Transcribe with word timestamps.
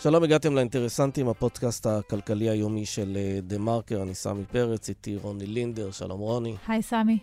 שלום, 0.00 0.22
הגעתם 0.22 0.54
לאינטרסנטים, 0.54 1.28
הפודקאסט 1.28 1.86
הכלכלי 1.86 2.50
היומי 2.50 2.86
של 2.86 3.16
אה, 3.16 3.38
דה 3.42 3.58
מרקר. 3.58 4.02
אני 4.02 4.14
סמי 4.14 4.44
פרץ, 4.44 4.88
איתי 4.88 5.16
רוני 5.16 5.46
לינדר. 5.46 5.90
שלום 5.90 6.20
רוני. 6.20 6.54
היי 6.68 6.82
סמי. 6.82 7.18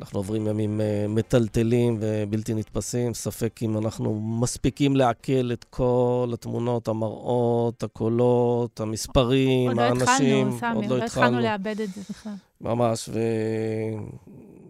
אנחנו 0.00 0.18
עוברים 0.18 0.46
ימים 0.46 0.80
uh, 0.80 1.08
מטלטלים 1.08 1.98
ובלתי 2.00 2.54
נתפסים. 2.54 3.14
ספק 3.14 3.62
אם 3.62 3.78
אנחנו 3.78 4.20
מספיקים 4.20 4.96
לעכל 4.96 5.52
את 5.52 5.64
כל 5.70 6.30
התמונות, 6.32 6.88
המראות, 6.88 7.82
הקולות, 7.82 8.80
המספרים, 8.80 9.68
עוד 9.68 9.78
האנשים. 9.78 10.48
עוד 10.48 10.54
לא 10.54 10.54
התחלנו, 10.54 10.58
סמי, 10.58 10.86
עוד 10.86 11.00
לא 11.00 11.04
התחלנו 11.04 11.40
לאבד 11.40 11.80
את 11.80 11.88
זה 11.88 12.00
בכלל. 12.10 12.32
ממש, 12.60 13.08
ולילות 13.08 14.67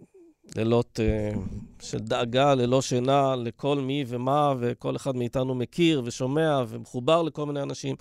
uh, 0.55 1.01
של 1.81 1.99
דאגה, 1.99 2.55
ללא 2.55 2.81
שינה, 2.81 3.35
לכל 3.35 3.79
מי 3.79 4.05
ומה, 4.07 4.53
וכל 4.59 4.95
אחד 4.95 5.15
מאיתנו 5.15 5.55
מכיר 5.55 6.01
ושומע 6.05 6.63
ומחובר 6.67 7.21
לכל 7.21 7.45
מיני 7.45 7.61
אנשים 7.61 7.95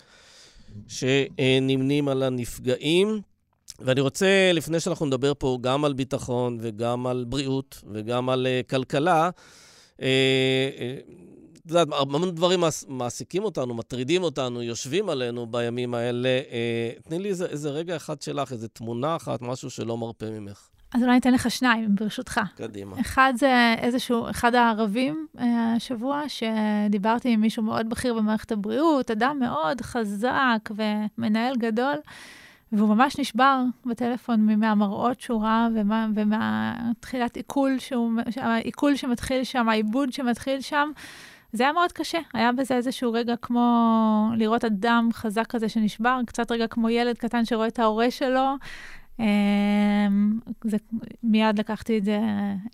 שנמנים 0.88 2.08
על 2.08 2.22
הנפגעים. 2.22 3.20
ואני 3.78 4.00
רוצה, 4.00 4.50
לפני 4.54 4.80
שאנחנו 4.80 5.06
נדבר 5.06 5.32
פה 5.38 5.58
גם 5.60 5.84
על 5.84 5.92
ביטחון 5.92 6.58
וגם 6.60 7.06
על 7.06 7.24
בריאות 7.28 7.82
וגם 7.92 8.28
על 8.28 8.46
uh, 8.46 8.70
כלכלה, 8.70 9.30
את 9.96 10.00
uh, 10.00 10.04
יודעת, 11.66 11.88
הרבה 11.92 12.30
דברים 12.30 12.64
מעסיקים 12.88 13.44
אותנו, 13.44 13.74
מטרידים 13.74 14.22
אותנו, 14.22 14.62
יושבים 14.62 15.08
עלינו 15.08 15.46
בימים 15.46 15.94
האלה. 15.94 16.40
תני 17.04 17.18
לי 17.18 17.28
איזה, 17.28 17.46
איזה 17.46 17.70
רגע 17.70 17.96
אחד 17.96 18.22
שלך, 18.22 18.52
איזה 18.52 18.68
תמונה 18.68 19.16
אחת, 19.16 19.42
משהו 19.42 19.70
שלא 19.70 19.96
מרפה 19.96 20.30
ממך. 20.30 20.68
אז 20.94 21.02
אולי 21.02 21.18
אתן 21.18 21.32
לך 21.32 21.50
שניים, 21.50 21.94
ברשותך. 21.94 22.40
קדימה. 22.56 23.00
אחד 23.00 23.32
זה 23.36 23.74
איזשהו, 23.78 24.30
אחד 24.30 24.54
הערבים 24.54 25.26
השבוע, 25.38 26.22
שדיברתי 26.28 27.28
עם 27.28 27.40
מישהו 27.40 27.62
מאוד 27.62 27.88
בכיר 27.88 28.14
במערכת 28.14 28.52
הבריאות, 28.52 29.10
אדם 29.10 29.38
מאוד 29.40 29.80
חזק 29.80 30.70
ומנהל 30.70 31.56
גדול. 31.56 31.96
והוא 32.72 32.88
ממש 32.88 33.18
נשבר 33.18 33.62
בטלפון 33.86 34.60
מהמראות 34.60 35.20
שהוא 35.20 35.42
ראה 35.42 35.68
ומהתחילת 36.14 37.36
עיכול, 37.36 37.78
שהוא, 37.78 38.12
העיכול 38.36 38.96
שמתחיל 38.96 39.44
שם, 39.44 39.68
העיבוד 39.68 40.12
שמתחיל 40.12 40.60
שם. 40.60 40.90
זה 41.52 41.62
היה 41.62 41.72
מאוד 41.72 41.92
קשה, 41.92 42.18
היה 42.34 42.52
בזה 42.52 42.76
איזשהו 42.76 43.12
רגע 43.12 43.36
כמו 43.36 44.30
לראות 44.36 44.64
אדם 44.64 45.08
חזק 45.12 45.46
כזה 45.46 45.68
שנשבר, 45.68 46.20
קצת 46.26 46.52
רגע 46.52 46.66
כמו 46.66 46.90
ילד 46.90 47.18
קטן 47.18 47.44
שרואה 47.44 47.66
את 47.66 47.78
ההורה 47.78 48.10
שלו. 48.10 48.54
אמ, 49.18 50.40
זה, 50.64 50.76
מיד 51.22 51.58
לקחתי 51.58 51.98
את 51.98 52.04
זה 52.04 52.20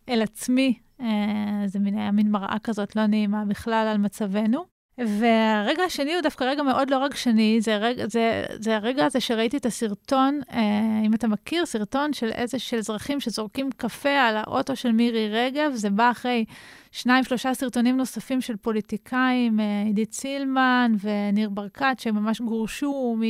אל 0.09 0.23
עצמי, 0.23 0.79
אה, 1.01 1.63
זה 1.67 1.79
מין, 1.79 1.99
היה 1.99 2.11
מין 2.11 2.31
מראה 2.31 2.57
כזאת 2.63 2.97
לא 2.97 3.07
נעימה 3.07 3.45
בכלל 3.45 3.87
על 3.93 3.99
מצבנו. 3.99 4.74
והרגע 4.99 5.83
השני 5.83 6.15
הוא 6.15 6.23
דווקא 6.23 6.45
רגע 6.45 6.63
מאוד 6.63 6.91
לא 6.91 7.05
רגשני, 7.05 7.61
זה, 7.61 7.77
רגע, 7.77 8.05
זה, 8.09 8.45
זה 8.59 8.77
הרגע 8.77 9.07
הזה 9.07 9.21
שראיתי 9.21 9.57
את 9.57 9.67
הסרטון, 9.67 10.41
אה, 10.53 10.61
אם 11.07 11.15
אתה 11.15 11.29
מכיר, 11.29 11.67
סרטון 11.67 12.13
של 12.13 12.31
איזה, 12.31 12.59
של 12.59 12.77
אזרחים 12.77 13.21
שזורקים 13.21 13.71
קפה 13.77 14.21
על 14.21 14.37
האוטו 14.37 14.77
של 14.77 14.93
מירי 14.93 15.29
רגב, 15.29 15.71
זה 15.75 15.91
בא 15.91 16.11
אחרי 16.11 16.45
שניים, 16.93 17.25
שלושה 17.25 17.55
סרטונים 17.55 17.97
נוספים 17.97 18.41
של 18.41 18.57
פוליטיקאים, 18.57 19.61
אה, 19.61 19.83
עידית 19.87 20.13
סילמן 20.13 20.93
וניר 21.01 21.49
ברקת, 21.49 21.97
שהם 21.99 22.15
ממש 22.15 22.41
גורשו 22.41 23.17
מ... 23.19 23.23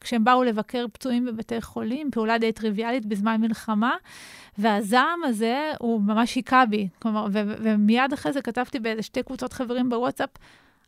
כשהם 0.00 0.24
באו 0.24 0.44
לבקר 0.44 0.86
פצועים 0.92 1.24
בבתי 1.24 1.60
חולים, 1.60 2.10
פעולה 2.10 2.38
די 2.38 2.52
טריוויאלית 2.52 3.06
בזמן 3.06 3.40
מלחמה. 3.40 3.94
והזעם 4.58 5.24
הזה, 5.24 5.72
הוא 5.78 6.00
ממש 6.00 6.34
היכה 6.34 6.66
בי. 6.66 6.88
כלומר, 6.98 7.26
ו- 7.32 7.54
ומיד 7.62 8.12
אחרי 8.12 8.32
זה 8.32 8.42
כתבתי 8.42 8.78
באיזה 8.78 9.02
שתי 9.02 9.22
קבוצות 9.22 9.52
חברים 9.52 9.88
בוואטסאפ, 9.88 10.30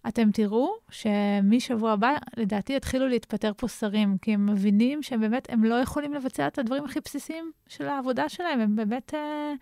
אתם 0.08 0.30
תראו 0.32 0.74
שמשבוע 0.91 1.92
הבא, 1.92 2.16
לדעתי, 2.36 2.72
יתחילו 2.72 3.08
להתפטר 3.08 3.52
פה 3.56 3.68
שרים, 3.68 4.16
כי 4.22 4.34
הם 4.34 4.46
מבינים 4.46 5.03
שהם 5.03 5.20
באמת, 5.20 5.48
הם 5.53 5.64
לא 5.64 5.75
יכולים 5.75 6.14
לבצע 6.14 6.47
את 6.47 6.59
הדברים 6.59 6.84
הכי 6.84 7.00
בסיסיים 7.04 7.53
של 7.69 7.88
העבודה 7.88 8.28
שלהם, 8.28 8.60
הם 8.60 8.76
באמת 8.76 9.14
אה, 9.14 9.53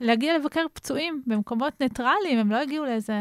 להגיע 0.00 0.38
לבקר 0.38 0.64
פצועים 0.72 1.22
במקומות 1.26 1.80
ניטרליים, 1.80 2.38
הם 2.38 2.50
לא 2.50 2.62
יגיעו 2.62 2.84
לאיזה 2.84 3.14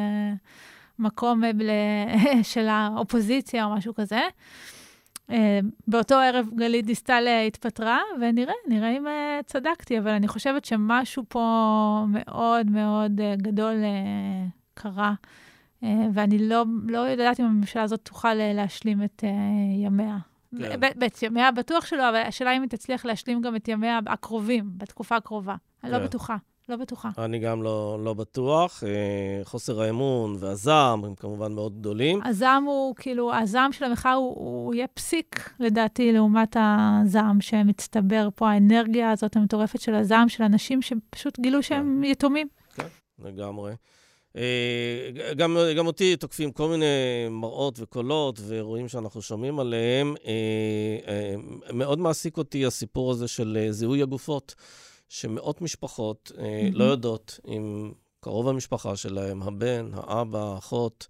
מקום 0.99 1.43
אה, 1.43 2.43
של 2.43 2.67
האופוזיציה 2.67 3.65
או 3.65 3.75
משהו 3.75 3.93
כזה. 3.93 4.21
אה, 5.31 5.59
באותו 5.87 6.15
ערב 6.15 6.49
גלית 6.55 6.85
דיסטל 6.85 7.23
אה, 7.27 7.43
התפטרה, 7.43 7.99
ונראה, 8.21 8.53
נראה 8.67 8.97
אם 8.97 9.07
אה, 9.07 9.39
צדקתי, 9.45 9.99
אבל 9.99 10.11
אני 10.11 10.27
חושבת 10.27 10.65
שמשהו 10.65 11.23
פה 11.29 12.05
מאוד 12.09 12.69
מאוד 12.69 13.21
גדול 13.37 13.75
קרה. 14.73 15.13
אה, 15.83 16.07
ואני 16.13 16.37
לא, 16.37 16.63
לא 16.87 16.99
יודעת 16.99 17.39
אם 17.39 17.45
הממשלה 17.45 17.83
הזאת 17.83 17.99
תוכל 18.03 18.39
אה, 18.39 18.53
להשלים 18.53 19.03
את 19.03 19.23
uh, 19.23 19.27
ימיה. 19.85 20.17
כן. 20.59 20.79
בית 20.97 21.23
ימיה 21.23 21.51
בטוח 21.51 21.85
שלא, 21.85 22.09
אבל 22.09 22.15
השאלה 22.15 22.57
אם 22.57 22.61
היא 22.61 22.69
תצליח 22.69 23.05
להשלים 23.05 23.41
גם 23.41 23.55
את 23.55 23.67
ימיה 23.67 23.99
הקרובים, 24.07 24.71
בתקופה 24.77 25.15
הקרובה. 25.15 25.55
אני 25.83 25.91
לא 25.91 25.97
כן. 25.97 26.01
לא 26.01 26.07
בטוחה. 26.07 26.35
לא 26.69 26.75
בטוחה. 26.75 27.09
אני 27.17 27.39
גם 27.39 27.63
לא, 27.63 27.97
לא 28.03 28.13
בטוח. 28.13 28.83
חוסר 29.43 29.81
האמון 29.81 30.35
והזעם 30.39 31.05
הם 31.05 31.15
כמובן 31.15 31.51
מאוד 31.51 31.79
גדולים. 31.79 32.19
הזעם 32.25 32.63
הוא, 32.63 32.95
כאילו, 32.95 33.33
הזעם 33.35 33.71
של 33.71 33.85
המחאה 33.85 34.13
הוא, 34.13 34.35
הוא 34.35 34.73
יהיה 34.73 34.87
פסיק, 34.87 35.53
לדעתי, 35.59 36.11
לעומת 36.13 36.57
הזעם 36.59 37.41
שמצטבר 37.41 38.29
פה, 38.35 38.49
האנרגיה 38.49 39.11
הזאת 39.11 39.35
המטורפת 39.35 39.81
של 39.81 39.95
הזעם 39.95 40.29
של 40.29 40.43
אנשים 40.43 40.81
שפשוט 40.81 41.39
גילו 41.39 41.63
שהם 41.63 42.01
כן. 42.03 42.11
יתומים. 42.11 42.47
כן, 42.75 42.87
לגמרי. 43.19 43.73
אה, 44.35 45.33
גם, 45.35 45.57
גם 45.77 45.87
אותי 45.87 46.15
תוקפים 46.15 46.51
כל 46.51 46.69
מיני 46.69 46.85
מראות 47.29 47.79
וקולות 47.79 48.39
ואירועים 48.39 48.87
שאנחנו 48.87 49.21
שומעים 49.21 49.59
עליהם. 49.59 50.15
אה, 50.25 50.33
אה, 51.07 51.73
מאוד 51.73 51.99
מעסיק 51.99 52.37
אותי 52.37 52.65
הסיפור 52.65 53.11
הזה 53.11 53.27
של 53.27 53.67
זיהוי 53.69 54.01
הגופות, 54.01 54.55
שמאות 55.09 55.61
משפחות. 55.61 56.31
לא 56.73 56.83
יודעות 56.83 57.39
אם 57.47 57.91
קרוב 58.19 58.47
המשפחה 58.47 58.95
שלהם, 58.95 59.41
הבן, 59.43 59.89
האבא, 59.93 60.39
האחות, 60.39 61.07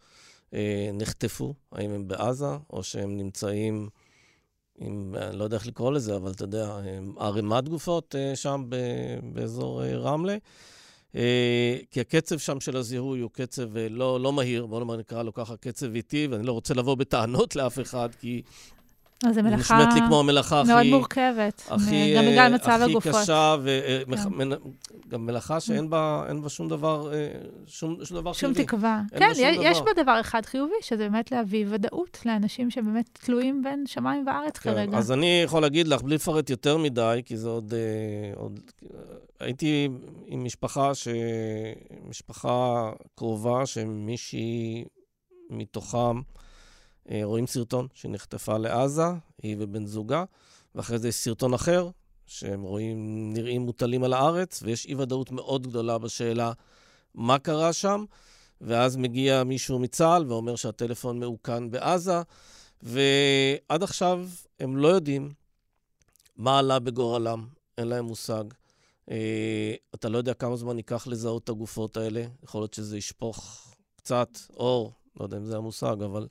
נחטפו, 0.94 1.54
האם 1.72 1.92
הם 1.92 2.08
בעזה 2.08 2.58
או 2.70 2.84
שהם 2.84 3.18
נמצאים... 3.18 3.90
עם, 4.78 5.16
אני 5.18 5.38
לא 5.38 5.44
יודע 5.44 5.58
איך 5.58 5.68
לקרוא 5.68 5.92
לזה, 5.92 6.16
אבל 6.16 6.32
אתה 6.32 6.44
יודע, 6.44 6.80
ערימת 7.18 7.70
גופות 7.70 8.16
שם 8.36 8.70
באזור 9.34 9.84
רמלה. 9.84 10.38
אה, 11.16 11.78
כי 11.92 12.02
הקצב 12.02 12.38
שם 12.38 12.60
של 12.60 12.78
הזיהוי 12.78 13.20
הוא 13.20 13.32
קצב 13.34 13.78
אה, 13.78 13.90
לא, 13.90 14.20
לא 14.20 14.34
מהיר, 14.34 14.66
בואו 14.66 14.96
נקרא 14.96 15.24
לו 15.24 15.34
ככה 15.34 15.58
קצב 15.58 15.96
איטי, 15.96 16.28
ואני 16.28 16.46
לא 16.46 16.52
רוצה 16.52 16.74
לבוא 16.74 16.96
בטענות 16.96 17.56
לאף 17.56 17.80
אחד, 17.80 18.10
כי... 18.20 18.42
אז 19.28 19.36
זו 19.36 19.44
מלאכה 19.44 19.58
נשמעת 19.58 19.94
לי 19.94 20.00
כמו 20.08 20.20
המלאכה 20.20 20.64
מאוד 20.64 20.80
הכי... 20.80 20.92
מורכבת, 20.92 21.64
הכי, 21.70 22.16
גם 22.16 22.24
בגלל 22.24 22.54
מצב 22.54 22.70
הכי 22.70 22.84
הגופות. 22.84 23.14
הכי 23.16 23.24
קשה, 23.24 23.56
וגם 23.64 24.18
כן. 25.12 25.18
מלאכה 25.18 25.60
שאין 25.60 25.90
בה, 25.90 26.26
בה 26.42 26.50
שום 26.50 26.68
דבר, 26.68 27.12
שום, 27.68 28.06
שום 28.06 28.18
דבר 28.18 28.34
שום 28.34 28.54
חיובי. 28.54 28.56
שום 28.56 28.66
תקווה. 28.66 29.02
כן, 29.18 29.32
יש, 29.32 29.58
יש 29.62 29.82
בה 29.82 30.04
דבר 30.04 30.20
אחד 30.20 30.46
חיובי, 30.46 30.74
שזה 30.82 30.98
באמת 31.10 31.32
להביא 31.32 31.66
ודאות 31.70 32.18
לאנשים 32.26 32.70
שבאמת 32.70 33.10
תלויים 33.14 33.62
בין 33.64 33.84
שמיים 33.88 34.28
וארץ 34.28 34.58
כן, 34.58 34.74
כרגע. 34.74 34.98
אז 34.98 35.12
אני 35.12 35.42
יכול 35.46 35.62
להגיד 35.62 35.88
לך, 35.88 36.02
בלי 36.02 36.16
לפרט 36.16 36.50
יותר 36.50 36.78
מדי, 36.78 37.22
כי 37.26 37.38
זה 37.38 37.50
עוד... 37.50 37.74
עוד 38.36 38.60
הייתי 39.40 39.90
עם 40.26 40.44
משפחה, 40.44 40.96
ש... 40.96 41.08
משפחה 42.10 42.92
קרובה, 43.16 43.66
שמישהי 43.66 44.84
מתוכם... 45.50 46.22
אה, 47.10 47.22
רואים 47.24 47.48
סרטון 47.48 47.88
שנחטפה 47.94 48.58
לעזה, 48.58 49.06
היא 49.44 49.56
ובן 49.60 49.86
זוגה, 49.86 50.24
ואחרי 50.76 51.00
זה 51.00 51.08
יש 51.08 51.16
סרטון 51.16 51.54
אחר, 51.54 51.90
שהם 52.26 52.62
רואים, 52.62 53.30
נראים 53.34 53.62
מוטלים 53.62 54.04
על 54.04 54.14
הארץ, 54.14 54.64
ויש 54.64 54.86
אי-ודאות 54.86 55.32
מאוד 55.32 55.68
גדולה 55.68 55.98
בשאלה 55.98 56.52
מה 57.16 57.40
קרה 57.40 57.74
שם, 57.74 58.06
ואז 58.62 58.98
מגיע 58.98 59.44
מישהו 59.44 59.80
מצה"ל 59.80 60.26
ואומר 60.28 60.56
שהטלפון 60.56 61.20
מעוקן 61.20 61.72
בעזה, 61.72 62.22
ועד 62.84 63.84
עכשיו 63.84 64.28
הם 64.60 64.78
לא 64.78 64.88
יודעים 64.88 65.34
מה 66.38 66.60
עלה 66.60 66.80
בגורלם, 66.80 67.48
אין 67.78 67.88
להם 67.88 68.06
מושג. 68.06 68.44
Uh, 69.10 69.14
אתה 69.96 70.10
לא 70.10 70.18
יודע 70.18 70.34
כמה 70.34 70.56
זמן 70.56 70.78
ייקח 70.78 71.08
לזהות 71.08 71.44
את 71.44 71.50
הגופות 71.50 71.98
האלה, 71.98 72.26
יכול 72.44 72.62
להיות 72.62 72.74
שזה 72.74 72.98
ישפוך 72.98 73.68
קצת 73.96 74.30
אור, 74.50 74.94
לא 75.20 75.26
יודע 75.26 75.38
אם 75.38 75.46
זה 75.46 75.58
המושג, 75.58 75.96
אבל 76.06 76.28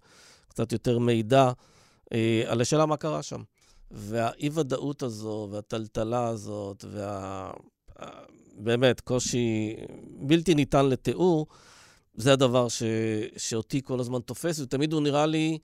קצת 0.51 0.73
יותר 0.73 0.99
מידע 0.99 1.53
אה, 2.13 2.43
על 2.47 2.61
השאלה 2.61 2.87
מה 2.87 2.97
קרה 2.97 3.23
שם. 3.23 3.43
והאי-ודאות 3.91 5.03
הזו, 5.03 5.49
והטלטלה 5.51 6.27
הזאת, 6.27 6.85
וה... 6.89 7.51
באמת, 8.57 9.01
קושי 9.01 9.77
בלתי 10.21 10.55
ניתן 10.55 10.87
לתיאור, 10.87 11.47
זה 12.15 12.33
הדבר 12.33 12.69
ש... 12.69 12.83
שאותי 13.37 13.83
כל 13.85 14.01
הזמן 14.01 14.21
תופס, 14.21 14.61
ותמיד 14.61 14.93
הוא 14.93 15.03
נראה 15.03 15.27
לי 15.27 15.59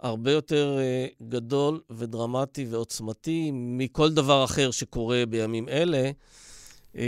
הרבה 0.00 0.32
יותר 0.32 0.78
uh, 0.78 1.24
גדול 1.28 1.80
ודרמטי 1.90 2.66
ועוצמתי 2.70 3.50
מכל 3.54 4.12
דבר 4.12 4.44
אחר 4.44 4.70
שקורה 4.70 5.22
בימים 5.28 5.68
אלה. 5.68 6.10
Uh, 6.94 6.98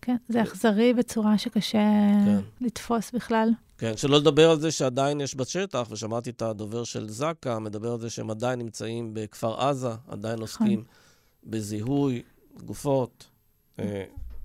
כן, 0.00 0.16
זה 0.28 0.42
אכזרי 0.42 0.94
בצורה 0.94 1.38
שקשה 1.38 1.78
כן. 2.24 2.38
לתפוס 2.60 3.12
בכלל. 3.12 3.50
כן, 3.78 3.96
שלא 3.96 4.18
לדבר 4.18 4.50
על 4.50 4.60
זה 4.60 4.70
שעדיין 4.70 5.20
יש 5.20 5.36
בשטח, 5.36 5.86
ושמעתי 5.90 6.30
את 6.30 6.42
הדובר 6.42 6.84
של 6.84 7.08
זק"א, 7.08 7.58
מדבר 7.58 7.92
על 7.92 8.00
זה 8.00 8.10
שהם 8.10 8.30
עדיין 8.30 8.58
נמצאים 8.58 9.10
בכפר 9.14 9.60
עזה, 9.60 9.90
עדיין 10.08 10.40
עוסקים 10.40 10.80
נכון. 10.80 10.84
בזיהוי 11.44 12.22
גופות. 12.64 13.26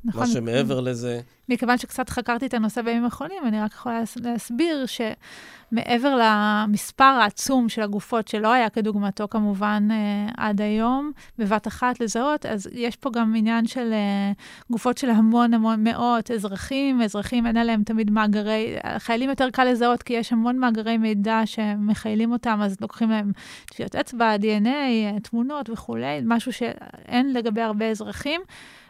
אה, 0.05 0.09
נכון. 0.09 0.21
מה 0.21 0.27
שמעבר 0.27 0.79
לזה... 0.79 1.21
מכיוון 1.49 1.77
שקצת 1.77 2.09
חקרתי 2.09 2.45
את 2.45 2.53
הנושא 2.53 2.81
בימים 2.81 3.03
האחרונים, 3.03 3.43
אני 3.45 3.61
רק 3.61 3.71
יכולה 3.71 4.01
להסביר 4.23 4.85
שמעבר 4.85 6.19
למספר 6.21 7.03
העצום 7.03 7.69
של 7.69 7.81
הגופות, 7.81 8.27
שלא 8.27 8.53
היה 8.53 8.69
כדוגמתו 8.69 9.27
כמובן 9.27 9.87
אה, 9.91 10.29
עד 10.37 10.61
היום, 10.61 11.11
בבת 11.37 11.67
אחת 11.67 11.99
לזהות, 11.99 12.45
אז 12.45 12.69
יש 12.71 12.95
פה 12.95 13.09
גם 13.13 13.33
עניין 13.35 13.65
של 13.67 13.93
אה, 13.93 14.31
גופות 14.71 14.97
של 14.97 15.09
המון 15.09 15.53
המון 15.53 15.83
מאות 15.83 16.31
אזרחים, 16.31 17.01
אזרחים 17.01 17.45
אין 17.47 17.57
עליהם 17.57 17.83
תמיד 17.83 18.11
מאגרי, 18.11 18.75
חיילים 18.97 19.29
יותר 19.29 19.49
קל 19.49 19.63
לזהות 19.63 20.03
כי 20.03 20.13
יש 20.13 20.33
המון 20.33 20.57
מאגרי 20.57 20.97
מידע 20.97 21.41
שמחיילים 21.45 22.31
אותם, 22.31 22.59
אז 22.63 22.77
לוקחים 22.81 23.09
להם 23.09 23.31
טביעות 23.65 23.95
אצבע, 23.95 24.35
DNA, 24.35 25.19
תמונות 25.23 25.69
וכולי, 25.69 26.21
משהו 26.25 26.53
שאין 26.53 27.33
לגבי 27.33 27.61
הרבה 27.61 27.89
אזרחים. 27.89 28.41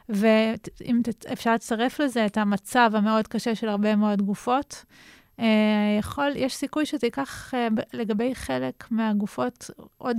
ואם 0.10 1.02
אפשר 1.34 1.54
לצרף 1.54 2.00
לזה 2.00 2.26
את 2.26 2.38
המצב 2.38 2.92
המאוד 2.94 3.28
קשה 3.28 3.56
של 3.56 3.70
הרבה 3.70 3.96
מאוד 3.96 4.22
גופות, 4.22 4.86
אה, 5.40 5.46
יכול, 6.00 6.32
יש 6.36 6.56
סיכוי 6.56 6.86
שזה 6.86 7.08
ייקח 7.08 7.54
אה, 7.54 7.68
לגבי 7.94 8.36
חלק 8.36 8.92
מהגופות 8.92 9.70
עוד, 9.98 10.18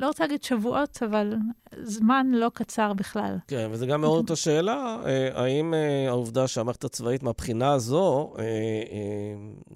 לא 0.00 0.06
רוצה 0.06 0.24
להגיד 0.24 0.42
שבועות, 0.42 1.02
אבל 1.02 1.34
זמן 1.82 2.26
לא 2.34 2.50
קצר 2.54 2.92
בכלל. 2.92 3.36
כן, 3.48 3.68
וזה 3.72 3.86
גם 3.86 4.00
מעורר 4.00 4.20
את 4.20 4.30
השאלה, 4.30 4.96
אה, 5.06 5.42
האם 5.42 5.74
העובדה 6.08 6.48
שהמערכת 6.48 6.84
הצבאית 6.84 7.22
מהבחינה 7.22 7.72
הזו, 7.72 8.34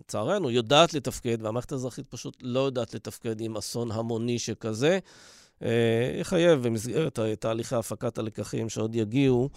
לצערנו, 0.00 0.50
יודעת 0.50 0.94
לתפקד, 0.94 1.42
והמערכת 1.42 1.72
האזרחית 1.72 2.06
פשוט 2.06 2.36
לא 2.42 2.60
יודעת 2.60 2.94
לתפקד 2.94 3.40
עם 3.40 3.56
אסון 3.56 3.90
המוני 3.90 4.38
שכזה, 4.38 4.98
יחייב 6.20 6.62
במסגרת 6.62 7.18
תהליכי 7.38 7.74
הפקת 7.74 8.18
הלקחים 8.18 8.68
שעוד 8.68 8.94
יגיעו, 8.94 9.50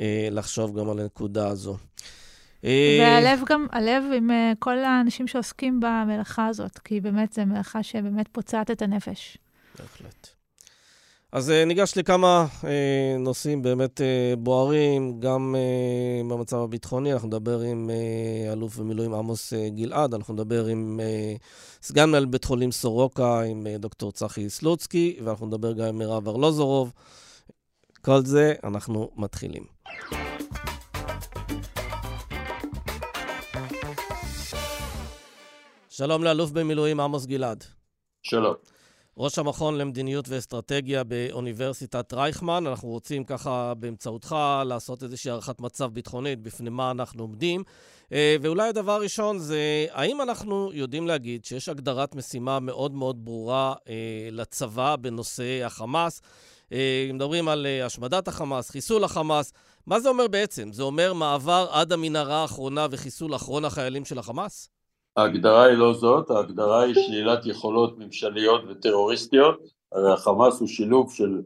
אה, 0.00 0.28
לחשוב 0.30 0.80
גם 0.80 0.90
על 0.90 0.98
הנקודה 1.00 1.48
הזו. 1.48 1.76
אה, 2.64 2.98
והלב 3.00 3.40
גם, 3.48 3.66
הלב 3.72 4.04
עם 4.16 4.30
כל 4.58 4.78
האנשים 4.78 5.26
שעוסקים 5.26 5.80
במלאכה 5.80 6.46
הזאת, 6.46 6.78
כי 6.78 7.00
באמת 7.00 7.32
זו 7.32 7.46
מלאכה 7.46 7.82
שבאמת 7.82 8.28
פוצעת 8.32 8.70
את 8.70 8.82
הנפש. 8.82 9.38
בהחלט. 9.78 10.35
אז 11.36 11.50
uh, 11.50 11.66
ניגש 11.66 11.92
לכמה 11.96 12.46
uh, 12.62 12.66
נושאים 13.18 13.62
באמת 13.62 14.00
uh, 14.00 14.36
בוערים, 14.38 15.20
גם 15.20 15.54
uh, 15.54 16.32
במצב 16.32 16.56
הביטחוני. 16.56 17.12
אנחנו 17.12 17.28
נדבר 17.28 17.60
עם 17.60 17.90
uh, 17.90 18.52
אלוף 18.52 18.76
במילואים 18.76 19.14
עמוס 19.14 19.52
uh, 19.52 19.56
גלעד, 19.76 20.14
אנחנו 20.14 20.34
נדבר 20.34 20.66
עם 20.66 21.00
uh, 21.00 21.38
סגן 21.82 22.08
מנהל 22.08 22.24
בית 22.26 22.44
חולים 22.44 22.72
סורוקה, 22.72 23.40
עם 23.40 23.66
uh, 23.66 23.78
דוקטור 23.78 24.12
צחי 24.12 24.50
סלוצקי, 24.50 25.18
ואנחנו 25.24 25.46
נדבר 25.46 25.72
גם 25.72 25.84
עם 25.84 25.98
מירב 25.98 26.28
ארלוזורוב. 26.28 26.92
כל 28.04 28.24
זה, 28.24 28.54
אנחנו 28.64 29.10
מתחילים. 29.16 29.64
שלום 35.88 36.24
לאלוף 36.24 36.50
במילואים 36.50 37.00
עמוס 37.00 37.26
גלעד. 37.26 37.64
שלום. 38.22 38.75
ראש 39.18 39.38
המכון 39.38 39.78
למדיניות 39.78 40.28
ואסטרטגיה 40.28 41.04
באוניברסיטת 41.04 42.12
רייכמן. 42.12 42.66
אנחנו 42.66 42.88
רוצים 42.88 43.24
ככה 43.24 43.74
באמצעותך 43.74 44.36
לעשות 44.64 45.02
איזושהי 45.02 45.30
הערכת 45.30 45.60
מצב 45.60 45.86
ביטחונית 45.92 46.40
בפני 46.40 46.70
מה 46.70 46.90
אנחנו 46.90 47.22
עומדים. 47.22 47.62
אה, 48.12 48.36
ואולי 48.42 48.68
הדבר 48.68 48.92
הראשון 48.92 49.38
זה, 49.38 49.86
האם 49.90 50.22
אנחנו 50.22 50.70
יודעים 50.72 51.06
להגיד 51.06 51.44
שיש 51.44 51.68
הגדרת 51.68 52.14
משימה 52.14 52.60
מאוד 52.60 52.94
מאוד 52.94 53.24
ברורה 53.24 53.74
אה, 53.88 54.28
לצבא 54.32 54.96
בנושא 54.96 55.64
החמאס? 55.64 56.22
אה, 56.72 57.10
מדברים 57.14 57.48
על 57.48 57.66
השמדת 57.84 58.28
החמאס, 58.28 58.70
חיסול 58.70 59.04
החמאס. 59.04 59.52
מה 59.86 60.00
זה 60.00 60.08
אומר 60.08 60.28
בעצם? 60.28 60.72
זה 60.72 60.82
אומר 60.82 61.12
מעבר 61.12 61.68
עד 61.70 61.92
המנהרה 61.92 62.42
האחרונה 62.42 62.86
וחיסול 62.90 63.34
אחרון 63.34 63.64
החיילים 63.64 64.04
של 64.04 64.18
החמאס? 64.18 64.75
ההגדרה 65.16 65.64
היא 65.64 65.78
לא 65.78 65.94
זאת, 65.94 66.30
ההגדרה 66.30 66.82
היא 66.82 66.94
שלילת 66.94 67.46
יכולות 67.46 67.98
ממשליות 67.98 68.62
וטרוריסטיות, 68.68 69.60
הרי 69.92 70.12
החמאס 70.12 70.60
הוא 70.60 70.68
שילוב 70.68 71.12
של 71.12 71.42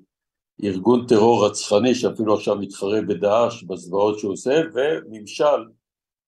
ארגון 0.64 1.06
טרור 1.06 1.46
רצחני 1.46 1.94
שאפילו 1.94 2.34
עכשיו 2.34 2.56
מתחרה 2.56 3.00
בדאעש 3.08 3.62
בזוועות 3.62 4.18
שהוא 4.18 4.32
עושה, 4.32 4.60
וממשל 4.74 5.68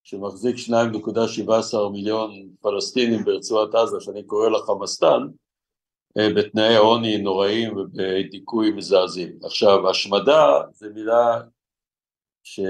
שמחזיק 0.02 0.56
2.17 0.56 0.72
מיליון 1.92 2.48
פלסטינים 2.60 3.24
ברצועת 3.24 3.74
עזה, 3.74 4.00
שאני 4.00 4.24
קורא 4.24 4.48
לה 4.48 4.58
חמאסטן, 4.58 5.22
אה, 6.18 6.28
בתנאי 6.36 6.76
עוני 6.76 7.18
נוראים 7.18 7.76
ובדיכוי 7.76 8.70
מזעזעים. 8.70 9.38
עכשיו, 9.44 9.90
השמדה 9.90 10.60
זה 10.72 10.88
מילה 10.94 11.40
ש... 12.42 12.60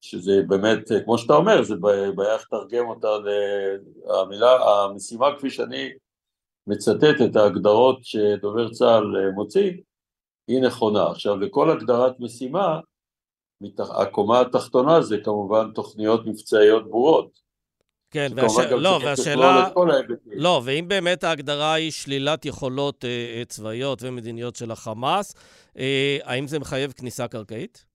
שזה 0.00 0.42
באמת, 0.48 0.78
כמו 1.04 1.18
שאתה 1.18 1.34
אומר, 1.34 1.62
זה 1.62 1.74
בעיה 2.14 2.34
איך 2.34 2.42
לתרגם 2.42 2.88
אותה 2.88 3.08
למילה, 4.06 4.50
המשימה 4.50 5.26
כפי 5.38 5.50
שאני 5.50 5.90
מצטט 6.66 7.20
את 7.24 7.36
ההגדרות 7.36 7.98
שדובר 8.02 8.72
צה"ל 8.72 9.30
מוציא, 9.34 9.72
היא 10.48 10.62
נכונה. 10.62 11.06
עכשיו, 11.10 11.36
לכל 11.36 11.70
הגדרת 11.70 12.20
משימה, 12.20 12.80
הקומה 13.78 14.40
התחתונה 14.40 15.00
זה 15.00 15.16
כמובן 15.24 15.70
תוכניות 15.74 16.26
מבצעיות 16.26 16.84
ברורות. 16.84 17.46
כן, 18.10 18.32
והש... 18.36 18.58
לא, 18.70 19.00
והשאלה... 19.04 19.68
לא, 20.26 20.62
ואם 20.64 20.88
באמת 20.88 21.24
ההגדרה 21.24 21.74
היא 21.74 21.90
שלילת 21.90 22.44
יכולות 22.44 23.04
אה, 23.04 23.42
צבאיות 23.48 24.02
ומדיניות 24.02 24.56
של 24.56 24.70
החמאס, 24.70 25.34
אה, 25.78 26.18
האם 26.24 26.46
זה 26.46 26.58
מחייב 26.58 26.92
כניסה 26.92 27.28
קרקעית? 27.28 27.85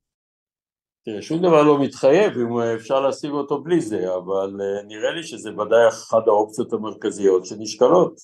תראה, 1.04 1.22
שום 1.22 1.40
דבר 1.40 1.64
לא 1.64 1.82
מתחייב 1.82 2.38
אם 2.38 2.60
אפשר 2.60 3.00
להשיג 3.00 3.32
אותו 3.32 3.62
בלי 3.62 3.82
זה, 3.82 4.16
אבל 4.16 4.62
אה, 4.62 4.84
נראה 4.84 5.12
לי 5.12 5.24
שזה 5.24 5.50
ודאי 5.54 5.88
אחת 5.88 6.28
האופציות 6.28 6.74
המרכזיות 6.74 7.46
שנשקלות, 7.46 8.22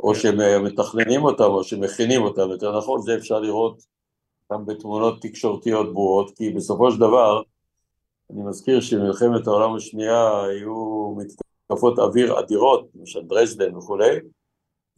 או 0.00 0.12
כן. 0.14 0.20
שמתכננים 0.20 1.24
אותם 1.24 1.44
או 1.44 1.64
שמכינים 1.64 2.22
אותם, 2.22 2.50
יותר 2.50 2.78
נכון, 2.78 3.02
זה 3.02 3.16
אפשר 3.16 3.40
לראות 3.40 3.82
גם 4.52 4.66
בתמונות 4.66 5.22
תקשורתיות 5.22 5.92
ברורות, 5.92 6.36
כי 6.36 6.50
בסופו 6.50 6.90
של 6.90 7.00
דבר, 7.00 7.42
אני 8.30 8.42
מזכיר 8.42 8.80
שבמלחמת 8.80 9.46
העולם 9.46 9.76
השנייה 9.76 10.44
היו 10.44 11.14
מתקפות 11.16 11.98
אוויר 11.98 12.40
אדירות, 12.40 12.88
למשל 12.94 13.22
דרזדן 13.22 13.76
וכולי, 13.76 14.16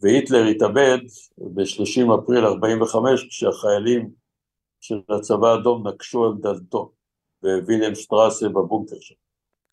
והיטלר 0.01 0.45
התאבד 0.45 0.97
ב-30 1.37 2.23
אפריל 2.23 2.45
45 2.45 3.27
כשהחיילים 3.29 4.09
של 4.79 4.99
הצבא 5.09 5.47
האדום 5.47 5.87
נקשו 5.87 6.25
על 6.25 6.33
דלתו. 7.43 7.61
בוויליאם 7.61 7.95
שטראסה 7.95 8.49
בבונקר 8.49 8.95
שם. 8.99 9.15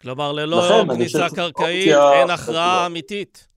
כלומר, 0.03 0.33
ללא 0.33 0.67
לכן, 0.67 0.95
כניסה 0.95 1.27
קרקעית 1.35 1.95
אין 2.13 2.31
הכרעה 2.31 2.87
אמיתית. 2.87 3.49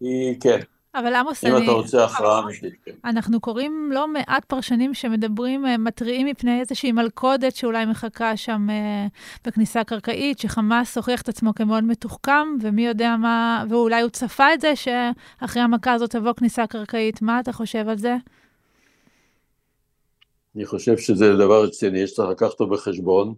היא, 0.00 0.40
כן. 0.40 0.60
אבל 0.94 1.14
עמוס, 1.14 1.44
אם 1.44 1.56
אני... 1.56 1.64
אתה 1.64 1.72
רוצה 1.72 2.04
הכרעה 2.04 2.42
אמיתית, 2.42 2.74
כן. 2.84 2.92
אנחנו 3.04 3.40
קוראים 3.40 3.90
לא 3.92 4.08
מעט 4.08 4.44
פרשנים 4.44 4.94
שמדברים, 4.94 5.66
אה, 5.66 5.78
מתריעים 5.78 6.26
מפני 6.26 6.60
איזושהי 6.60 6.92
מלכודת 6.92 7.56
שאולי 7.56 7.84
מחכה 7.84 8.36
שם 8.36 8.70
אה, 8.70 9.06
בכניסה 9.46 9.84
קרקעית, 9.84 10.38
שחמאס 10.38 10.96
הוכיח 10.96 11.22
את 11.22 11.28
עצמו 11.28 11.54
כמאוד 11.54 11.84
מתוחכם, 11.84 12.48
ומי 12.60 12.86
יודע 12.86 13.16
מה, 13.16 13.64
ואולי 13.68 14.02
הוא 14.02 14.10
צפה 14.10 14.54
את 14.54 14.60
זה, 14.60 14.72
שאחרי 14.76 15.62
המכה 15.62 15.92
הזאת 15.92 16.10
תבוא 16.10 16.32
כניסה 16.32 16.66
קרקעית. 16.66 17.22
מה 17.22 17.40
אתה 17.40 17.52
חושב 17.52 17.88
על 17.88 17.98
זה? 17.98 18.16
אני 20.56 20.66
חושב 20.66 20.98
שזה 20.98 21.32
דבר 21.34 21.64
רציני, 21.64 21.98
יש 21.98 22.14
צריך 22.14 22.28
לקחת 22.28 22.50
אותו 22.50 22.66
בחשבון. 22.66 23.34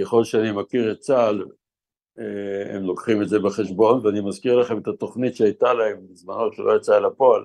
ככל 0.00 0.24
שאני 0.24 0.52
מכיר 0.52 0.92
את 0.92 0.98
צה"ל, 0.98 1.44
אה, 2.18 2.76
הם 2.76 2.82
לוקחים 2.82 3.22
את 3.22 3.28
זה 3.28 3.38
בחשבון, 3.38 4.06
ואני 4.06 4.20
מזכיר 4.20 4.56
לכם 4.56 4.78
את 4.78 4.88
התוכנית 4.88 5.36
שהייתה 5.36 5.74
להם 5.74 5.96
בזמנו 6.10 6.52
שלא 6.52 6.76
יצאה 6.76 6.96
אל 6.96 7.04
הפועל, 7.04 7.44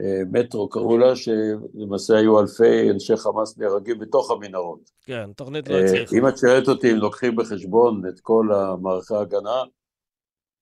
אה, 0.00 0.22
מטרו 0.32 0.68
קראו 0.68 0.98
לה, 0.98 1.16
שלמעשה 1.16 2.16
היו 2.16 2.40
אלפי 2.40 2.90
אנשי 2.90 3.16
חמאס 3.16 3.58
נהרגים 3.58 3.98
בתוך 3.98 4.30
המנהרות. 4.30 4.90
כן, 5.04 5.32
תוכנית 5.32 5.68
לא 5.68 5.78
הצליחה. 5.78 6.16
אם 6.16 6.28
את 6.28 6.38
שואלת 6.38 6.68
אותי 6.68 6.92
אם 6.92 6.96
לוקחים 6.96 7.36
בחשבון 7.36 8.02
את 8.08 8.20
כל 8.20 8.48
המערכי 8.52 9.14
ההגנה, 9.14 9.62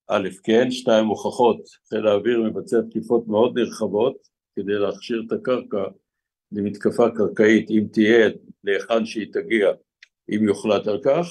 א', 0.08 0.28
כן, 0.42 0.70
שתיים 0.70 1.06
הוכחות, 1.06 1.56
חיל 1.88 2.06
האוויר 2.06 2.42
מבצע 2.42 2.76
תקיפות 2.90 3.28
מאוד 3.28 3.58
נרחבות 3.58 4.16
כדי 4.56 4.72
להכשיר 4.72 5.22
את 5.26 5.32
הקרקע 5.32 5.84
למתקפה 6.52 7.10
קרקעית, 7.10 7.70
אם 7.70 7.84
תהיה, 7.92 8.28
להיכן 8.64 9.06
שהיא 9.06 9.26
תגיע, 9.32 9.70
אם 10.30 10.44
יוחלט 10.44 10.86
על 10.86 11.00
כך, 11.04 11.26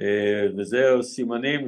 אה, 0.00 0.46
וזה 0.58 0.84
סימנים 1.02 1.66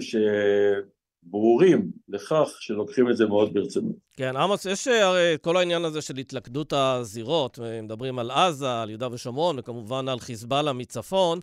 ברורים 1.22 1.90
לכך 2.08 2.48
שלוקחים 2.60 3.10
את 3.10 3.16
זה 3.16 3.26
מאוד 3.26 3.54
ברצינות. 3.54 3.96
כן, 4.16 4.36
עמוס, 4.36 4.66
יש 4.66 4.88
הרי 4.88 5.36
כל 5.40 5.56
העניין 5.56 5.84
הזה 5.84 6.02
של 6.02 6.16
התלכדות 6.16 6.72
הזירות, 6.72 7.58
מדברים 7.82 8.18
על 8.18 8.30
עזה, 8.30 8.82
על 8.82 8.90
יהודה 8.90 9.08
ושומרון, 9.12 9.58
וכמובן 9.58 10.08
על 10.08 10.18
חיזבאללה 10.18 10.72
מצפון. 10.72 11.40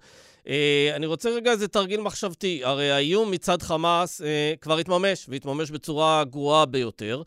אה, 0.47 0.91
אני 0.95 1.05
רוצה 1.05 1.29
רגע 1.29 1.51
איזה 1.51 1.67
תרגיל 1.67 2.01
מחשבתי. 2.01 2.61
הרי 2.63 2.91
האיום 2.91 3.31
מצד 3.31 3.61
חמאס 3.61 4.21
אה, 4.21 4.53
כבר 4.61 4.77
התממש, 4.77 5.25
והתממש 5.29 5.71
בצורה 5.71 6.23
גרועה 6.23 6.65
ביותר. 6.65 7.21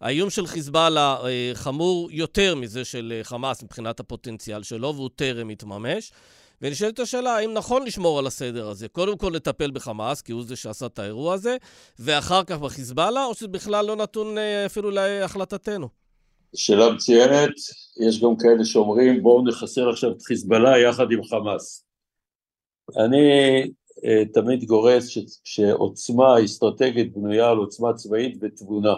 האיום 0.00 0.30
של 0.30 0.46
חיזבאללה 0.46 1.16
אה, 1.24 1.50
חמור 1.54 2.08
יותר 2.12 2.54
מזה 2.54 2.84
של 2.84 3.20
חמאס 3.22 3.62
מבחינת 3.62 4.00
הפוטנציאל 4.00 4.62
שלו, 4.62 4.94
והוא 4.94 5.10
טרם 5.16 5.48
התממש. 5.48 6.12
ונשאלת 6.62 6.98
השאלה, 6.98 7.36
האם 7.36 7.54
נכון 7.54 7.86
לשמור 7.86 8.18
על 8.18 8.26
הסדר 8.26 8.68
הזה? 8.68 8.88
קודם 8.88 9.16
כל 9.16 9.32
לטפל 9.34 9.70
בחמאס, 9.70 10.22
כי 10.22 10.32
הוא 10.32 10.44
זה 10.44 10.56
שעשה 10.56 10.86
את 10.86 10.98
האירוע 10.98 11.34
הזה, 11.34 11.56
ואחר 11.98 12.44
כך 12.44 12.58
בחיזבאללה, 12.58 13.24
או 13.24 13.34
שזה 13.34 13.48
בכלל 13.48 13.86
לא 13.86 13.96
נתון 13.96 14.38
אפילו 14.66 14.90
להחלטתנו? 14.90 15.88
שאלה 16.56 16.92
מצוינת. 16.92 17.54
יש 18.06 18.22
גם 18.22 18.36
כאלה 18.36 18.64
שאומרים, 18.64 19.22
בואו 19.22 19.44
נחסל 19.44 19.90
עכשיו 19.90 20.10
את 20.10 20.22
חיזבאללה 20.22 20.78
יחד 20.78 21.12
עם 21.12 21.24
חמאס. 21.24 21.84
אני 22.96 23.62
תמיד 24.34 24.64
גורס 24.64 25.08
ש, 25.08 25.18
שעוצמה 25.44 26.44
אסטרטגית 26.44 27.12
בנויה 27.12 27.48
על 27.50 27.56
עוצמה 27.56 27.92
צבאית 27.92 28.38
ותבונה. 28.40 28.94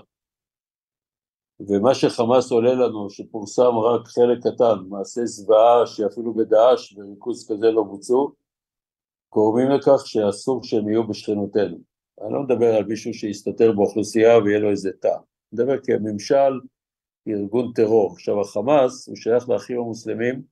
ומה 1.69 1.95
שחמאס 1.95 2.52
עולה 2.52 2.75
לנו, 2.75 3.11
שפורסם 3.11 3.78
רק 3.78 4.09
חלק 4.09 4.38
קטן, 4.38 4.75
מעשי 4.88 5.26
זוועה 5.26 5.87
שאפילו 5.87 6.35
בדאעש 6.35 6.92
בריכוז 6.92 7.49
כזה 7.52 7.71
לא 7.71 7.83
בוצעו, 7.83 8.33
גורמים 9.33 9.69
לכך 9.71 10.02
שאסור 10.07 10.64
שהם 10.64 10.88
יהיו 10.88 11.09
בשכנותנו. 11.09 11.78
אני 12.21 12.33
לא 12.33 12.42
מדבר 12.42 12.75
על 12.75 12.85
מישהו 12.85 13.14
שיסתתר 13.14 13.73
באוכלוסייה 13.73 14.38
ויהיה 14.38 14.59
לו 14.59 14.71
איזה 14.71 14.90
תא. 15.00 15.09
אני 15.09 15.16
מדבר 15.52 15.76
כממשל, 15.85 16.61
כארגון 17.25 17.73
טרור. 17.75 18.12
עכשיו 18.12 18.40
החמאס 18.40 19.09
הוא 19.09 19.16
שייך 19.16 19.49
לאחים 19.49 19.78
המוסלמים, 19.78 20.42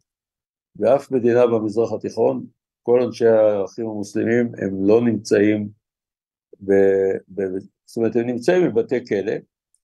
ואף 0.76 1.10
מדינה 1.10 1.46
במזרח 1.46 1.92
התיכון 1.92 2.46
כל 2.82 3.02
אנשי 3.02 3.26
האחים 3.26 3.86
המוסלמים 3.86 4.52
הם 4.58 4.86
לא 4.86 5.00
נמצאים, 5.00 5.68
ב, 6.60 6.72
ב, 7.34 7.42
זאת 7.86 7.96
אומרת 7.96 8.16
הם 8.16 8.26
נמצאים 8.26 8.68
בבתי 8.68 9.06
כלא, 9.06 9.32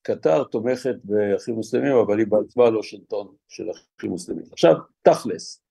קטר 0.06 0.44
תומכת 0.44 0.94
באחים 1.04 1.54
מוסלמים 1.54 1.96
אבל 1.96 2.18
היא 2.18 2.26
בעצמה 2.26 2.70
לא 2.70 2.82
שלטון 2.82 3.34
של 3.48 3.64
אחים 3.70 4.10
מוסלמים. 4.10 4.44
עכשיו 4.52 4.75
תכלס, 5.02 5.62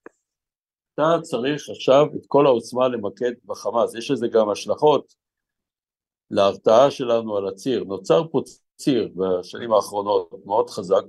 אתה 0.94 1.02
צריך 1.22 1.68
עכשיו 1.70 2.06
את 2.16 2.26
כל 2.26 2.46
העוצמה 2.46 2.88
למקד 2.88 3.32
בחמאס, 3.44 3.94
יש 3.94 4.10
לזה 4.10 4.28
גם 4.28 4.48
השלכות 4.48 5.14
להרתעה 6.30 6.90
שלנו 6.90 7.36
על 7.36 7.48
הציר, 7.48 7.84
נוצר 7.84 8.22
פה 8.30 8.42
ציר 8.76 9.08
בשנים 9.16 9.72
האחרונות 9.72 10.30
מאוד 10.44 10.70
חזק, 10.70 11.04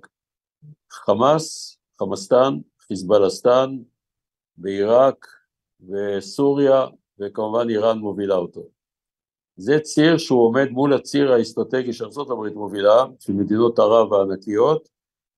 חמאס, 0.92 1.78
חמאסטן, 2.00 2.54
חיזבאלסטן, 2.80 3.70
בעיראק, 4.58 5.26
וסוריה, 5.90 6.86
וכמובן 7.20 7.70
איראן 7.70 7.98
מובילה 7.98 8.36
אותו. 8.36 8.77
זה 9.58 9.80
ציר 9.80 10.18
שהוא 10.18 10.48
עומד 10.48 10.70
מול 10.70 10.94
הציר 10.94 11.32
האסטרטגי 11.32 11.94
שארה"ב 11.94 12.54
מובילה, 12.54 13.06
של 13.20 13.34
מדינות 13.34 13.80
ערב 13.80 14.14
הענקיות, 14.14 14.90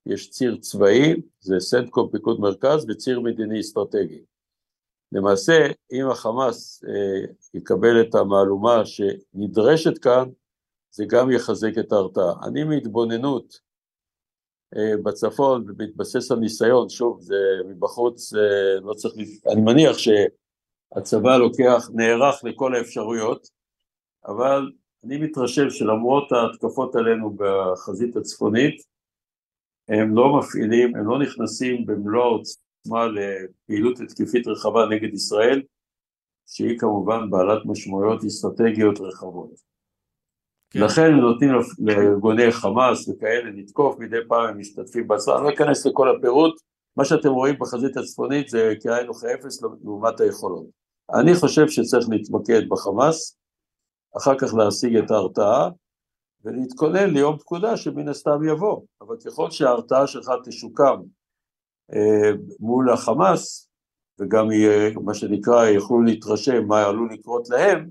יש 0.06 0.30
ציר 0.30 0.58
צבאי, 0.58 1.16
זה 1.40 1.60
סנטקום 1.60 2.10
פיקוד 2.12 2.40
מרכז, 2.40 2.86
וציר 2.90 3.20
מדיני 3.20 3.60
אסטרטגי. 3.60 4.22
למעשה, 5.12 5.68
אם 5.92 6.10
החמאס 6.12 6.84
אה, 6.88 7.34
יקבל 7.54 8.02
את 8.02 8.16
המהלומה 8.16 8.82
שנדרשת 8.86 9.98
כאן, 9.98 10.30
זה 10.92 11.06
גם 11.08 11.32
יחזק 11.32 11.78
את 11.80 11.92
ההרתעה. 11.92 12.34
אני 12.44 12.64
מהתבוננות 12.64 13.60
אה, 14.78 14.98
בצפון 15.04 15.66
ובהתבסס 15.68 16.32
על 16.32 16.40
ניסיון, 16.40 16.90
שוב, 16.90 17.22
זה 17.22 17.36
מבחוץ, 17.66 18.34
אה, 18.34 18.80
לא 18.82 18.94
צריך, 18.94 19.14
אני 19.48 19.62
מניח 19.62 19.98
שהצבא 19.98 21.38
לוקח, 21.38 21.90
נערך 21.94 22.44
לכל 22.44 22.76
האפשרויות, 22.76 23.59
אבל 24.26 24.72
אני 25.04 25.18
מתרשם 25.18 25.70
שלמרות 25.70 26.32
ההתקפות 26.32 26.96
עלינו 26.96 27.36
בחזית 27.36 28.16
הצפונית, 28.16 28.82
הם 29.88 30.16
לא 30.16 30.40
מפעילים, 30.40 30.96
הם 30.96 31.08
לא 31.08 31.20
נכנסים 31.20 31.86
במלוא 31.86 32.24
העוצמה 32.24 33.08
לפעילות 33.08 34.00
התקפית 34.00 34.48
רחבה 34.48 34.86
נגד 34.86 35.14
ישראל, 35.14 35.62
שהיא 36.48 36.80
כמובן 36.80 37.30
בעלת 37.30 37.66
משמעויות 37.66 38.24
אסטרטגיות 38.24 39.00
רחבות. 39.00 39.52
כן. 40.70 40.80
לכן 40.80 41.02
הם 41.02 41.20
נותנים 41.20 41.50
לארגוני 41.80 42.52
חמאס 42.52 43.10
וכאלה 43.10 43.50
לתקוף, 43.50 44.00
מדי 44.00 44.18
פעם 44.28 44.50
הם 44.50 44.60
משתתפים 44.60 45.08
בהצבעה, 45.08 45.38
אני 45.38 45.46
לא 45.46 45.54
אכנס 45.54 45.86
לכל 45.86 46.16
הפירוט, 46.16 46.60
מה 46.98 47.06
שאתם 47.06 47.30
רואים 47.30 47.56
בחזית 47.60 47.98
הצפונית 47.98 48.50
זה 48.50 48.74
כאין 48.84 49.10
וכאפס 49.10 49.62
לעומת 49.62 50.20
היכולות. 50.20 50.66
אני 51.14 51.36
חושב 51.36 51.68
שצריך 51.68 52.06
להתמקד 52.10 52.70
בחמאס, 52.70 53.38
אחר 54.18 54.38
כך 54.38 54.54
להשיג 54.54 54.96
את 54.96 55.12
ההרתעה, 55.12 55.70
ולהתכונן 56.44 57.10
ליום 57.10 57.38
פקודה 57.38 57.78
שמן 57.78 58.08
הסתם 58.08 58.44
יבוא, 58.50 58.82
אבל 59.02 59.16
ככל 59.26 59.52
שההרתעה 59.52 60.08
שלך 60.08 60.32
תשוקם 60.46 61.02
אה, 61.94 62.32
מול 62.60 62.92
החמאס, 62.92 63.70
וגם 64.20 64.52
יהיה, 64.52 64.92
מה 65.04 65.14
שנקרא, 65.14 65.66
יוכלו 65.66 66.02
להתרשם 66.02 66.68
מה 66.68 66.84
עלול 66.86 67.14
לקרות 67.14 67.50
להם, 67.50 67.90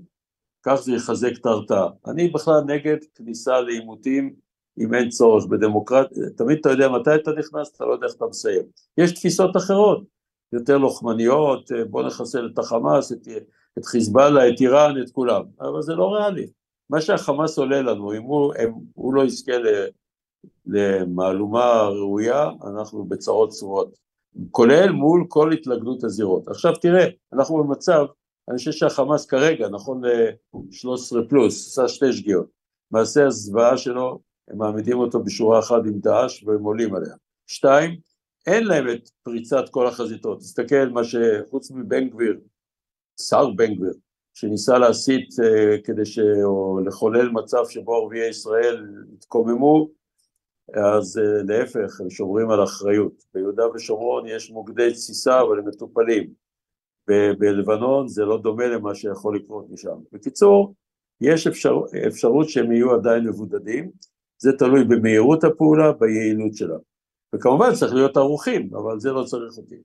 כך 0.63 0.75
זה 0.75 0.91
יחזק 0.91 1.31
את 1.41 1.45
ההרתעה. 1.45 1.87
אני 2.07 2.27
בכלל 2.27 2.61
נגד 2.65 2.97
כניסה 3.15 3.61
לעימותים 3.61 4.33
אם 4.79 4.93
אין 4.93 5.09
צורך 5.09 5.45
בדמוקרטיה, 5.45 6.23
תמיד 6.37 6.57
אתה 6.59 6.69
יודע 6.69 6.89
מתי 6.89 7.15
אתה 7.15 7.31
נכנס, 7.31 7.75
אתה 7.75 7.85
לא 7.85 7.93
יודע 7.93 8.07
איך 8.07 8.15
אתה 8.15 8.25
מסיים. 8.25 8.61
יש 8.97 9.11
תפיסות 9.11 9.57
אחרות, 9.57 10.03
יותר 10.53 10.77
לוחמניות, 10.77 11.71
בוא 11.89 12.03
נחסל 12.03 12.49
את 12.53 12.59
החמאס, 12.59 13.11
את, 13.11 13.27
את 13.77 13.85
חיזבאללה, 13.85 14.49
את 14.49 14.61
איראן, 14.61 15.01
את 15.01 15.09
כולם, 15.11 15.41
אבל 15.61 15.81
זה 15.81 15.95
לא 15.95 16.13
ריאלי. 16.13 16.47
מה 16.89 17.01
שהחמאס 17.01 17.57
עולה 17.57 17.81
לנו, 17.81 18.13
אם 18.13 18.21
הוא, 18.21 18.53
אם 18.63 18.71
הוא 18.93 19.13
לא 19.13 19.25
יזכה 19.25 19.53
למהלומה 20.65 21.81
ראויה, 21.83 22.49
אנחנו 22.67 23.05
בצרות 23.05 23.49
צרורות, 23.49 23.97
כולל 24.51 24.91
מול 24.91 25.25
כל 25.27 25.53
התלכדות 25.53 26.03
הזירות. 26.03 26.47
עכשיו 26.47 26.75
תראה, 26.75 27.05
אנחנו 27.33 27.63
במצב 27.63 28.05
אני 28.49 28.57
חושב 28.57 28.71
שהחמאס 28.71 29.25
כרגע, 29.25 29.69
נכון 29.69 30.05
ל-13 30.05 31.29
פלוס, 31.29 31.67
עשה 31.67 31.87
שתי 31.87 32.13
שגיאות. 32.13 32.47
מעשה 32.91 33.27
הזוועה 33.27 33.77
שלו, 33.77 34.19
הם 34.47 34.57
מעמידים 34.57 34.99
אותו 34.99 35.23
בשורה 35.23 35.59
אחת 35.59 35.81
עם 35.85 35.99
דאעש 35.99 36.43
והם 36.43 36.63
עולים 36.63 36.95
עליה. 36.95 37.15
שתיים, 37.47 37.99
אין 38.47 38.63
להם 38.63 38.89
את 38.89 39.09
פריצת 39.23 39.69
כל 39.71 39.87
החזיתות. 39.87 40.39
תסתכל 40.39 40.89
מה 40.89 41.01
שחוץ 41.03 41.71
מבן 41.71 42.09
גביר, 42.09 42.39
שר 43.21 43.49
בן 43.49 43.73
גביר, 43.75 43.93
שניסה 44.33 44.77
להסית 44.77 45.29
uh, 45.31 45.81
כדי 45.83 46.05
ש... 46.05 46.19
או 46.43 46.79
לחולל 46.85 47.29
מצב 47.29 47.63
שבו 47.69 47.95
ערביי 47.95 48.29
ישראל 48.29 48.87
יתקוממו, 49.13 49.89
אז 50.73 51.17
uh, 51.17 51.47
להפך, 51.47 52.01
הם 52.01 52.09
שומרים 52.09 52.49
על 52.49 52.63
אחריות. 52.63 53.23
ביהודה 53.33 53.63
ושומרון 53.75 54.27
יש 54.27 54.51
מוקדי 54.51 54.91
תסיסה, 54.91 55.41
אבל 55.41 55.59
הם 55.59 55.67
מטופלים. 55.67 56.33
בלבנון 57.39 58.07
זה 58.07 58.25
לא 58.25 58.37
דומה 58.37 58.67
למה 58.67 58.95
שיכול 58.95 59.35
לקרות 59.35 59.65
משם. 59.69 59.95
בקיצור, 60.11 60.73
יש 61.21 61.47
אפשר, 61.47 61.81
אפשרות 62.07 62.49
שהם 62.49 62.71
יהיו 62.71 62.93
עדיין 62.93 63.27
מבודדים, 63.27 63.91
זה 64.37 64.51
תלוי 64.57 64.83
במהירות 64.83 65.43
הפעולה, 65.43 65.91
ביעילות 65.91 66.55
שלה. 66.55 66.77
וכמובן 67.35 67.73
צריך 67.73 67.93
להיות 67.93 68.17
ערוכים, 68.17 68.69
אבל 68.75 68.99
זה 68.99 69.11
לא 69.11 69.23
צריך 69.23 69.57
אותי. 69.57 69.75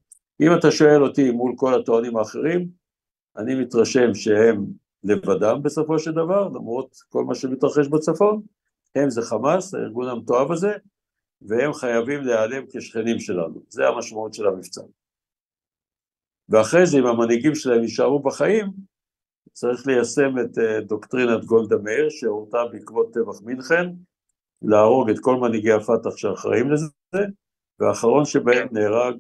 אם 0.41 0.49
אתה 0.59 0.71
שואל 0.71 1.03
אותי 1.03 1.31
מול 1.31 1.53
כל 1.57 1.75
הטוענים 1.75 2.17
האחרים, 2.17 2.69
אני 3.37 3.55
מתרשם 3.55 4.15
שהם 4.15 4.67
לבדם 5.05 5.63
בסופו 5.63 5.99
של 5.99 6.13
דבר, 6.13 6.49
למרות 6.49 6.97
כל 7.09 7.25
מה 7.25 7.35
שמתרחש 7.35 7.89
בצפון, 7.89 8.43
הם 8.95 9.11
זה 9.11 9.23
חמאס, 9.23 9.75
הארגון 9.75 10.09
המתועב 10.09 10.53
הזה, 10.53 10.73
והם 11.43 11.73
חייבים 11.73 12.21
להיעלם 12.21 12.65
כשכנים 12.73 13.21
שלנו, 13.21 13.63
זה 13.69 13.89
המשמעות 13.89 14.35
של 14.35 14.47
המבצע. 14.47 14.83
ואחרי 16.49 16.87
זה 16.87 16.99
אם 16.99 17.07
המנהיגים 17.07 17.55
שלהם 17.55 17.83
יישארו 17.83 18.23
בחיים, 18.23 18.67
צריך 19.53 19.87
ליישם 19.87 20.39
את 20.41 20.59
אה, 20.59 20.81
דוקטרינת 20.81 21.45
גולדה 21.45 21.77
מאיר 21.77 22.09
שהורתה 22.11 22.59
בעקבות 22.73 23.15
טבח 23.15 23.43
מינכן, 23.43 23.91
להרוג 24.63 25.11
את 25.11 25.17
כל 25.21 25.37
מנהיגי 25.37 25.73
הפת"ח 25.73 26.17
שאחראים 26.17 26.71
לזה, 26.71 26.87
והאחרון 27.79 28.25
שבהם 28.25 28.69
נהרג 28.73 29.17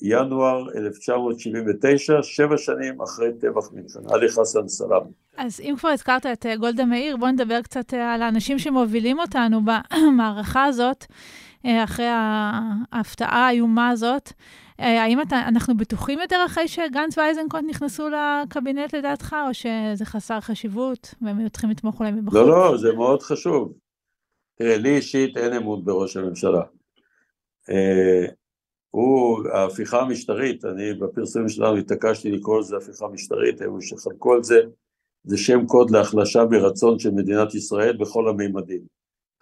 בינואר 0.00 0.68
1979, 0.76 2.22
שבע 2.22 2.58
שנים 2.58 3.02
אחרי 3.02 3.28
טבח 3.40 3.72
מינכן, 3.72 4.00
עלי 4.10 4.28
חסן 4.28 4.68
סלאם. 4.68 5.02
אז 5.36 5.60
אם 5.60 5.74
כבר 5.78 5.88
הזכרת 5.88 6.26
את 6.26 6.46
אה, 6.46 6.56
גולדה 6.56 6.84
מאיר, 6.84 7.16
בוא 7.16 7.28
נדבר 7.28 7.62
קצת 7.62 7.94
על 7.94 8.22
האנשים 8.22 8.58
שמובילים 8.58 9.18
אותנו 9.18 9.60
במערכה 9.64 10.64
הזאת, 10.64 11.04
אחרי 11.66 12.06
ההפתעה 12.92 13.46
האיומה 13.46 13.88
הזאת. 13.88 14.32
אה, 14.80 15.02
האם 15.02 15.20
אתה, 15.20 15.36
אנחנו 15.48 15.76
בטוחים 15.76 16.20
יותר 16.20 16.36
אחרי 16.46 16.68
שגנץ 16.68 17.18
ואייזנקוט 17.18 17.60
נכנסו 17.68 18.08
לקבינט 18.08 18.94
לדעתך, 18.94 19.36
או 19.48 19.54
שזה 19.54 20.04
חסר 20.04 20.40
חשיבות, 20.40 21.14
והם 21.22 21.38
היו 21.38 21.50
צריכים 21.50 21.70
לתמוך 21.70 22.00
אולי 22.00 22.10
מבחוץ? 22.10 22.34
לא, 22.34 22.48
לא, 22.48 22.76
זה 22.76 22.92
מאוד 22.92 23.22
חשוב. 23.22 23.72
תראה, 24.58 24.76
לי 24.78 24.96
אישית 24.96 25.36
אין 25.36 25.52
אמון 25.52 25.84
בראש 25.84 26.16
הממשלה. 26.16 26.62
הוא, 28.94 29.48
ההפיכה 29.52 30.00
המשטרית, 30.00 30.64
אני 30.64 30.94
בפרסומים 30.94 31.48
שלנו 31.48 31.76
התעקשתי 31.76 32.30
לקרוא 32.30 32.60
לזה 32.60 32.76
הפיכה 32.76 33.08
משטרית, 33.08 33.60
הם 33.60 33.80
שחלקו 33.80 34.34
על 34.34 34.42
זה, 34.42 34.60
זה 35.24 35.38
שם 35.38 35.66
קוד 35.66 35.90
להחלשה 35.90 36.44
ברצון 36.44 36.98
של 36.98 37.10
מדינת 37.10 37.54
ישראל 37.54 37.96
בכל 37.96 38.28
המימדים. 38.28 38.80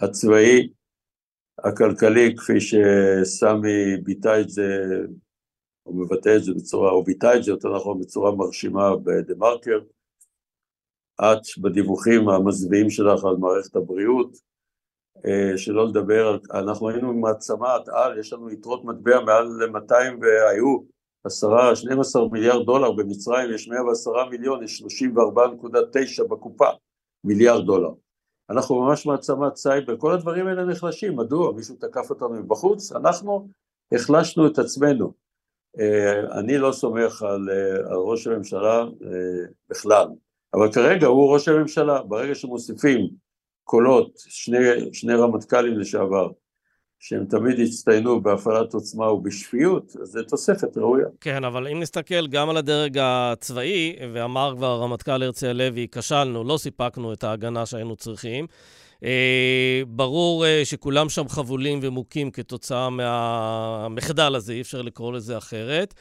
הצבאי, 0.00 0.68
הכלכלי, 1.64 2.37
כפי 2.37 2.61
שסמי 2.61 3.97
ביטא 4.02 4.40
את 4.40 4.49
זה, 4.49 4.64
הוא 5.82 6.04
מבטא 6.04 6.37
את 6.37 6.44
זה 6.44 6.52
בצורה, 6.54 6.90
או 6.90 7.04
ביטא 7.04 7.37
את 7.37 7.44
זה 7.44 7.50
יותר 7.50 7.76
נכון 7.76 8.00
בצורה 8.00 8.35
מרשימה 8.35 8.97
בדה 8.97 9.35
מרקר. 9.35 9.80
את 11.21 11.62
בדיווחים 11.62 12.28
המזוויעים 12.28 12.90
שלך 12.90 13.25
על 13.25 13.37
מערכת 13.37 13.76
הבריאות, 13.76 14.51
שלא 15.56 15.88
לדבר, 15.88 16.38
אנחנו 16.54 16.88
היינו 16.88 17.14
מעצמת 17.14 17.88
על, 17.88 18.18
יש 18.18 18.32
לנו 18.32 18.50
יתרות 18.50 18.84
מטבע 18.84 19.20
מעל 19.20 19.44
ל-200 19.46 20.16
והיו 20.20 20.78
עשרה, 21.24 21.76
12 21.76 22.28
מיליארד 22.28 22.66
דולר, 22.66 22.92
במצרים 22.92 23.54
יש 23.54 23.68
110 23.68 24.10
מיליון, 24.30 24.64
יש 24.64 24.82
34.9 24.82 26.24
בקופה, 26.24 26.66
מיליארד 27.24 27.66
דולר. 27.66 27.90
אנחנו 28.50 28.82
ממש 28.82 29.06
מעצמת 29.06 29.56
סייבר, 29.56 29.96
כל 29.96 30.12
הדברים 30.12 30.46
האלה 30.46 30.64
נחלשים, 30.64 31.16
מדוע? 31.16 31.52
מישהו 31.52 31.76
תקף 31.76 32.10
אותנו 32.10 32.28
מבחוץ? 32.28 32.92
אנחנו 32.92 33.48
החלשנו 33.92 34.46
את 34.46 34.58
עצמנו. 34.58 35.12
אה, 35.78 36.38
אני 36.38 36.58
לא 36.58 36.72
סומך 36.72 37.22
על, 37.22 37.50
אה, 37.50 37.76
על 37.76 37.96
ראש 37.96 38.26
הממשלה 38.26 38.84
בכלל, 39.70 40.06
אבל 40.54 40.72
כרגע 40.72 41.06
הוא 41.06 41.32
ראש 41.32 41.48
הממשלה, 41.48 42.02
ברגע 42.02 42.34
שמוסיפים 42.34 43.08
קולות, 43.64 44.12
שני, 44.16 44.59
שני 44.92 45.14
רמטכ"לים 45.14 45.78
לשעבר, 45.78 46.28
שהם 46.99 47.25
תמיד 47.25 47.61
הצטיינו 47.61 48.23
בהפעלת 48.23 48.75
עוצמה 48.75 49.12
ובשפיות, 49.12 49.97
אז 50.02 50.09
זו 50.09 50.23
תוספת 50.23 50.76
ראויה. 50.76 51.07
כן, 51.21 51.45
אבל 51.45 51.69
אם 51.69 51.81
נסתכל 51.81 52.26
גם 52.26 52.50
על 52.50 52.57
הדרג 52.57 52.99
הצבאי, 53.00 53.97
ואמר 54.12 54.54
כבר 54.57 54.66
הרמטכ"ל 54.66 55.23
הרצי 55.23 55.47
הלוי, 55.49 55.87
כשלנו, 55.92 56.45
לא 56.45 56.57
סיפקנו 56.57 57.12
את 57.12 57.25
ההגנה 57.25 57.66
שהיינו 57.66 57.97
צריכים. 57.97 58.47
אה, 59.04 59.83
ברור 59.87 60.47
אה, 60.47 60.64
שכולם 60.64 61.09
שם 61.09 61.28
חבולים 61.28 61.78
ומוכים 61.83 62.31
כתוצאה 62.31 62.90
מהמחדל 62.90 64.35
הזה, 64.35 64.52
אי 64.52 64.61
אפשר 64.61 64.83
לקרוא 64.83 65.12
לזה 65.12 65.38
אחרת. 65.38 65.95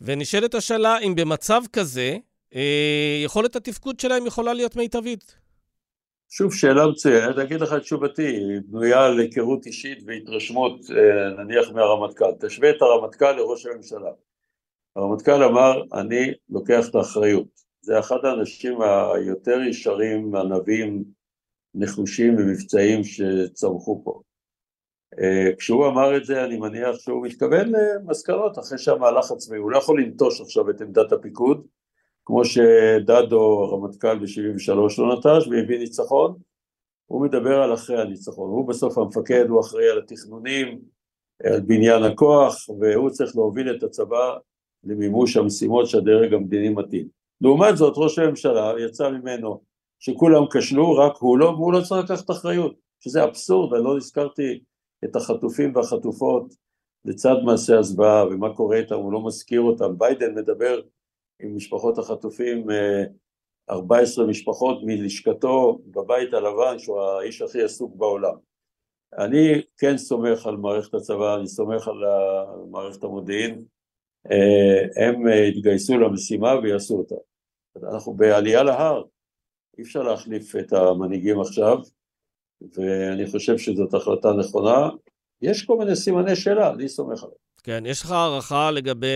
ונשאלת 0.00 0.54
השאלה 0.54 0.98
אם 0.98 1.14
במצב 1.14 1.62
כזה, 1.72 2.16
אה, 2.54 3.20
יכולת 3.24 3.56
התפקוד 3.56 4.00
שלהם 4.00 4.26
יכולה 4.26 4.54
להיות 4.54 4.76
מיטבית. 4.76 5.43
שוב, 6.36 6.54
שאלה 6.54 6.86
מצוינת, 6.86 7.38
אגיד 7.38 7.60
לך 7.60 7.72
את 7.72 7.80
תשובתי, 7.80 8.26
היא 8.26 8.60
בנויה 8.66 9.06
על 9.06 9.18
היכרות 9.18 9.66
אישית 9.66 9.98
והתרשמות, 10.06 10.80
אה, 10.90 11.44
נניח 11.44 11.70
מהרמטכ"ל. 11.70 12.32
תשווה 12.40 12.70
את 12.70 12.82
הרמטכ"ל 12.82 13.32
לראש 13.32 13.66
הממשלה. 13.66 14.10
הרמטכ"ל 14.96 15.42
אמר, 15.42 15.82
אני 15.92 16.32
לוקח 16.48 16.88
את 16.88 16.94
האחריות. 16.94 17.46
זה 17.80 17.98
אחד 17.98 18.16
האנשים 18.24 18.78
היותר 19.14 19.60
ישרים, 19.60 20.36
ענבים, 20.36 21.04
נחושים 21.74 22.34
ומבצעיים 22.38 23.04
שצמחו 23.04 24.02
פה. 24.04 24.20
אה, 25.18 25.56
כשהוא 25.58 25.86
אמר 25.86 26.16
את 26.16 26.24
זה, 26.24 26.44
אני 26.44 26.56
מניח 26.56 26.96
שהוא 26.98 27.26
מתכוון 27.26 27.72
למסקנות 27.72 28.58
אחרי 28.58 28.78
שהמהלך 28.78 29.30
הצבאי, 29.30 29.58
הוא 29.58 29.70
לא 29.70 29.78
יכול 29.78 30.00
לנטוש 30.00 30.40
עכשיו 30.40 30.70
את 30.70 30.80
עמדת 30.80 31.12
הפיקוד, 31.12 31.66
כמו 32.26 32.44
שדדו, 32.44 33.64
הרמטכ"ל 33.64 34.18
ב-73 34.18 34.74
לא 34.98 35.14
נטש 35.14 35.48
והביא 35.48 35.78
ניצחון, 35.78 36.34
הוא 37.06 37.22
מדבר 37.22 37.62
על 37.62 37.74
אחרי 37.74 38.00
הניצחון, 38.00 38.50
הוא 38.50 38.68
בסוף 38.68 38.98
המפקד, 38.98 39.48
הוא 39.48 39.60
אחראי 39.60 39.88
על 39.88 39.98
התכנונים, 39.98 40.78
על 41.44 41.60
בניין 41.60 42.02
הכוח, 42.02 42.68
והוא 42.80 43.10
צריך 43.10 43.36
להוביל 43.36 43.76
את 43.76 43.82
הצבא 43.82 44.36
למימוש 44.84 45.36
המשימות 45.36 45.88
שהדרג 45.88 46.34
המדיני 46.34 46.68
מתאים. 46.68 47.08
לעומת 47.40 47.76
זאת, 47.76 47.94
ראש 47.96 48.18
הממשלה 48.18 48.72
יצא 48.78 49.10
ממנו 49.10 49.60
שכולם 49.98 50.42
כשלו, 50.52 50.96
רק 50.96 51.16
הוא 51.18 51.38
לא, 51.38 51.46
והוא 51.46 51.72
לא 51.72 51.80
צריך 51.80 52.10
לקחת 52.10 52.30
אחריות, 52.30 52.74
שזה 53.00 53.24
אבסורד, 53.24 53.74
אני 53.74 53.84
לא 53.84 53.96
הזכרתי 53.96 54.60
את 55.04 55.16
החטופים 55.16 55.76
והחטופות 55.76 56.54
לצד 57.04 57.34
מעשי 57.44 57.74
הזוועה 57.74 58.26
ומה 58.26 58.54
קורה 58.54 58.76
איתם, 58.76 58.94
הוא 58.94 59.12
לא 59.12 59.24
מזכיר 59.26 59.60
אותם, 59.60 59.98
ביידן 59.98 60.34
מדבר 60.34 60.80
עם 61.40 61.56
משפחות 61.56 61.98
החטופים, 61.98 62.66
14 63.70 64.24
אה, 64.24 64.30
משפחות 64.30 64.78
מלשכתו 64.84 65.78
בבית 65.86 66.34
הלבן, 66.34 66.78
שהוא 66.78 67.00
האיש 67.00 67.42
הכי 67.42 67.62
עסוק 67.62 67.96
בעולם. 67.96 68.34
אני 69.18 69.62
כן 69.78 69.96
סומך 69.96 70.46
על 70.46 70.56
מערכת 70.56 70.94
הצבא, 70.94 71.36
אני 71.36 71.46
סומך 71.46 71.88
על 71.88 71.98
מערכת 72.70 73.04
המודיעין, 73.04 73.64
אה, 74.30 75.06
הם 75.06 75.26
יתגייסו 75.48 75.98
למשימה 75.98 76.58
ויעשו 76.62 76.94
אותה. 76.94 77.14
אנחנו 77.92 78.14
בעלייה 78.14 78.62
להר, 78.62 79.02
אי 79.78 79.82
אפשר 79.82 80.02
להחליף 80.02 80.56
את 80.56 80.72
המנהיגים 80.72 81.40
עכשיו, 81.40 81.78
ואני 82.76 83.26
חושב 83.26 83.58
שזאת 83.58 83.94
החלטה 83.94 84.32
נכונה. 84.32 84.90
יש 85.42 85.64
כל 85.64 85.78
מיני 85.78 85.96
סימני 85.96 86.36
שאלה, 86.36 86.72
אני 86.72 86.88
סומך 86.88 87.22
עליהם. 87.22 87.38
כן, 87.62 87.82
יש 87.86 88.02
לך 88.02 88.10
הערכה 88.10 88.70
לגבי 88.70 89.06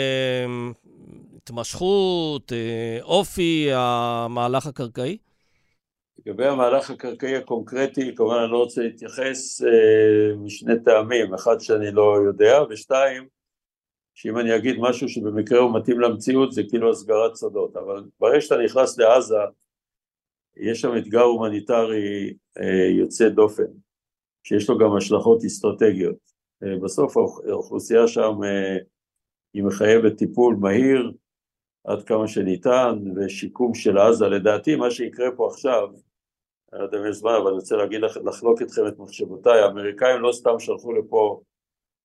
התמשכות, 1.48 2.52
אה, 2.52 2.98
אופי 3.02 3.68
המהלך 3.72 4.66
הקרקעי? 4.66 5.18
לגבי 6.18 6.46
המהלך 6.46 6.90
הקרקעי 6.90 7.36
הקונקרטי, 7.36 8.14
כמובן 8.16 8.34
אני 8.34 8.52
לא 8.52 8.58
רוצה 8.58 8.82
להתייחס 8.82 9.62
אה, 9.62 10.36
משני 10.36 10.74
טעמים, 10.84 11.34
אחד 11.34 11.60
שאני 11.60 11.90
לא 11.92 12.16
יודע, 12.26 12.62
ושתיים, 12.70 13.26
שאם 14.14 14.38
אני 14.38 14.56
אגיד 14.56 14.76
משהו 14.78 15.08
שבמקרה 15.08 15.58
הוא 15.58 15.78
מתאים 15.78 16.00
למציאות 16.00 16.52
זה 16.52 16.62
כאילו 16.68 16.90
הסגרת 16.90 17.36
שדות, 17.36 17.76
אבל 17.76 18.04
ברגע 18.20 18.40
שאתה 18.40 18.56
נכנס 18.64 18.98
לעזה, 18.98 19.36
יש 20.56 20.80
שם 20.80 20.96
אתגר 20.98 21.22
הומניטרי 21.22 22.34
אה, 22.58 22.88
יוצא 22.98 23.28
דופן, 23.28 23.72
שיש 24.42 24.68
לו 24.68 24.78
גם 24.78 24.96
השלכות 24.96 25.44
אסטרטגיות. 25.44 26.18
אה, 26.62 26.76
בסוף 26.82 27.16
האוכלוסייה 27.16 28.08
שם 28.08 28.44
אה, 28.44 28.76
היא 29.54 29.62
מחייבת 29.62 30.18
טיפול 30.18 30.56
מהיר, 30.60 31.12
עד 31.88 32.02
כמה 32.02 32.28
שניתן, 32.28 32.98
ושיקום 33.16 33.74
של 33.74 33.98
עזה, 33.98 34.28
לדעתי 34.28 34.76
מה 34.76 34.90
שיקרה 34.90 35.26
פה 35.36 35.48
עכשיו, 35.50 35.88
אני 36.72 36.80
לא 36.80 36.84
יודע 36.84 36.98
אם 36.98 37.10
יש 37.10 37.16
זמן, 37.16 37.32
אבל 37.42 37.46
אני 37.46 37.54
רוצה 37.54 37.76
להגיד 37.76 38.00
לחלוק 38.00 38.62
איתכם 38.62 38.86
את 38.88 38.98
מחשבותיי, 38.98 39.60
האמריקאים 39.60 40.20
לא 40.20 40.32
סתם 40.32 40.58
שלחו 40.58 40.92
לפה 40.92 41.40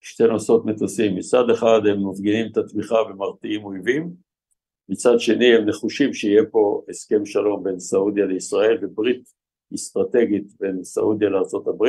שתי 0.01 0.23
נוסעות 0.23 0.65
מטוסים, 0.65 1.15
מצד 1.15 1.49
אחד 1.49 1.81
הם 1.89 2.09
מפגינים 2.09 2.51
את 2.51 2.57
התמיכה 2.57 2.95
ומרתיעים 2.95 3.65
אויבים, 3.65 4.13
מצד 4.89 5.19
שני 5.19 5.55
הם 5.55 5.65
נחושים 5.65 6.13
שיהיה 6.13 6.43
פה 6.51 6.83
הסכם 6.89 7.25
שלום 7.25 7.63
בין 7.63 7.79
סעודיה 7.79 8.25
לישראל 8.25 8.77
וברית 8.81 9.23
אסטרטגית 9.75 10.47
בין 10.59 10.83
סעודיה 10.83 11.29
לארה"ב, 11.29 11.85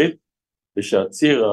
ושהציר 0.77 1.45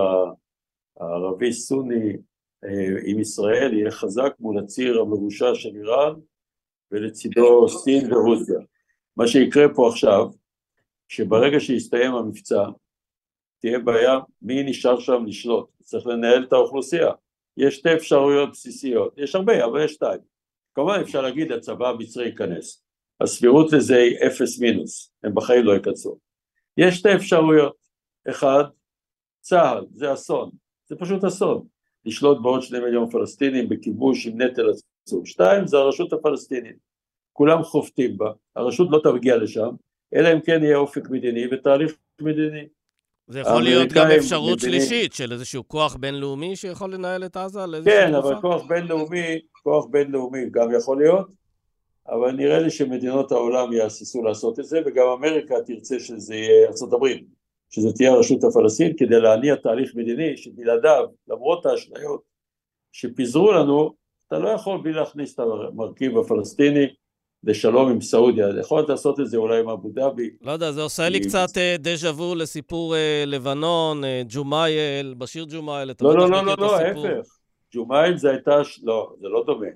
הערבי-סוני 0.99 2.17
אה, 2.65 2.95
עם 3.06 3.19
ישראל 3.19 3.73
יהיה 3.73 3.91
חזק 3.91 4.34
מול 4.39 4.60
הציר 4.60 5.01
המרושע 5.01 5.56
של 5.56 5.69
איראן 5.75 6.13
ולצידו 6.91 7.69
סין 7.69 8.13
ורוסיה. 8.13 8.60
מה 9.17 9.27
שיקרה 9.27 9.65
פה 9.75 9.89
עכשיו, 9.89 10.25
שברגע 11.08 11.60
שיסתיים 11.60 12.15
המבצע, 12.15 12.63
תהיה 13.60 13.80
בעיה 13.80 14.19
מי 14.41 14.63
נשאר 14.63 14.99
שם 14.99 15.25
לשלוט, 15.25 15.69
צריך 15.84 16.08
לנהל 16.08 16.43
את 16.43 16.54
האוכלוסייה. 16.54 17.12
יש 17.58 17.75
שתי 17.75 17.93
אפשרויות 17.93 18.49
בסיסיות, 18.51 19.13
יש 19.17 19.36
הרבה, 19.36 19.65
אבל 19.65 19.86
יש 19.86 19.91
שתיים. 19.91 20.19
כמובן 20.75 20.99
אפשר 21.01 21.21
להגיד 21.21 21.51
הצבא 21.51 21.89
המצרי 21.89 22.25
ייכנס, 22.25 22.84
הסבירות 23.21 23.73
לזה 23.73 23.97
היא 23.97 24.17
אפס 24.27 24.60
מינוס, 24.60 25.12
הם 25.23 25.36
בחיים 25.36 25.63
לא 25.63 25.71
ייכנסו. 25.71 26.17
יש 26.77 26.95
שתי 26.95 27.15
אפשרויות, 27.15 27.75
אחד, 28.30 28.63
צה"ל, 29.41 29.86
זה 29.91 30.13
אסון, 30.13 30.51
זה 30.86 30.95
פשוט 30.95 31.23
אסון, 31.23 31.67
לשלוט 32.06 32.38
בעוד 32.41 32.62
שני 32.62 32.80
מיליון 32.80 33.10
פלסטינים 33.10 33.69
בכיבוש 33.69 34.27
עם 34.27 34.41
נטל 34.41 34.69
עצום. 35.04 35.26
שתיים, 35.26 35.68
זה 35.68 35.78
הרשות 35.78 36.14
הפלסטינית. 36.14 36.76
כולם 37.34 37.64
חובטים 37.64 38.18
בה, 38.18 38.32
הרשות 38.56 38.88
לא 38.92 39.00
תרגיע 39.04 39.38
לשם, 39.38 39.70
אלא 40.16 40.34
אם 40.34 40.42
כן 40.42 40.64
יהיה 40.64 40.78
אופק 40.78 41.10
מדיני 41.10 41.46
ותהליך 41.52 41.98
מדיני. 42.22 42.68
זה 43.28 43.40
יכול 43.40 43.64
להיות 43.64 43.92
גם 43.94 44.08
אפשרות 44.18 44.58
מדיני. 44.58 44.80
שלישית 44.82 45.14
של 45.14 45.32
איזשהו 45.32 45.68
כוח 45.68 45.96
בינלאומי 45.96 46.56
שיכול 46.56 46.94
לנהל 46.94 47.26
את 47.26 47.38
עזה 47.38 47.60
כן, 47.86 48.16
אבל 48.16 48.42
כוח 48.42 48.64
בינלאומי, 48.64 49.40
כוח 49.64 49.86
בינלאומי 49.86 50.50
גם 50.52 50.74
יכול 50.78 50.98
להיות, 50.98 51.28
אבל 52.08 52.32
נראה 52.32 52.60
לי 52.60 52.70
שמדינות 52.70 53.32
העולם 53.32 53.74
יהססו 53.74 54.24
לעשות 54.24 54.60
את 54.60 54.66
זה, 54.66 54.82
וגם 54.86 55.08
אמריקה 55.08 55.56
תרצה 55.66 56.00
שזה 56.00 56.36
יהיה 56.36 56.70
הברית. 56.94 57.28
שזה 57.70 57.94
תהיה 57.94 58.12
הרשות 58.12 58.44
הפלסטינית, 58.44 59.00
כדי 59.00 59.20
להניע 59.20 59.56
תהליך 59.56 59.96
מדיני 59.96 60.38
שבלעדיו, 60.38 61.06
למרות 61.28 61.66
האשליות 61.66 62.22
שפיזרו 62.92 63.52
לנו, 63.52 63.94
אתה 64.32 64.39
לא 64.39 64.50
יכול 64.50 64.82
בלי 64.82 64.94
להכניס 64.94 65.34
את 65.34 65.39
המרכיב 65.39 66.17
הפלסטיני 66.17 66.86
לשלום 67.44 67.91
עם 67.91 68.02
סעודיה. 68.02 68.48
יכול 68.60 68.86
לעשות 68.89 69.20
את 69.20 69.28
זה 69.28 69.38
אולי 69.38 69.60
עם 69.60 69.70
אבו 69.70 69.89
דאבי. 69.89 70.30
לא 70.41 70.52
יודע, 70.52 70.72
זה 70.72 70.82
עושה 70.82 71.10
לי 71.10 71.20
קצת 71.20 71.58
אה, 71.58 71.76
דז'ה 71.80 72.12
וו 72.12 72.36
לסיפור 72.36 72.96
אה, 72.96 73.24
לבנון, 73.28 74.04
אה, 74.04 74.22
ג'ומאייל, 74.30 75.13
בשיר 75.17 75.46
ג'ומאייל, 75.50 75.91
אתה 75.91 76.04
לא, 76.04 76.17
לא, 76.17 76.30
לא, 76.30 76.46
לא, 76.46 76.56
לא, 76.58 76.76
ההפך. 76.76 77.28
ג'ומאייל 77.76 78.17
זה 78.17 78.32
הייתה, 78.32 78.62
לא, 78.84 79.13
זה 79.22 79.28
לא 79.28 79.44
דומה. 79.46 79.67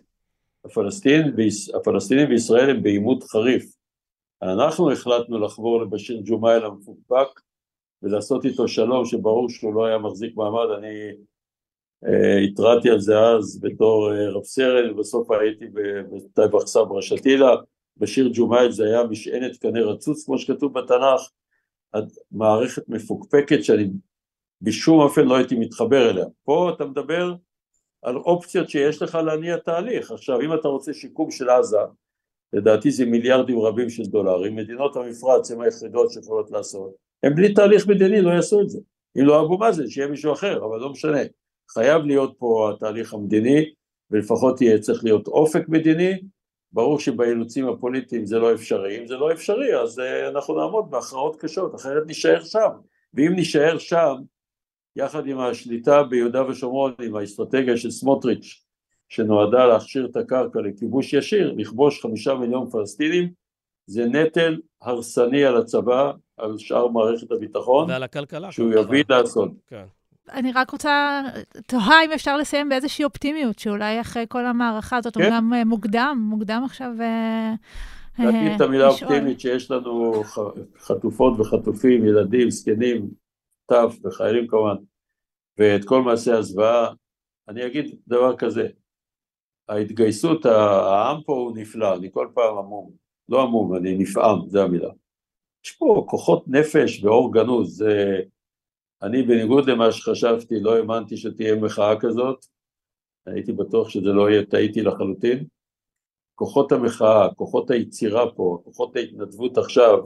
הפלסטינים 1.76 2.30
וישראל 2.30 2.70
הם 2.70 2.84
בעימות 2.84 3.24
חריף. 3.24 3.66
אנחנו 4.42 4.92
החלטנו 4.92 5.40
לחבור 5.40 5.82
לבשיר 5.82 6.22
ג'ומאייל 6.26 6.66
המפוקפק 6.66 7.42
ולעשות 8.04 8.46
איתו 8.46 8.68
שלום 8.68 9.06
שברור 9.06 9.50
שהוא 9.50 9.74
לא 9.74 9.86
היה 9.86 9.98
מחזיק 9.98 10.38
מעמד, 10.38 10.70
אני 10.78 11.12
התרעתי 12.52 12.90
על 12.90 13.00
זה 13.00 13.20
אז 13.20 13.60
בתור 13.62 14.14
אה, 14.14 14.30
רב 14.30 14.44
סרן, 14.44 14.92
ובסוף 14.92 15.32
הייתי 15.32 15.66
בטייבח 15.74 16.68
סברה 16.68 17.02
שתילה, 17.02 17.56
בשיר 17.98 18.30
ג'ומאייל 18.34 18.72
זה 18.72 18.86
היה 18.86 19.04
משענת 19.04 19.58
קנה 19.58 19.82
רצוץ 19.82 20.26
כמו 20.26 20.38
שכתוב 20.38 20.80
בתנ"ך, 20.80 21.30
מערכת 22.32 22.90
מפוקפקת 22.90 23.64
שאני 23.64 23.90
בשום 24.62 25.00
אופן 25.00 25.26
לא 25.26 25.36
הייתי 25.36 25.56
מתחבר 25.56 26.10
אליה. 26.10 26.26
פה 26.44 26.72
אתה 26.76 26.86
מדבר 26.86 27.34
על 28.02 28.18
אופציות 28.18 28.70
שיש 28.70 29.02
לך 29.02 29.16
להניע 29.16 29.58
תהליך. 29.58 30.12
עכשיו 30.12 30.42
אם 30.42 30.54
אתה 30.54 30.68
רוצה 30.68 30.94
שיקום 30.94 31.32
של 31.32 31.50
עזה, 31.50 31.78
לדעתי 32.54 32.92
זה 32.92 33.06
מיליארדים 33.06 33.60
רבים 33.60 33.90
של 33.90 34.04
דולרים, 34.04 34.56
מדינות 34.56 34.96
המפרץ 34.96 35.52
הן 35.52 35.62
היחידות 35.62 36.12
שיכולות 36.12 36.52
לעשות, 36.52 36.96
הם 37.24 37.36
בלי 37.36 37.54
תהליך 37.54 37.88
מדיני 37.88 38.22
לא 38.22 38.30
יעשו 38.30 38.62
את 38.62 38.70
זה. 38.70 38.80
אם 39.20 39.26
לא 39.26 39.42
אבו 39.42 39.58
מאזן, 39.58 39.88
שיהיה 39.88 40.08
מישהו 40.08 40.34
אחר, 40.34 40.66
אבל 40.66 40.80
לא 40.80 40.90
משנה. 40.90 41.20
חייב 41.74 42.06
להיות 42.06 42.36
פה 42.38 42.72
התהליך 42.76 43.14
המדיני, 43.14 43.66
ולפחות 44.12 44.62
יהיה 44.62 44.80
צריך 44.80 45.04
להיות 45.04 45.28
אופק 45.28 45.70
מדיני, 45.70 46.20
ברור 46.72 47.00
שבאילוצים 47.00 47.70
הפוליטיים 47.70 48.26
זה 48.26 48.40
לא 48.40 48.54
אפשרי, 48.54 49.00
אם 49.00 49.08
זה 49.08 49.16
לא 49.16 49.32
אפשרי 49.32 49.82
אז 49.82 50.00
uh, 50.00 50.30
אנחנו 50.30 50.60
נעמוד 50.60 50.92
בהכרעות 50.92 51.36
קשות, 51.36 51.76
אחרת 51.76 52.04
נישאר 52.08 52.44
שם, 52.44 52.70
ואם 53.14 53.34
נישאר 53.36 53.78
שם, 53.78 54.16
יחד 54.96 55.28
עם 55.28 55.40
השליטה 55.40 56.04
ביהודה 56.04 56.50
ושומרון, 56.50 56.94
עם 57.02 57.16
האסטרטגיה 57.16 57.78
של 57.78 57.92
סמוטריץ', 57.92 58.64
שנועדה 59.10 59.66
להכשיר 59.66 60.06
את 60.06 60.16
הקרקע 60.16 60.60
לכיבוש 60.60 61.14
ישיר, 61.14 61.54
לכבוש 61.58 62.02
חמישה 62.02 62.34
מיליון 62.34 62.70
פלסטינים, 62.70 63.30
זה 63.88 64.06
נטל 64.06 64.58
הרסני 64.82 65.46
על 65.46 65.58
הצבא, 65.58 66.12
על 66.38 66.58
שאר 66.58 66.88
מערכת 66.88 67.32
הביטחון, 67.32 67.90
ועל 67.90 68.04
הכלכלה. 68.04 68.52
שהוא 68.52 68.74
יביא 68.74 69.04
לעשות. 69.10 69.52
כן. 69.68 69.86
אני 70.32 70.52
רק 70.52 70.70
רוצה, 70.70 71.22
תוהה 71.68 72.06
אם 72.06 72.12
אפשר 72.12 72.38
לסיים 72.38 72.70
באיזושהי 72.70 73.06
אופטימיות, 73.06 73.60
שאולי 73.60 74.02
אחרי 74.02 74.26
כל 74.30 74.46
המערכה 74.46 74.98
הזאת, 74.98 75.18
כן. 75.18 75.24
אומנם 75.24 75.54
אה, 75.54 75.66
מוקדם, 75.66 76.28
מוקדם 76.30 76.62
עכשיו 76.66 76.92
אה, 77.02 77.54
להגיד 78.20 78.52
את 78.56 78.62
המילה 78.62 78.88
אופטימית 78.88 79.40
שיש 79.40 79.72
לנו 79.72 80.24
חטופות 80.78 81.40
וחטופים, 81.40 82.06
ילדים, 82.06 82.50
זקנים, 82.50 83.10
טף 83.66 83.96
וחיילים 84.04 84.48
כמובן, 84.48 84.76
ואת 85.58 85.86
כל 85.86 86.02
מעשי 86.02 86.32
הזוועה, 86.32 86.94
אני 87.48 87.66
אגיד 87.66 87.96
דבר 88.08 88.36
כזה, 88.36 88.68
ההתגייסות, 89.70 90.46
העם 90.46 91.22
פה 91.26 91.34
הוא 91.34 91.58
נפלא, 91.58 91.96
אני 91.96 92.10
כל 92.12 92.28
פעם 92.34 92.58
עמום, 92.58 92.92
לא 93.30 93.42
עמום, 93.42 93.76
אני 93.76 93.98
נפעם, 93.98 94.40
זה 94.48 94.64
המילה. 94.64 94.90
יש 95.66 95.72
פה 95.72 96.06
כוחות 96.10 96.44
נפש 96.48 97.04
ואור 97.04 97.34
גנוז, 97.34 97.78
זה... 97.78 98.22
אני 99.06 99.24
בניגוד 99.24 99.70
למה 99.70 99.92
שחשבתי, 99.92 100.60
לא 100.60 100.76
האמנתי 100.76 101.18
שתהיה 101.18 101.56
מחאה 101.56 102.00
כזאת, 102.00 102.46
הייתי 103.26 103.52
בטוח 103.52 103.90
שזה 103.90 104.10
לא 104.10 104.30
יהיה, 104.30 104.46
טעיתי 104.46 104.82
לחלוטין. 104.82 105.46
כוחות 106.36 106.72
המחאה, 106.72 107.34
כוחות 107.34 107.72
היצירה 107.72 108.32
פה, 108.36 108.60
כוחות 108.64 108.96
ההתנדבות 108.96 109.58
עכשיו, 109.58 109.98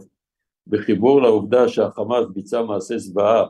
בחיבור 0.68 1.22
לעובדה 1.22 1.68
שהחמאס 1.68 2.26
ביצע 2.34 2.62
מעשה 2.62 2.98
זוועה, 2.98 3.46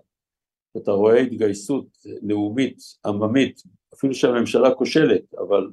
אתה 0.78 0.92
רואה 0.92 1.20
התגייסות 1.20 1.86
לאומית, 2.22 2.78
עממית, 3.06 3.62
אפילו 3.94 4.14
שהממשלה 4.14 4.76
כושלת, 4.76 5.34
אבל 5.34 5.70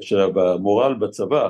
שבמורל 0.00 0.94
בצבא, 0.94 1.48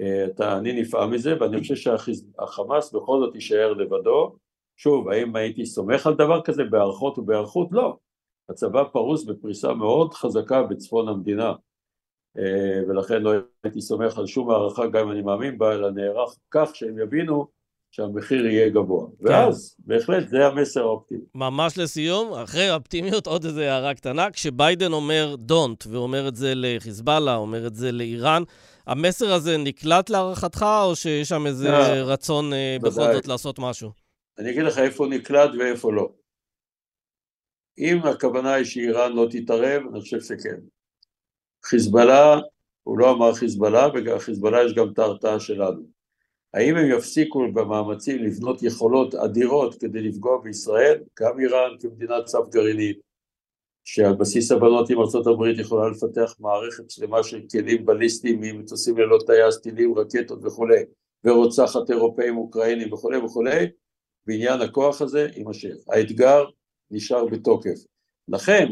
אה, 0.00 0.26
אתה, 0.26 0.58
אני 0.58 0.80
נפעם 0.80 1.10
מזה 1.10 1.40
ואני 1.40 1.60
חושב 1.60 1.74
שהחמאס 1.76 2.92
בכל 2.92 3.20
זאת 3.20 3.34
יישאר 3.34 3.72
לבדו. 3.72 4.36
שוב, 4.76 5.08
האם 5.08 5.36
הייתי 5.36 5.66
סומך 5.66 6.06
על 6.06 6.14
דבר 6.14 6.42
כזה 6.42 6.64
בהערכות 6.64 7.18
ובהיערכות? 7.18 7.68
לא. 7.72 7.96
הצבא 8.48 8.84
פרוס 8.84 9.24
בפריסה 9.24 9.74
מאוד 9.74 10.14
חזקה 10.14 10.62
בצפון 10.62 11.08
המדינה, 11.08 11.52
אה, 12.38 12.80
ולכן 12.88 13.22
לא 13.22 13.32
הייתי 13.64 13.80
סומך 13.80 14.18
על 14.18 14.26
שום 14.26 14.50
הערכה 14.50 14.86
גם 14.86 15.06
אם 15.06 15.12
אני 15.12 15.22
מאמין 15.22 15.58
בה, 15.58 15.74
אלא 15.74 15.90
נערך 15.90 16.36
כך 16.50 16.70
שהם 16.74 16.98
יבינו 16.98 17.46
שהמחיר 17.90 18.46
יהיה 18.46 18.68
גבוה. 18.68 19.06
כן. 19.06 19.24
ואז, 19.24 19.76
בהחלט, 19.78 20.28
זה 20.28 20.46
המסר 20.46 20.80
האופטימי. 20.80 21.20
ממש 21.34 21.78
לסיום, 21.78 22.32
אחרי 22.32 22.68
האופטימיות, 22.68 23.26
עוד 23.26 23.44
איזו 23.44 23.60
הערה 23.60 23.94
קטנה. 23.94 24.30
כשביידן 24.30 24.92
אומר 24.92 25.34
don't, 25.48 25.88
ואומר 25.90 26.28
את 26.28 26.36
זה 26.36 26.52
לחיזבאללה, 26.56 27.36
אומר 27.36 27.66
את 27.66 27.74
זה 27.74 27.92
לאיראן, 27.92 28.42
המסר 28.86 29.32
הזה 29.32 29.56
נקלט 29.56 30.10
להערכתך, 30.10 30.66
או 30.84 30.96
שיש 30.96 31.28
שם 31.28 31.46
איזה 31.46 31.76
אה, 31.76 32.02
רצון 32.02 32.52
אה, 32.52 32.76
בכל 32.82 33.12
זאת 33.12 33.28
לעשות 33.28 33.58
משהו? 33.58 34.05
אני 34.38 34.50
אגיד 34.50 34.62
לך 34.62 34.78
איפה 34.78 35.06
נקלט 35.06 35.50
ואיפה 35.58 35.92
לא. 35.92 36.12
אם 37.78 37.98
הכוונה 37.98 38.54
היא 38.54 38.64
שאיראן 38.64 39.12
לא 39.12 39.26
תתערב, 39.30 39.82
אני 39.92 40.00
חושב 40.00 40.20
שכן. 40.20 40.60
חיזבאללה, 41.64 42.40
הוא 42.82 42.98
לא 42.98 43.12
אמר 43.12 43.34
חיזבאללה, 43.34 43.88
וגם 43.94 44.18
חיזבאללה 44.18 44.64
יש 44.64 44.74
גם 44.74 44.92
את 44.92 44.98
ההרתעה 44.98 45.40
שלנו. 45.40 45.82
האם 46.54 46.76
הם 46.76 46.90
יפסיקו 46.90 47.52
במאמצים 47.54 48.22
לבנות 48.22 48.62
יכולות 48.62 49.14
אדירות 49.14 49.80
כדי 49.80 50.00
לפגוע 50.00 50.42
בישראל? 50.42 51.02
גם 51.20 51.40
איראן 51.40 51.70
כמדינת 51.80 52.26
סף 52.26 52.48
גרעינית, 52.50 52.98
שעל 53.84 54.14
בסיס 54.14 54.52
הבנות 54.52 54.90
עם 54.90 54.98
ארה"ב 54.98 55.60
יכולה 55.60 55.88
לפתח 55.88 56.34
מערכת 56.40 56.90
שלמה 56.90 57.22
של 57.22 57.42
כלים 57.52 57.86
בליסטיים 57.86 58.42
עם 58.42 58.58
מטוסים 58.60 58.98
ללא 58.98 59.18
טייס, 59.26 59.58
טילים, 59.58 59.98
רקטות 59.98 60.44
וכולי, 60.44 60.84
ורוצחת 61.24 61.90
אירופאים, 61.90 62.36
אוקראינים 62.36 62.92
וכולי 62.92 63.18
וכולי, 63.18 63.66
בעניין 64.26 64.60
הכוח 64.60 65.02
הזה 65.02 65.28
יימשך. 65.36 65.74
האתגר 65.88 66.44
נשאר 66.90 67.26
בתוקף. 67.26 67.78
לכן, 68.28 68.66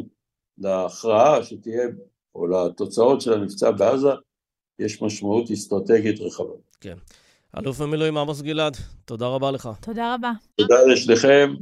להכרעה 0.59 1.43
שתהיה, 1.43 1.85
או 2.35 2.47
לתוצאות 2.47 3.21
של 3.21 3.33
המבצע 3.33 3.71
בעזה, 3.71 4.09
יש 4.79 5.03
משמעות 5.03 5.51
אסטרטגית 5.51 6.21
רחבה. 6.21 6.55
כן. 6.81 6.97
אלוף 7.59 7.81
במילואים 7.81 8.17
עמוס 8.17 8.41
גלעד, 8.43 8.77
תודה 9.05 9.27
רבה 9.27 9.51
לך. 9.51 9.69
תודה 9.81 10.15
רבה. 10.15 10.33
תודה 10.57 10.83
לשניכם. 10.93 11.55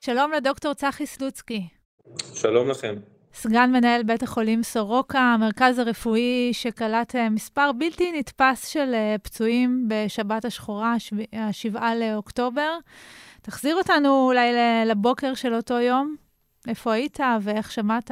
שלום 0.00 0.32
לדוקטור 0.32 0.74
צחי 0.74 1.06
סלוצקי. 1.06 1.68
שלום 2.34 2.70
לכם. 2.70 2.94
סגן 3.42 3.70
מנהל 3.72 4.02
בית 4.02 4.22
החולים 4.22 4.62
סורוקה, 4.62 5.18
המרכז 5.18 5.78
הרפואי 5.78 6.50
שקלט 6.52 7.16
אה, 7.16 7.28
מספר 7.28 7.70
בלתי 7.78 8.12
נתפס 8.12 8.68
של 8.68 8.94
אה, 8.94 9.16
פצועים 9.22 9.88
בשבת 9.88 10.44
השחורה, 10.44 10.94
השבעה 11.32 11.94
לאוקטובר. 11.94 12.78
תחזיר 13.42 13.76
אותנו 13.76 14.26
אולי 14.26 14.52
לבוקר 14.86 15.34
של 15.34 15.54
אותו 15.54 15.74
יום. 15.74 16.16
איפה 16.68 16.92
היית 16.92 17.18
ואיך 17.42 17.72
שמעת? 17.72 18.10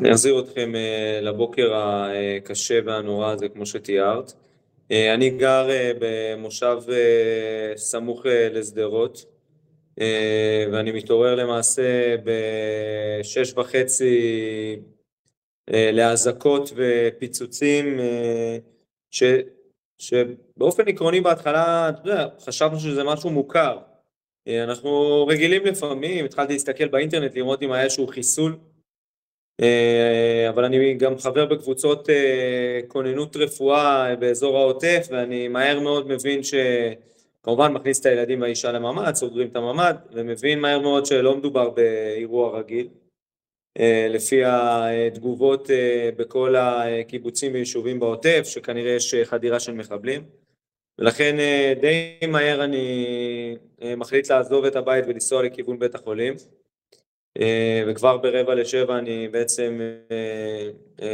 אני 0.00 0.12
אחזיר 0.12 0.40
אתכם 0.40 0.72
uh, 0.74 1.24
לבוקר 1.24 1.72
הקשה 1.74 2.78
והנורא 2.84 3.30
הזה, 3.30 3.48
כמו 3.48 3.66
שתיארת. 3.66 4.32
אני 4.90 5.30
גר 5.30 5.68
במושב 6.00 6.78
סמוך 7.76 8.22
לשדרות, 8.50 9.24
ואני 10.72 10.92
מתעורר 10.92 11.34
למעשה 11.34 12.16
בשש 12.24 13.52
וחצי 13.56 14.76
uh, 15.70 15.74
לאזעקות 15.92 16.72
ופיצוצים, 16.76 17.98
uh, 17.98 18.02
ש, 19.10 19.22
שבאופן 19.98 20.88
עקרוני 20.88 21.20
בהתחלה, 21.20 21.88
אתה 21.88 22.00
יודע, 22.08 22.28
חשבנו 22.40 22.80
שזה 22.80 23.04
משהו 23.04 23.30
מוכר. 23.30 23.78
אנחנו 24.48 25.26
רגילים 25.26 25.64
לפעמים, 25.64 26.24
התחלתי 26.24 26.52
להסתכל 26.52 26.88
באינטרנט 26.88 27.34
לראות 27.34 27.62
אם 27.62 27.72
היה 27.72 27.84
איזשהו 27.84 28.06
חיסול. 28.06 28.56
אה, 29.60 30.48
אבל 30.48 30.64
אני 30.64 30.94
גם 30.94 31.18
חבר 31.18 31.46
בקבוצות 31.46 32.10
אה, 32.10 32.80
כוננות 32.88 33.36
רפואה 33.36 34.16
באזור 34.16 34.56
העוטף 34.58 35.06
ואני 35.10 35.48
מהר 35.48 35.80
מאוד 35.80 36.08
מבין 36.08 36.40
שכמובן 37.46 37.72
מכניס 37.72 38.00
את 38.00 38.06
הילדים 38.06 38.40
והאישה 38.40 38.72
לממ"ד, 38.72 39.14
סוגרים 39.14 39.48
את 39.48 39.56
הממ"ד 39.56 39.94
ומבין 40.12 40.60
מהר 40.60 40.80
מאוד 40.80 41.06
שלא 41.06 41.36
מדובר 41.36 41.70
באירוע 41.70 42.58
רגיל 42.58 42.88
אה, 43.78 44.06
לפי 44.10 44.42
התגובות 44.44 45.68
בכל 46.16 46.54
הקיבוצים 46.56 47.52
ויישובים 47.54 48.00
בעוטף 48.00 48.42
שכנראה 48.44 48.90
יש 48.90 49.14
חדירה 49.24 49.60
של 49.60 49.72
מחבלים 49.72 50.22
ולכן 50.98 51.36
די 51.80 52.18
מהר 52.28 52.64
אני 52.64 53.06
מחליט 53.96 54.30
לעזוב 54.30 54.64
את 54.64 54.76
הבית 54.76 55.04
ולנסוע 55.08 55.42
לכיוון 55.42 55.78
בית 55.78 55.94
החולים. 55.94 56.34
וכבר 57.86 58.16
ברבע 58.16 58.54
לשבע 58.54 58.98
אני 58.98 59.28
בעצם 59.28 59.80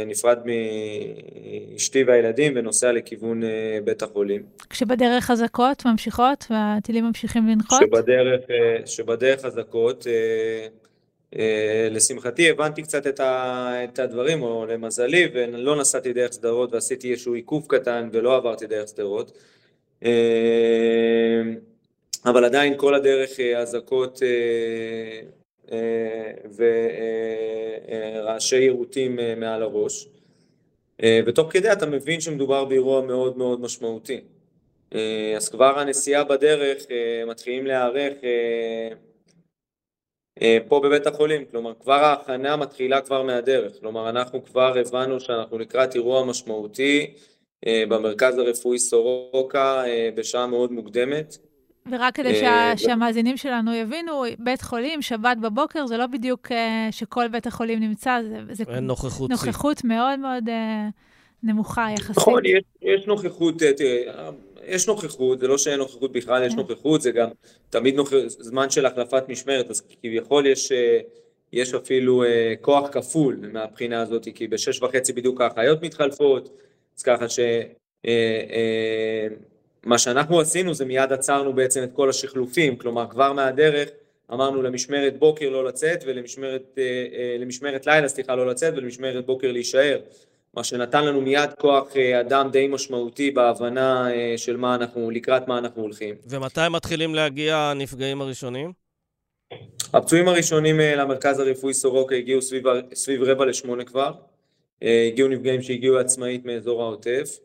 נפרד 0.05 0.39
מאשתי 1.73 2.03
והילדים 2.03 2.53
ונוסע 2.55 2.91
לכיוון 2.91 3.41
בית 3.83 4.01
החולים. 4.01 4.43
כשבדרך 4.69 5.31
אזעקות 5.31 5.85
ממשיכות 5.85 6.45
והטילים 6.49 7.05
ממשיכים 7.05 7.47
לנחות? 7.47 7.79
שבדרך, 7.83 8.41
שבדרך 8.85 9.45
אזעקות, 9.45 10.07
לשמחתי 11.91 12.49
הבנתי 12.49 12.81
קצת 12.81 13.07
את 13.17 13.99
הדברים, 13.99 14.41
או 14.43 14.65
למזלי, 14.65 15.27
ולא 15.33 15.75
נסעתי 15.75 16.13
דרך 16.13 16.33
שדרות 16.33 16.73
ועשיתי 16.73 17.11
איזשהו 17.11 17.33
עיכוב 17.33 17.65
קטן 17.69 18.09
ולא 18.11 18.35
עברתי 18.35 18.67
דרך 18.67 18.87
שדרות. 18.87 19.37
אבל 22.25 22.45
עדיין 22.45 22.73
כל 22.77 22.95
הדרך 22.95 23.39
אזעקות 23.39 24.19
ורעשי 28.17 28.57
יירוטים 28.57 29.19
מעל 29.37 29.63
הראש. 29.63 30.07
ותוך 31.25 31.51
כדי 31.51 31.71
אתה 31.71 31.85
מבין 31.85 32.21
שמדובר 32.21 32.65
באירוע 32.65 33.01
מאוד 33.01 33.37
מאוד 33.37 33.61
משמעותי. 33.61 34.21
אז 35.37 35.49
כבר 35.49 35.79
הנסיעה 35.79 36.23
בדרך 36.23 36.85
מתחילים 37.27 37.65
להיערך 37.65 38.13
פה 40.67 40.79
בבית 40.79 41.07
החולים, 41.07 41.45
כלומר 41.45 41.73
כבר 41.79 41.93
ההכנה 41.93 42.55
מתחילה 42.55 43.01
כבר 43.01 43.23
מהדרך, 43.23 43.79
כלומר 43.79 44.09
אנחנו 44.09 44.45
כבר 44.45 44.77
הבנו 44.77 45.19
שאנחנו 45.19 45.57
לקראת 45.57 45.95
אירוע 45.95 46.25
משמעותי 46.25 47.13
במרכז 47.65 48.37
הרפואי 48.37 48.79
סורוקה 48.79 49.83
בשעה 50.15 50.47
מאוד 50.47 50.71
מוקדמת. 50.71 51.37
ורק 51.91 52.15
כדי 52.15 52.35
שה, 52.35 52.73
שהמאזינים 52.77 53.37
שלנו 53.37 53.73
יבינו, 53.73 54.23
בית 54.39 54.61
חולים, 54.61 55.01
שבת 55.01 55.37
בבוקר, 55.37 55.85
זה 55.85 55.97
לא 55.97 56.07
בדיוק 56.07 56.47
שכל 56.91 57.27
בית 57.27 57.47
החולים 57.47 57.79
נמצא, 57.79 58.19
זה, 58.29 58.53
זה 58.53 58.79
נוכחות, 58.81 59.29
נוכחות 59.29 59.83
מאוד 59.83 60.19
מאוד 60.19 60.43
נמוכה 61.43 61.87
יחסית. 61.93 62.17
נכון, 62.17 62.45
יש, 62.45 62.63
יש 62.81 63.07
נוכחות, 63.07 63.55
תראה, 63.77 64.29
יש 64.67 64.87
נוכחות, 64.87 65.39
זה 65.39 65.47
לא 65.47 65.57
שאין 65.57 65.79
נוכחות 65.79 66.11
בכלל, 66.11 66.43
יש 66.43 66.53
נוכחות, 66.53 67.01
זה 67.01 67.11
גם 67.11 67.29
תמיד 67.69 67.95
נוכח, 67.95 68.15
זמן 68.27 68.69
של 68.69 68.85
החלפת 68.85 69.29
משמרת, 69.29 69.69
אז 69.69 69.81
כביכול 70.01 70.45
יש, 70.45 70.71
יש 71.53 71.73
אפילו 71.73 72.23
כוח 72.61 72.89
כפול 72.89 73.49
מהבחינה 73.53 74.01
הזאת, 74.01 74.27
כי 74.35 74.47
בשש 74.47 74.81
וחצי 74.81 75.13
בדיוק 75.13 75.41
האחיות 75.41 75.81
מתחלפות, 75.81 76.49
אז 76.97 77.03
ככה 77.03 77.29
ש... 77.29 77.39
מה 79.85 79.97
שאנחנו 79.97 80.39
עשינו 80.39 80.73
זה 80.73 80.85
מיד 80.85 81.13
עצרנו 81.13 81.53
בעצם 81.53 81.83
את 81.83 81.89
כל 81.93 82.09
השחלופים, 82.09 82.75
כלומר 82.75 83.05
כבר 83.09 83.33
מהדרך 83.33 83.89
אמרנו 84.33 84.61
למשמרת 84.61 85.19
בוקר 85.19 85.49
לא 85.49 85.65
לצאת 85.65 86.03
ולמשמרת 86.07 87.87
לילה, 87.87 88.07
סליחה, 88.07 88.35
לא 88.35 88.47
לצאת 88.47 88.73
ולמשמרת 88.73 89.25
בוקר 89.25 89.51
להישאר, 89.51 89.99
מה 90.53 90.63
שנתן 90.63 91.05
לנו 91.05 91.21
מיד 91.21 91.53
כוח 91.59 91.97
אדם 91.97 92.49
די 92.51 92.67
משמעותי 92.67 93.31
בהבנה 93.31 94.07
של 94.37 94.57
מה 94.57 94.75
אנחנו, 94.75 95.11
לקראת 95.11 95.47
מה 95.47 95.57
אנחנו 95.57 95.81
הולכים. 95.81 96.15
ומתי 96.29 96.61
מתחילים 96.71 97.15
להגיע 97.15 97.57
הנפגעים 97.57 98.21
הראשונים? 98.21 98.71
הפצועים 99.93 100.27
הראשונים 100.27 100.79
למרכז 100.79 101.39
הרפואי 101.39 101.73
סורוקה 101.73 102.15
הגיעו 102.15 102.41
סביב, 102.41 102.63
סביב 102.93 103.23
רבע 103.23 103.45
לשמונה 103.45 103.83
כבר, 103.83 104.11
הגיעו 104.81 105.27
נפגעים 105.27 105.61
שהגיעו 105.61 105.97
עצמאית 105.97 106.45
מאזור 106.45 106.81
העוטף. 106.81 107.39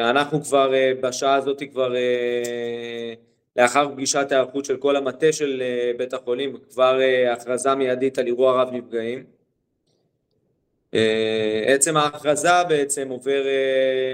אנחנו 0.00 0.42
כבר 0.42 0.72
בשעה 1.00 1.34
הזאת 1.34 1.62
כבר 1.72 1.94
לאחר 3.56 3.88
פגישת 3.88 4.26
היערכות 4.30 4.64
של 4.64 4.76
כל 4.76 4.96
המטה 4.96 5.32
של 5.32 5.62
בית 5.96 6.14
החולים 6.14 6.56
כבר 6.70 7.00
הכרזה 7.32 7.74
מיידית 7.74 8.18
על 8.18 8.26
אירוע 8.26 8.62
רב 8.62 8.72
נפגעים. 8.72 9.24
עצם 11.66 11.96
ההכרזה 11.96 12.64
בעצם 12.68 13.08
עובר, 13.08 13.44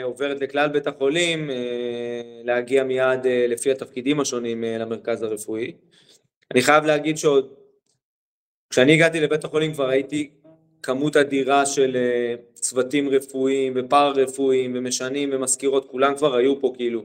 עוברת 0.02 0.40
לכלל 0.40 0.68
בית 0.68 0.86
החולים 0.86 1.50
להגיע 2.44 2.84
מיד 2.84 3.26
לפי 3.48 3.70
התפקידים 3.70 4.20
השונים 4.20 4.64
למרכז 4.64 5.22
הרפואי. 5.22 5.72
אני 6.50 6.62
חייב 6.62 6.84
להגיד 6.84 7.16
שעוד 7.18 7.54
כשאני 8.70 8.92
הגעתי 8.92 9.20
לבית 9.20 9.44
החולים 9.44 9.72
כבר 9.72 9.88
הייתי 9.88 10.30
כמות 10.82 11.16
אדירה 11.16 11.66
של 11.66 11.96
צוותים 12.54 13.08
רפואיים 13.08 13.72
ופארה 13.76 14.10
רפואיים 14.10 14.72
ומשנים 14.74 15.30
ומזכירות, 15.32 15.88
כולם 15.90 16.14
כבר 16.16 16.36
היו 16.36 16.60
פה 16.60 16.72
כאילו. 16.76 17.02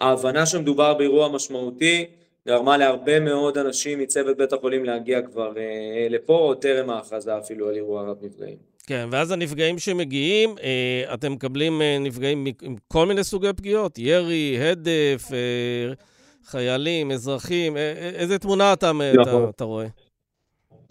ההבנה 0.00 0.46
שמדובר 0.46 0.94
באירוע 0.94 1.28
משמעותי 1.28 2.04
גרמה 2.48 2.76
להרבה 2.76 3.20
מאוד 3.20 3.58
אנשים 3.58 3.98
מצוות 3.98 4.36
בית 4.36 4.52
החולים 4.52 4.84
להגיע 4.84 5.22
כבר 5.22 5.52
לפה, 6.10 6.38
או 6.38 6.54
טרם 6.54 6.90
ההכרזה 6.90 7.38
אפילו 7.38 7.68
על 7.68 7.74
אירוע 7.74 8.02
רב 8.02 8.16
נפגעים. 8.22 8.56
כן, 8.86 9.08
ואז 9.10 9.30
הנפגעים 9.30 9.78
שמגיעים, 9.78 10.54
אתם 11.14 11.32
מקבלים 11.32 11.82
נפגעים 12.00 12.46
עם 12.62 12.76
כל 12.88 13.06
מיני 13.06 13.24
סוגי 13.24 13.52
פגיעות? 13.56 13.98
ירי, 13.98 14.58
הדף, 14.60 15.28
חיילים, 16.44 17.10
אזרחים, 17.10 17.76
איזה 18.14 18.38
תמונה 18.38 18.72
אתה, 18.72 18.92
אתה, 19.22 19.38
אתה 19.50 19.64
רואה? 19.64 19.86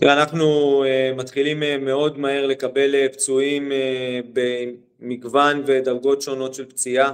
תראה, 0.03 0.13
אנחנו 0.13 0.83
מתחילים 1.15 1.85
מאוד 1.85 2.19
מהר 2.19 2.45
לקבל 2.45 3.07
פצועים 3.07 3.71
במגוון 4.33 5.63
ודרגות 5.65 6.21
שונות 6.21 6.53
של 6.53 6.65
פציעה. 6.65 7.13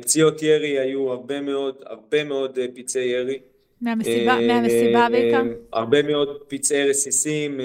פציעות 0.00 0.42
ירי 0.42 0.78
היו 0.78 1.10
הרבה 1.10 1.40
מאוד, 1.40 1.82
הרבה 1.86 2.24
מאוד 2.24 2.58
פצעי 2.74 3.08
ירי. 3.08 3.38
מהמסיבה, 3.80 4.40
מהמסיבה 4.40 5.06
בעיקר? 5.10 5.42
הרבה 5.72 6.02
מאוד 6.02 6.42
פצעי 6.48 6.88
רסיסים 6.88 7.60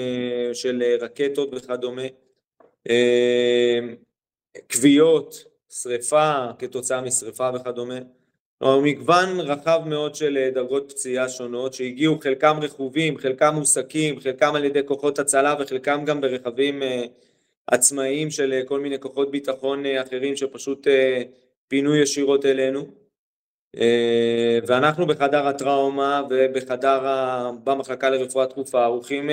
של 0.52 0.82
רקטות 1.00 1.50
וכדומה. 1.54 2.02
כוויות, 4.72 5.44
שריפה 5.70 6.32
כתוצאה 6.58 7.00
משריפה 7.00 7.50
וכדומה. 7.54 7.98
כלומר, 8.58 8.80
מגוון 8.80 9.40
רחב 9.40 9.80
מאוד 9.86 10.14
של 10.14 10.50
דרגות 10.54 10.92
פציעה 10.92 11.28
שונות 11.28 11.74
שהגיעו 11.74 12.18
חלקם 12.18 12.56
רכובים, 12.62 13.18
חלקם 13.18 13.54
מוסקים, 13.54 14.20
חלקם 14.20 14.54
על 14.54 14.64
ידי 14.64 14.80
כוחות 14.86 15.18
הצלה 15.18 15.54
וחלקם 15.60 16.04
גם 16.04 16.20
ברכבים 16.20 16.82
עצמאיים 17.66 18.30
של 18.30 18.60
כל 18.66 18.80
מיני 18.80 19.00
כוחות 19.00 19.30
ביטחון 19.30 19.82
אחרים 20.02 20.36
שפשוט 20.36 20.86
פינו 21.68 21.96
ישירות 21.96 22.46
אלינו. 22.46 22.86
ואנחנו 24.66 25.06
בחדר 25.06 25.46
הטראומה 25.46 26.22
ובחדר, 26.30 27.00
במחלקה 27.64 28.10
לרפואה 28.10 28.46
דחופה 28.46 28.84
ערוכים 28.84 29.30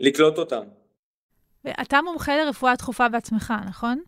לקלוט 0.00 0.38
אותם. 0.38 0.62
ואתה 1.64 2.02
מומחה 2.02 2.36
לרפואה 2.36 2.74
דחופה 2.76 3.08
בעצמך, 3.08 3.54
נכון? 3.68 4.02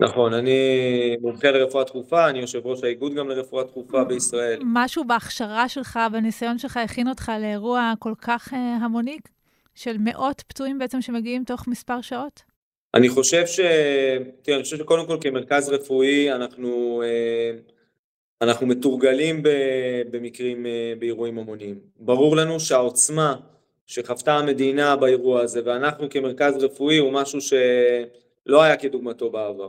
נכון, 0.00 0.34
אני 0.34 1.16
מומחה 1.20 1.50
לרפואה 1.50 1.84
דחופה, 1.84 2.28
אני 2.28 2.38
יושב 2.38 2.66
ראש 2.66 2.84
האיגוד 2.84 3.14
גם 3.14 3.28
לרפואה 3.28 3.64
דחופה 3.64 4.04
בישראל. 4.04 4.60
משהו 4.64 5.04
בהכשרה 5.04 5.68
שלך, 5.68 5.98
בניסיון 6.12 6.58
שלך, 6.58 6.76
הכין 6.76 7.08
אותך 7.08 7.32
לאירוע 7.40 7.92
כל 7.98 8.12
כך 8.22 8.52
המוני, 8.80 9.18
של 9.74 9.96
מאות 10.00 10.42
פצועים 10.46 10.78
בעצם 10.78 11.00
שמגיעים 11.00 11.44
תוך 11.44 11.68
מספר 11.68 12.00
שעות? 12.00 12.42
אני 12.94 13.08
חושב 13.08 13.46
ש... 13.46 13.60
תראה, 14.42 14.56
אני 14.56 14.64
חושב 14.64 14.76
שקודם 14.76 15.06
כל 15.06 15.16
כמרכז 15.20 15.68
רפואי 15.68 16.32
אנחנו, 16.32 17.02
אנחנו 18.42 18.66
מתורגלים 18.66 19.42
במקרים, 20.10 20.66
באירועים 20.98 21.38
המוניים. 21.38 21.78
ברור 21.96 22.36
לנו 22.36 22.60
שהעוצמה 22.60 23.34
שחוותה 23.86 24.34
המדינה 24.34 24.96
באירוע 24.96 25.40
הזה, 25.40 25.60
ואנחנו 25.64 26.10
כמרכז 26.10 26.64
רפואי 26.64 26.98
הוא 26.98 27.12
משהו 27.12 27.40
ש... 27.40 27.52
לא 28.46 28.62
היה 28.62 28.76
כדוגמתו 28.76 29.30
בעבר. 29.30 29.68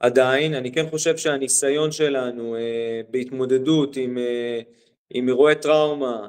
עדיין, 0.00 0.54
אני 0.54 0.72
כן 0.72 0.86
חושב 0.90 1.16
שהניסיון 1.16 1.92
שלנו 1.92 2.56
בהתמודדות 3.10 3.96
עם, 3.96 4.18
עם 5.10 5.28
אירועי 5.28 5.54
טראומה 5.54 6.28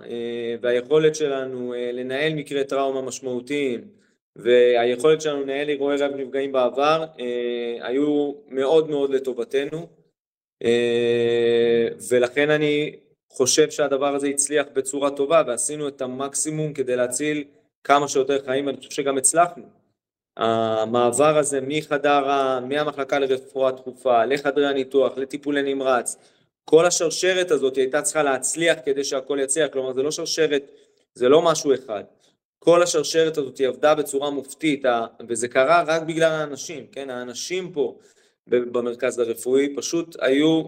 והיכולת 0.61 1.15
שלנו 1.15 1.73
לנהל 1.93 2.33
מקרי 2.33 2.63
טראומה 2.63 3.01
משמעותיים 3.01 3.81
והיכולת 4.35 5.21
שלנו 5.21 5.41
לנהל 5.41 5.69
אירועי 5.69 5.97
רב 5.97 6.11
נפגעים 6.15 6.51
בעבר 6.51 7.05
היו 7.81 8.33
מאוד 8.47 8.89
מאוד 8.89 9.09
לטובתנו 9.09 9.87
ולכן 12.09 12.49
אני 12.49 12.95
חושב 13.29 13.69
שהדבר 13.69 14.15
הזה 14.15 14.27
הצליח 14.27 14.65
בצורה 14.73 15.11
טובה 15.11 15.43
ועשינו 15.47 15.87
את 15.87 16.01
המקסימום 16.01 16.73
כדי 16.73 16.95
להציל 16.95 17.43
כמה 17.83 18.07
שיותר 18.07 18.45
חיים 18.45 18.65
ואני 18.65 18.77
חושב 18.77 18.91
שגם 18.91 19.17
הצלחנו. 19.17 19.76
המעבר 20.37 21.37
הזה 21.37 21.59
מחדר, 21.61 22.59
מהמחלקה 22.61 23.19
לרפואה 23.19 23.71
דחופה, 23.71 24.25
לחדרי 24.25 24.67
הניתוח, 24.67 25.17
לטיפולי 25.17 25.73
נמרץ, 25.73 26.17
כל 26.65 26.85
השרשרת 26.85 27.51
הזאת 27.51 27.75
הייתה 27.77 28.01
צריכה 28.01 28.23
להצליח 28.23 28.77
כדי 28.85 29.03
שהכל 29.03 29.39
יצליח, 29.41 29.69
כלומר 29.73 29.93
זה 29.93 30.03
לא 30.03 30.11
שרשרת, 30.11 30.71
זה 31.13 31.29
לא 31.29 31.41
משהו 31.41 31.73
אחד, 31.73 32.03
כל 32.59 32.83
השרשרת 32.83 33.37
הזאת 33.37 33.61
עבדה 33.61 33.95
בצורה 33.95 34.29
מופתית 34.29 34.85
וזה 35.29 35.47
קרה 35.47 35.83
רק 35.87 36.01
בגלל 36.01 36.31
האנשים, 36.31 36.87
כן, 36.91 37.09
האנשים 37.09 37.71
פה 37.71 37.97
במרכז 38.47 39.19
הרפואי, 39.19 39.75
פשוט 39.75 40.15
היו 40.21 40.63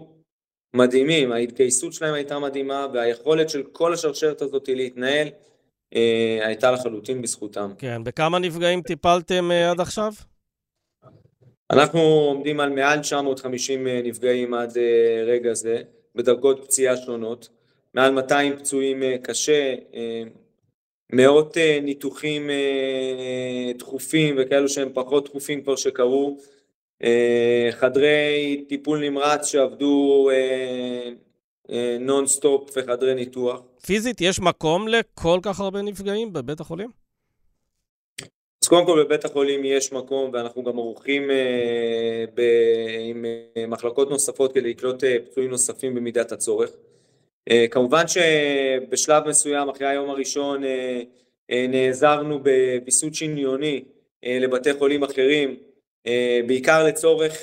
מדהימים, 0.74 1.32
ההתגייסות 1.32 1.92
שלהם 1.92 2.14
הייתה 2.14 2.38
מדהימה 2.38 2.86
והיכולת 2.92 3.50
של 3.50 3.62
כל 3.62 3.92
השרשרת 3.92 4.42
הזאת 4.42 4.68
להתנהל 4.68 5.28
אה, 5.94 6.38
הייתה 6.46 6.70
לחלוטין 6.70 7.22
בזכותם. 7.22 7.72
כן, 7.78 8.04
בכמה 8.04 8.38
נפגעים 8.38 8.82
טיפלתם 8.82 9.50
אה, 9.50 9.70
עד 9.70 9.80
עכשיו? 9.80 10.12
אנחנו 11.70 12.00
עומדים 12.00 12.60
על 12.60 12.70
מעל 12.70 13.00
950 13.00 13.86
אה, 13.86 14.00
נפגעים 14.04 14.54
עד 14.54 14.78
אה, 14.78 15.22
רגע 15.26 15.54
זה, 15.54 15.82
בדרגות 16.14 16.64
פציעה 16.64 16.96
שונות, 16.96 17.48
מעל 17.94 18.12
200 18.12 18.56
פצועים 18.56 19.02
אה, 19.02 19.16
קשה, 19.22 19.74
אה, 19.94 20.22
מאות 21.12 21.56
אה, 21.56 21.78
ניתוחים 21.82 22.50
אה, 22.50 23.72
דחופים 23.78 24.34
וכאלו 24.38 24.68
שהם 24.68 24.88
פחות 24.94 25.24
דחופים 25.24 25.62
כבר 25.62 25.76
שקרו, 25.76 26.36
אה, 27.04 27.68
חדרי 27.70 28.64
טיפול 28.68 29.08
נמרץ 29.08 29.46
שעבדו 29.46 30.30
נונסטופ 32.00 32.70
וחדרי 32.76 33.14
ניתוח. 33.14 33.60
פיזית, 33.86 34.20
יש 34.20 34.40
מקום 34.40 34.88
לכל 34.88 35.40
כך 35.42 35.60
הרבה 35.60 35.82
נפגעים 35.82 36.32
בבית 36.32 36.60
החולים? 36.60 36.90
אז 38.62 38.68
קודם 38.68 38.86
כל 38.86 39.04
בבית 39.04 39.24
החולים 39.24 39.64
יש 39.64 39.92
מקום 39.92 40.30
ואנחנו 40.32 40.64
גם 40.64 40.78
ערוכים 40.78 41.30
אה, 41.30 42.24
עם 43.10 43.24
מחלקות 43.68 44.10
נוספות 44.10 44.52
כדי 44.52 44.70
לקלוט 44.70 45.04
אה, 45.04 45.16
פצועים 45.26 45.50
נוספים 45.50 45.94
במידת 45.94 46.32
הצורך. 46.32 46.70
אה, 47.50 47.66
כמובן 47.70 48.04
שבשלב 48.08 49.28
מסוים 49.28 49.68
אחרי 49.68 49.86
היום 49.86 50.10
הראשון 50.10 50.64
אה, 50.64 51.00
אה, 51.50 51.66
נעזרנו 51.68 52.38
בוויסות 52.42 53.14
שניוני 53.14 53.84
לבתי 54.22 54.74
חולים 54.74 55.02
אחרים, 55.02 55.56
בעיקר 56.46 56.84
לצורך 56.84 57.42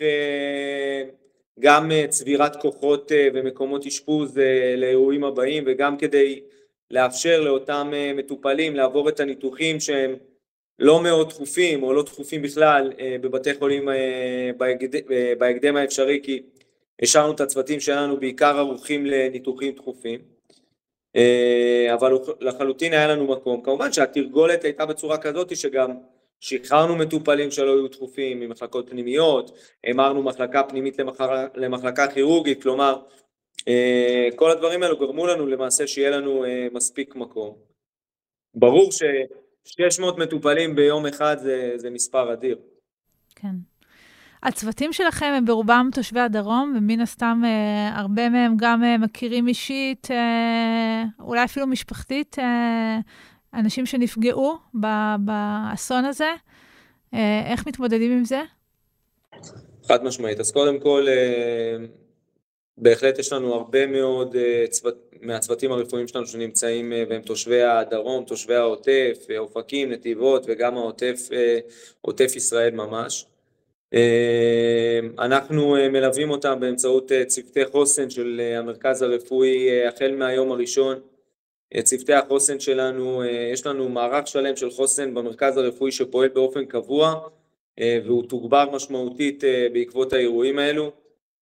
גם 1.60 1.92
צבירת 2.10 2.62
כוחות 2.62 3.12
ומקומות 3.34 3.86
אשפוז 3.86 4.38
לאירועים 4.78 5.24
הבאים 5.24 5.64
וגם 5.68 5.98
כדי 5.98 6.42
לאפשר 6.92 7.42
לאותם 7.42 7.92
מטופלים 8.16 8.76
לעבור 8.76 9.10
את 9.10 9.20
הניתוחים 9.20 9.80
שהם 9.80 10.16
לא 10.80 11.04
מאוד 11.04 11.30
דחופים 11.30 11.84
או 11.84 11.94
לא 11.94 12.04
דחופים 12.04 12.42
בכלל 12.42 12.94
בבתי 13.22 13.54
חולים 13.54 13.90
בהקדם 15.38 15.76
האפשרי 15.76 16.20
כי 16.24 16.44
השארנו 17.02 17.34
את 17.34 17.42
הצוותים 17.42 17.80
שלנו 17.80 18.20
בעיקר 18.20 18.58
ערוכים 18.58 19.06
לניתוחים 19.06 19.74
דחופים, 19.74 20.20
אה, 21.16 21.94
אבל 21.94 22.14
לחלוטין 22.40 22.94
היה 22.94 23.08
לנו 23.08 23.28
מקום. 23.28 23.62
כמובן 23.62 23.92
שהתרגולת 23.92 24.64
הייתה 24.64 24.86
בצורה 24.86 25.18
כזאת 25.18 25.58
שגם 25.58 25.92
שחררנו 26.40 26.96
מטופלים 26.96 27.52
שלא 27.52 27.72
היו 27.72 27.88
דחופים 27.88 28.40
ממחלקות 28.40 28.90
פנימיות, 28.90 29.52
המרנו 29.84 30.24
מחלקה 30.24 30.64
פנימית 30.64 30.98
למחלקה, 31.56 32.08
כירורגית, 32.08 32.64
כלומר 32.64 33.02
אה, 33.68 34.30
כל 34.36 34.52
הדברים 34.52 34.84
האלו 34.84 34.98
גרמו 34.98 35.28
לנו 35.28 35.48
למעשה 35.48 35.88
שיהיה 35.88 36.10
לנו 36.10 36.46
אה, 36.46 36.68
מספיק 36.74 37.16
מקום. 37.16 37.56
ברור 38.56 38.92
ש-600 38.92 40.20
מטופלים 40.20 40.76
ביום 40.76 41.06
אחד 41.06 41.38
זה, 41.40 41.74
זה 41.76 41.90
מספר 41.90 42.34
אדיר. 42.34 42.58
כן. 43.36 43.56
הצוותים 44.44 44.94
שלכם 44.94 45.34
הם 45.38 45.46
ברובם 45.46 45.90
תושבי 45.94 46.20
הדרום, 46.20 46.74
ומן 46.78 47.00
הסתם 47.00 47.42
אה, 47.46 48.00
הרבה 48.00 48.30
מהם 48.30 48.54
גם 48.58 48.84
אה, 48.84 48.98
מכירים 48.98 49.48
אישית, 49.48 50.12
אה, 50.12 51.04
אולי 51.20 51.44
אפילו 51.44 51.68
משפחתית, 51.68 52.40
אה, 52.40 53.00
אנשים 53.58 53.86
שנפגעו 53.86 54.56
באסון 55.20 56.06
הזה. 56.06 56.32
אה, 57.14 57.52
איך 57.52 57.68
מתמודדים 57.68 58.12
עם 58.12 58.26
זה? 58.26 58.42
חד 59.88 60.04
משמעית. 60.04 60.40
אז 60.40 60.52
קודם 60.52 60.80
כל, 60.80 61.06
אה, 61.10 61.86
בהחלט 62.78 63.20
יש 63.20 63.34
לנו 63.34 63.54
הרבה 63.54 63.88
מאוד 63.88 64.36
אה, 64.36 64.66
צוות, 64.70 64.96
מהצוותים 65.22 65.72
הרפואיים 65.72 66.08
שלנו 66.08 66.26
שנמצאים 66.26 66.94
והם 67.10 67.22
תושבי 67.22 67.62
הדרום, 67.62 68.24
תושבי 68.24 68.56
העוטף, 68.56 69.28
אופקים, 69.38 69.92
נתיבות 69.92 70.46
וגם 70.48 70.78
העוטף, 70.78 71.30
עוטף 72.02 72.36
ישראל 72.36 72.72
ממש. 72.72 73.26
אנחנו 75.20 75.76
מלווים 75.92 76.30
אותם 76.30 76.60
באמצעות 76.60 77.12
צוותי 77.28 77.66
חוסן 77.66 78.10
של 78.10 78.42
המרכז 78.58 79.02
הרפואי 79.02 79.86
החל 79.88 80.16
מהיום 80.18 80.52
הראשון. 80.52 81.00
צוותי 81.84 82.14
החוסן 82.14 82.60
שלנו, 82.60 83.24
יש 83.54 83.66
לנו 83.66 83.90
מערך 83.90 84.28
שלם 84.28 84.56
של 84.56 84.70
חוסן 84.70 85.14
במרכז 85.14 85.58
הרפואי 85.58 85.92
שפועל 85.92 86.30
באופן 86.30 86.66
קבוע 86.66 87.16
והוא 87.80 88.24
תוגבר 88.24 88.70
משמעותית 88.72 89.44
בעקבות 89.74 90.14
האירועים 90.14 90.60
האלו. 90.60 90.92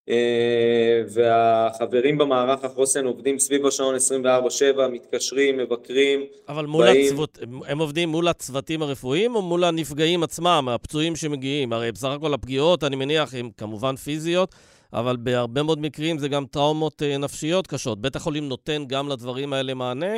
אה, 0.10 1.02
והחברים 1.08 2.18
במערך 2.18 2.64
החוסן 2.64 3.06
עובדים 3.06 3.40
סביב 3.40 3.66
השעון 3.66 3.96
24/7, 3.96 4.88
מתקשרים, 4.92 5.58
מבקרים, 5.58 6.24
אבל 6.50 6.66
מול 6.66 6.86
באים... 6.86 7.06
הצוות, 7.06 7.40
הם 7.68 7.80
עובדים 7.80 8.10
מול 8.10 8.28
הצוותים 8.28 8.82
הרפואיים 8.82 9.36
או 9.36 9.42
מול 9.42 9.64
הנפגעים 9.64 10.24
עצמם, 10.24 10.68
הפצועים 10.72 11.16
שמגיעים? 11.16 11.74
הרי 11.74 11.92
בסך 11.92 12.08
הכל 12.08 12.34
הפגיעות, 12.34 12.84
אני 12.84 12.96
מניח, 12.96 13.34
הן 13.34 13.50
כמובן 13.58 13.96
פיזיות, 13.96 14.56
אבל 14.96 15.16
בהרבה 15.16 15.64
מאוד 15.64 15.80
מקרים 15.80 16.18
זה 16.18 16.28
גם 16.28 16.46
טראומות 16.46 17.02
אה, 17.04 17.18
נפשיות 17.18 17.68
קשות. 17.68 18.02
בית 18.02 18.16
החולים 18.16 18.50
נותן 18.50 18.84
גם 18.88 19.10
לדברים 19.10 19.54
האלה 19.54 19.74
מענה. 19.74 20.16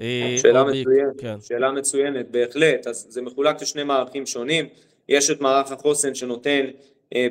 אה, 0.00 0.36
שאלה 0.38 0.64
מצוינת, 0.64 1.12
כן. 1.18 1.36
שאלה 1.40 1.72
מצוינת, 1.72 2.30
בהחלט. 2.30 2.86
אז 2.86 3.06
זה 3.08 3.22
מחולק 3.22 3.62
לשני 3.62 3.84
מערכים 3.84 4.26
שונים. 4.26 4.66
יש 5.08 5.30
את 5.30 5.40
מערך 5.40 5.72
החוסן 5.72 6.14
שנותן 6.14 6.64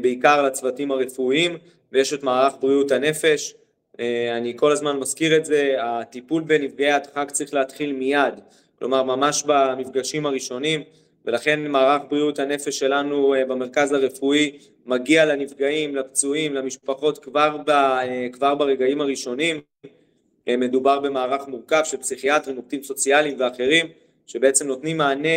בעיקר 0.02 0.42
לצוותים 0.44 0.92
הרפואיים, 0.92 1.58
ויש 1.92 2.14
את 2.14 2.24
מערך 2.24 2.54
בריאות 2.62 2.92
הנפש, 2.92 3.56
אה, 4.00 4.38
אני 4.38 4.54
כל 4.56 4.72
הזמן 4.72 5.00
מזכיר 5.00 5.38
את 5.38 5.46
זה, 5.46 5.76
הטיפול 5.80 6.44
בנפגעי 6.44 6.92
הדחק 6.92 7.32
צריך 7.32 7.54
להתחיל 7.54 7.94
מיד, 7.94 8.34
כלומר 8.80 9.04
ממש 9.04 9.44
במפגשים 9.48 10.26
הראשונים, 10.26 10.82
ולכן 11.26 11.68
מערך 11.68 12.02
בריאות 12.10 12.40
הנפש 12.40 12.80
שלנו 12.80 13.34
אה, 13.34 13.46
במרכז 13.46 13.92
הרפואי 13.92 14.58
מגיע 14.86 15.26
לנפגעים, 15.26 15.96
לפצועים, 15.96 16.54
למשפחות 16.54 17.18
כבר, 17.18 17.58
ב, 17.66 17.70
אה, 17.70 18.28
כבר 18.32 18.56
ברגעים 18.56 19.02
הראשונים. 19.02 19.62
מדובר 20.50 21.00
במערך 21.00 21.48
מורכב 21.48 21.82
של 21.84 21.98
פסיכיאטרים, 21.98 22.58
עובדים 22.58 22.84
סוציאליים 22.84 23.36
ואחרים, 23.40 23.86
שבעצם 24.28 24.68
נותנים 24.68 24.98
מענה 24.98 25.30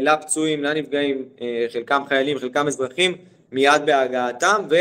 לפצועים, 0.00 0.62
לנפגעים, 0.62 1.28
חלקם 1.72 2.02
חיילים, 2.08 2.38
חלקם 2.38 2.66
אזרחים, 2.66 3.16
מיד 3.52 3.82
בהגעתם, 3.86 4.62
ו... 4.70 4.76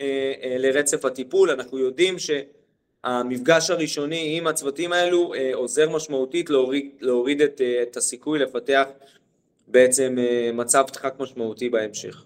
אה, 0.00 0.32
אה, 0.42 0.58
לרצף 0.58 1.04
הטיפול, 1.04 1.50
אנחנו 1.50 1.78
יודעים 1.78 2.16
שהמפגש 2.18 3.70
הראשוני 3.70 4.38
עם 4.38 4.46
הצוותים 4.46 4.92
האלו 4.92 5.34
אה, 5.34 5.50
עוזר 5.54 5.90
משמעותית 5.90 6.50
להוריד, 6.50 6.90
להוריד 7.00 7.40
את, 7.40 7.60
את 7.82 7.96
הסיכוי 7.96 8.38
לפתח 8.38 8.84
בעצם 9.68 10.16
מצב 10.54 10.84
דחק 10.92 11.14
משמעותי 11.18 11.68
בהמשך. 11.68 12.24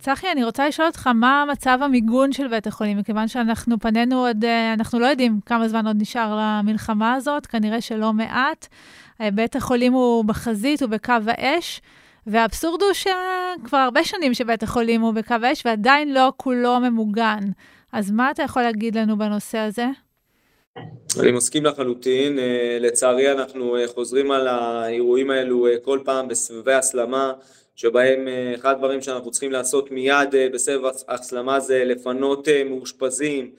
צחי, 0.00 0.26
אני 0.32 0.44
רוצה 0.44 0.68
לשאול 0.68 0.88
אותך, 0.88 1.06
מה 1.06 1.44
מצב 1.52 1.78
המיגון 1.82 2.32
של 2.32 2.48
בית 2.48 2.66
החולים? 2.66 2.98
מכיוון 2.98 3.28
שאנחנו 3.28 3.80
פנינו 3.80 4.26
עוד, 4.26 4.44
אנחנו 4.74 4.98
לא 4.98 5.06
יודעים 5.06 5.40
כמה 5.46 5.68
זמן 5.68 5.86
עוד 5.86 5.96
נשאר 6.00 6.38
למלחמה 6.40 7.14
הזאת, 7.14 7.46
כנראה 7.46 7.80
שלא 7.80 8.12
מעט. 8.12 8.66
בית 9.34 9.56
החולים 9.56 9.92
הוא 9.92 10.24
בחזית, 10.24 10.82
הוא 10.82 10.90
בקו 10.90 11.14
האש. 11.26 11.80
והאבסורד 12.26 12.82
הוא 12.82 12.92
שכבר 12.92 13.78
הרבה 13.78 14.04
שנים 14.04 14.34
שבית 14.34 14.62
החולים 14.62 15.00
הוא 15.00 15.14
בקו 15.14 15.34
האש 15.42 15.66
ועדיין 15.66 16.14
לא 16.14 16.32
כולו 16.36 16.80
ממוגן. 16.80 17.40
אז 17.92 18.10
מה 18.10 18.30
אתה 18.30 18.42
יכול 18.42 18.62
להגיד 18.62 18.98
לנו 18.98 19.18
בנושא 19.18 19.58
הזה? 19.58 19.86
אני 21.20 21.32
מסכים 21.32 21.64
לחלוטין, 21.64 22.38
אה, 22.38 22.78
לצערי 22.80 23.32
אנחנו 23.32 23.76
אה, 23.76 23.88
חוזרים 23.88 24.30
על 24.30 24.48
האירועים 24.48 25.30
האלו 25.30 25.66
אה, 25.66 25.74
כל 25.82 25.98
פעם 26.04 26.28
בסבבי 26.28 26.74
הסלמה, 26.74 27.32
שבהם 27.80 28.28
אחד 28.54 28.70
הדברים 28.70 29.02
שאנחנו 29.02 29.30
צריכים 29.30 29.52
לעשות 29.52 29.90
מיד 29.90 30.34
בסבב 30.52 30.90
הסלמה 31.08 31.60
זה 31.60 31.84
לפנות 31.84 32.48
מאושפזים, 32.66 33.50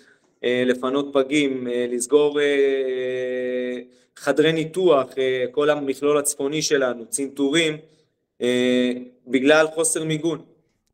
לפנות 0.44 1.10
פגים, 1.14 1.68
לסגור 1.90 2.40
חדרי 4.16 4.52
ניתוח, 4.54 5.10
כל 5.52 5.70
המכלול 5.70 6.18
הצפוני 6.18 6.62
שלנו, 6.62 7.06
צנתורים, 7.06 7.78
אה, 8.42 8.92
בגלל 9.28 9.68
חוסר 9.74 10.04
מיגון. 10.04 10.42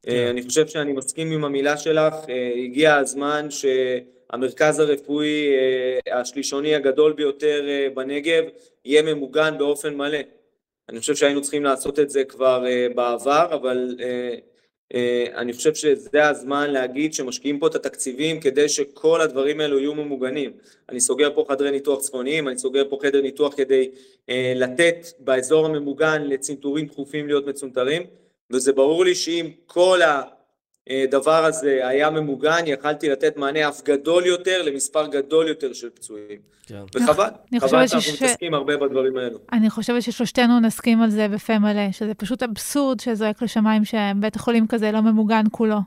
אה, 0.07 0.11
כן. 0.11 0.27
אני 0.27 0.43
חושב 0.43 0.67
שאני 0.67 0.93
מסכים 0.93 1.31
עם 1.31 1.45
המילה 1.45 1.77
שלך, 1.77 2.13
אה, 2.29 2.51
הגיע 2.63 2.95
הזמן 2.95 3.47
שהמרכז 3.49 4.79
הרפואי 4.79 5.53
השלישוני 6.11 6.75
הגדול 6.75 7.13
ביותר 7.13 7.61
בנגב 7.93 8.43
יהיה 8.85 9.01
ממוגן 9.01 9.55
באופן 9.57 9.95
מלא. 9.95 10.17
אני 10.89 10.99
חושב 10.99 11.15
שהיינו 11.15 11.41
צריכים 11.41 11.63
לעשות 11.63 11.99
את 11.99 12.09
זה 12.09 12.23
כבר 12.23 12.65
בעבר, 12.95 13.47
אבל 13.53 13.95
אני 15.35 15.53
חושב 15.53 15.75
שזה 15.75 16.27
הזמן 16.27 16.69
להגיד 16.71 17.13
שמשקיעים 17.13 17.59
פה 17.59 17.67
את 17.67 17.75
התקציבים 17.75 18.39
כדי 18.39 18.69
שכל 18.69 19.21
הדברים 19.21 19.59
האלו 19.59 19.79
יהיו 19.79 19.95
ממוגנים. 19.95 20.51
אני 20.89 20.99
סוגר 20.99 21.35
פה 21.35 21.45
חדרי 21.49 21.71
ניתוח 21.71 22.01
צפוניים, 22.01 22.47
אני 22.47 22.57
סוגר 22.57 22.89
פה 22.89 22.99
חדר 23.01 23.21
ניתוח 23.21 23.55
כדי 23.55 23.91
לתת 24.55 25.07
באזור 25.19 25.65
הממוגן 25.65 26.23
לצנתורים 26.23 26.85
דחופים 26.85 27.27
להיות 27.27 27.47
מצונתרים, 27.47 28.03
וזה 28.51 28.73
ברור 28.73 29.05
לי 29.05 29.15
שאם 29.15 29.51
כל 29.65 29.99
הדבר 30.89 31.45
הזה 31.45 31.79
היה 31.87 32.09
ממוגן, 32.09 32.63
יכלתי 32.65 33.09
לתת 33.09 33.37
מענה 33.37 33.69
אף 33.69 33.81
גדול 33.83 34.25
יותר 34.25 34.61
למספר 34.61 35.07
גדול 35.07 35.47
יותר 35.47 35.73
של 35.73 35.89
פצועים. 35.89 36.39
כן. 36.67 36.83
וחבל, 36.95 37.29
חבל 37.59 37.87
שאנחנו 37.87 38.11
ש... 38.11 38.21
מתעסקים 38.21 38.53
הרבה 38.53 38.77
בדברים 38.77 39.17
האלו. 39.17 39.37
אני 39.51 39.69
חושבת 39.69 40.03
ששלושתנו 40.03 40.59
נסכים 40.59 41.01
על 41.01 41.09
זה 41.09 41.27
בפה 41.27 41.59
מלא, 41.59 41.91
שזה 41.91 42.13
פשוט 42.13 42.43
אבסורד 42.43 42.99
שזועק 42.99 43.41
לשמיים 43.41 43.85
שבית 43.85 44.35
החולים 44.35 44.67
כזה 44.67 44.91
לא 44.91 45.01
ממוגן 45.01 45.43
כולו. 45.51 45.77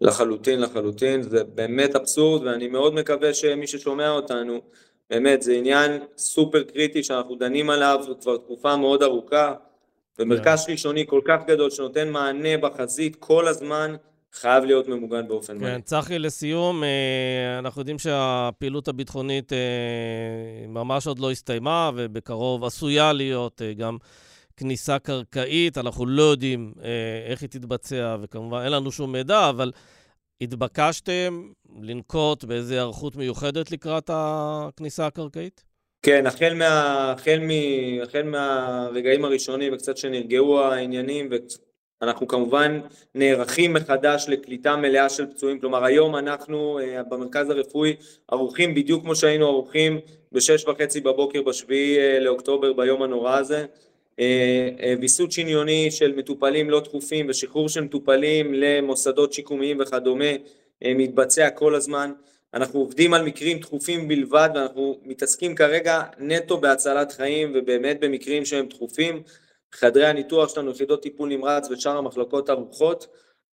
לחלוטין, 0.00 0.60
לחלוטין, 0.60 1.22
זה 1.22 1.44
באמת 1.44 1.96
אבסורד, 1.96 2.42
ואני 2.46 2.68
מאוד 2.68 2.94
מקווה 2.94 3.34
שמי 3.34 3.66
ששומע 3.66 4.10
אותנו, 4.10 4.60
באמת, 5.10 5.42
זה 5.42 5.52
עניין 5.52 6.00
סופר 6.18 6.62
קריטי 6.62 7.02
שאנחנו 7.02 7.34
דנים 7.34 7.70
עליו 7.70 8.00
כבר 8.20 8.36
תקופה 8.36 8.76
מאוד 8.76 9.02
ארוכה, 9.02 9.54
ומרכז 10.18 10.66
כן. 10.66 10.72
ראשוני 10.72 11.06
כל 11.06 11.20
כך 11.24 11.40
גדול 11.46 11.70
שנותן 11.70 12.08
מענה 12.08 12.56
בחזית 12.58 13.16
כל 13.16 13.48
הזמן, 13.48 13.94
חייב 14.34 14.64
להיות 14.64 14.88
ממוגן 14.88 15.28
באופן 15.28 15.58
מלא. 15.58 15.66
כן, 15.66 15.80
צחי, 15.80 16.18
לסיום, 16.18 16.84
אה, 16.84 17.58
אנחנו 17.58 17.80
יודעים 17.80 17.98
שהפעילות 17.98 18.88
הביטחונית 18.88 19.52
אה, 19.52 19.58
ממש 20.68 21.06
עוד 21.06 21.18
לא 21.18 21.30
הסתיימה, 21.30 21.90
ובקרוב 21.94 22.64
עשויה 22.64 23.12
להיות 23.12 23.62
אה, 23.62 23.72
גם 23.72 23.96
כניסה 24.56 24.98
קרקעית. 24.98 25.78
אנחנו 25.78 26.06
לא 26.06 26.22
יודעים 26.22 26.72
איך 27.26 27.40
היא 27.42 27.48
תתבצע, 27.48 28.16
וכמובן 28.20 28.62
אין 28.64 28.72
לנו 28.72 28.92
שום 28.92 29.12
מידע, 29.12 29.48
אבל 29.48 29.72
התבקשתם 30.40 31.48
לנקוט 31.82 32.44
באיזו 32.44 32.74
היערכות 32.74 33.16
מיוחדת 33.16 33.70
לקראת 33.70 34.10
הכניסה 34.12 35.06
הקרקעית? 35.06 35.64
כן, 36.02 36.26
החל, 36.26 36.54
מה, 36.54 37.12
החל, 37.12 37.38
מ, 37.42 37.50
החל 38.02 38.22
מהרגעים 38.22 39.24
הראשונים 39.24 39.72
וקצת 39.72 39.96
שנרגעו 39.96 40.60
העניינים 40.60 41.28
אנחנו 42.02 42.28
כמובן 42.28 42.80
נערכים 43.14 43.72
מחדש 43.72 44.24
לקליטה 44.28 44.76
מלאה 44.76 45.08
של 45.08 45.26
פצועים, 45.26 45.58
כלומר 45.58 45.84
היום 45.84 46.16
אנחנו 46.16 46.78
uh, 46.78 47.02
במרכז 47.02 47.50
הרפואי 47.50 47.96
ערוכים 48.28 48.74
בדיוק 48.74 49.02
כמו 49.02 49.16
שהיינו 49.16 49.46
ערוכים 49.46 49.98
בשש 50.32 50.64
וחצי 50.68 51.00
בבוקר 51.00 51.42
בשביעי 51.42 51.96
uh, 51.96 52.20
לאוקטובר 52.20 52.72
ביום 52.72 53.02
הנורא 53.02 53.36
הזה. 53.38 53.64
uh, 54.16 54.20
ויסות 55.00 55.32
שניוני 55.32 55.90
של 55.90 56.12
מטופלים 56.16 56.70
לא 56.70 56.80
דחופים 56.80 57.26
ושחרור 57.28 57.68
של 57.68 57.80
מטופלים 57.80 58.54
למוסדות 58.54 59.32
שיקומיים 59.32 59.78
וכדומה 59.80 60.30
מתבצע 60.84 61.50
כל 61.50 61.74
הזמן. 61.74 62.12
אנחנו 62.54 62.80
עובדים 62.80 63.14
על 63.14 63.22
מקרים 63.22 63.58
דחופים 63.58 64.08
בלבד 64.08 64.48
ואנחנו 64.54 64.98
מתעסקים 65.04 65.54
כרגע 65.54 66.02
נטו 66.18 66.58
בהצלת 66.58 67.12
חיים 67.12 67.52
ובאמת 67.54 68.00
במקרים 68.00 68.44
שהם 68.44 68.66
דחופים. 68.66 69.22
חדרי 69.72 70.06
הניתוח 70.06 70.54
שלנו, 70.54 70.70
יחידות 70.70 71.02
טיפול 71.02 71.28
נמרץ 71.28 71.70
ושאר 71.70 71.96
המחלקות 71.96 72.50
ערוכות, 72.50 73.06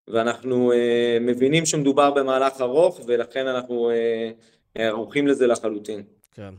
ואנחנו 0.07 0.71
אה, 0.71 1.17
מבינים 1.21 1.65
שמדובר 1.65 2.11
במהלך 2.11 2.61
ארוך, 2.61 3.01
ולכן 3.07 3.47
אנחנו 3.47 3.89
אה, 3.89 4.31
ערוכים 4.75 5.27
לזה 5.27 5.47
לחלוטין. 5.47 6.03
כן. 6.31 6.53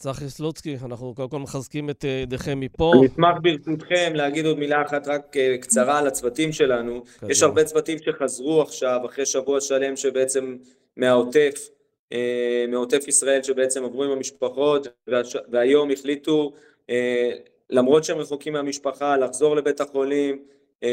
צחי 0.00 0.28
סלוצקי, 0.28 0.76
אנחנו 0.84 1.14
קודם 1.14 1.28
כל 1.28 1.38
מחזקים 1.38 1.90
את 1.90 2.04
ידיכם 2.04 2.60
מפה. 2.60 2.92
אני 2.98 3.06
אשמח 3.06 3.36
ברשותכם 3.42 4.12
להגיד 4.14 4.46
עוד 4.46 4.58
מילה 4.58 4.82
אחת 4.86 5.08
רק 5.08 5.36
אה, 5.36 5.56
קצרה 5.60 5.98
על 5.98 6.06
הצוותים 6.06 6.52
שלנו. 6.52 7.04
כזה. 7.18 7.32
יש 7.32 7.42
הרבה 7.42 7.64
צוותים 7.64 7.98
שחזרו 7.98 8.62
עכשיו, 8.62 9.00
אחרי 9.06 9.26
שבוע 9.26 9.60
שלם 9.60 9.96
שבעצם 9.96 10.56
מהעוטף, 10.96 11.68
אה, 12.12 12.64
מעוטף 12.68 13.08
ישראל, 13.08 13.42
שבעצם 13.42 13.84
עברו 13.84 14.04
עם 14.04 14.10
המשפחות, 14.10 14.88
והיום 15.50 15.90
החליטו 15.90 16.52
אה, 16.90 17.30
למרות 17.70 18.04
שהם 18.04 18.18
רחוקים 18.18 18.52
מהמשפחה, 18.52 19.16
לחזור 19.16 19.56
לבית 19.56 19.80
החולים 19.80 20.38
אה, 20.82 20.88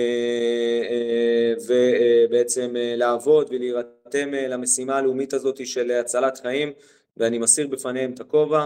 אה, 0.89 1.53
ובעצם 1.67 2.75
אה, 2.75 2.93
לעבוד 2.95 3.47
ולהירתם 3.51 4.31
למשימה 4.31 4.97
הלאומית 4.97 5.33
הזאת 5.33 5.67
של 5.67 5.91
הצלת 5.91 6.37
חיים 6.37 6.71
ואני 7.17 7.37
מסיר 7.37 7.67
בפניהם 7.67 8.13
את 8.13 8.19
הכובע. 8.19 8.65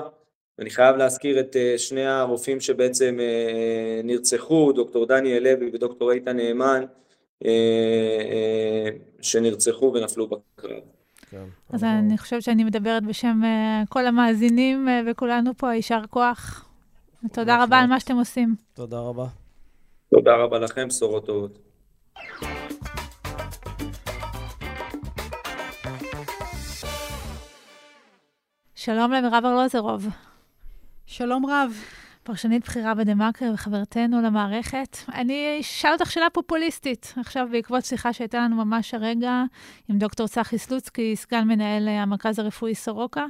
אני 0.60 0.70
חייב 0.70 0.96
להזכיר 0.96 1.40
את 1.40 1.56
שני 1.78 2.06
הרופאים 2.06 2.60
שבעצם 2.60 3.20
נרצחו, 4.04 4.72
דוקטור 4.72 5.06
דניאל 5.06 5.44
לוי 5.44 5.70
ודוקטור 5.74 6.12
איתן 6.12 6.38
נאמן, 6.38 6.84
שנרצחו 9.22 9.92
ונפלו 9.96 10.28
בקרב. 10.28 10.80
כן, 11.30 11.44
אז 11.70 11.84
אני 11.84 12.18
חושבת 12.18 12.42
שאני 12.42 12.64
מדברת 12.64 13.04
בשם 13.04 13.42
כל 13.90 14.06
המאזינים 14.06 14.88
וכולנו 15.08 15.52
פה, 15.58 15.74
יישר 15.74 16.02
כוח 16.10 16.71
ותודה 17.26 17.64
רבה 17.64 17.80
על 17.80 17.88
מה 17.88 18.00
שאתם 18.00 18.16
עושים. 18.16 18.56
תודה 18.74 19.00
רבה. 19.00 19.26
תודה 20.16 20.36
רבה 20.36 20.60
לכם, 20.60 20.88
בשורות 20.88 21.26
טובות. 21.26 21.60
שלום 28.76 29.12
למירב 29.12 29.46
ארלוזרוב. 29.46 30.08
שלום 31.06 31.46
רב. 31.46 31.74
פרשנית 32.24 32.64
בכירה 32.64 32.94
בדה-מרקר 32.94 33.52
וחברתנו 33.54 34.22
למערכת. 34.22 34.98
אני 35.14 35.58
אשאל 35.60 35.94
אותך 35.94 36.12
שאלה 36.12 36.30
פופוליסטית. 36.34 37.14
עכשיו, 37.18 37.48
בעקבות 37.52 37.86
שיחה 37.86 38.14
שהייתה 38.14 38.38
לנו 38.38 38.56
ממש 38.56 38.94
הרגע 38.94 39.44
עם 39.90 39.98
דוקטור 39.98 40.28
צחי 40.28 40.58
סלוצקי, 40.58 41.16
סגן 41.16 41.48
מנהל 41.48 41.88
המרכז 41.88 42.40
הרפואי 42.40 42.76
סורוקה, 42.76 43.26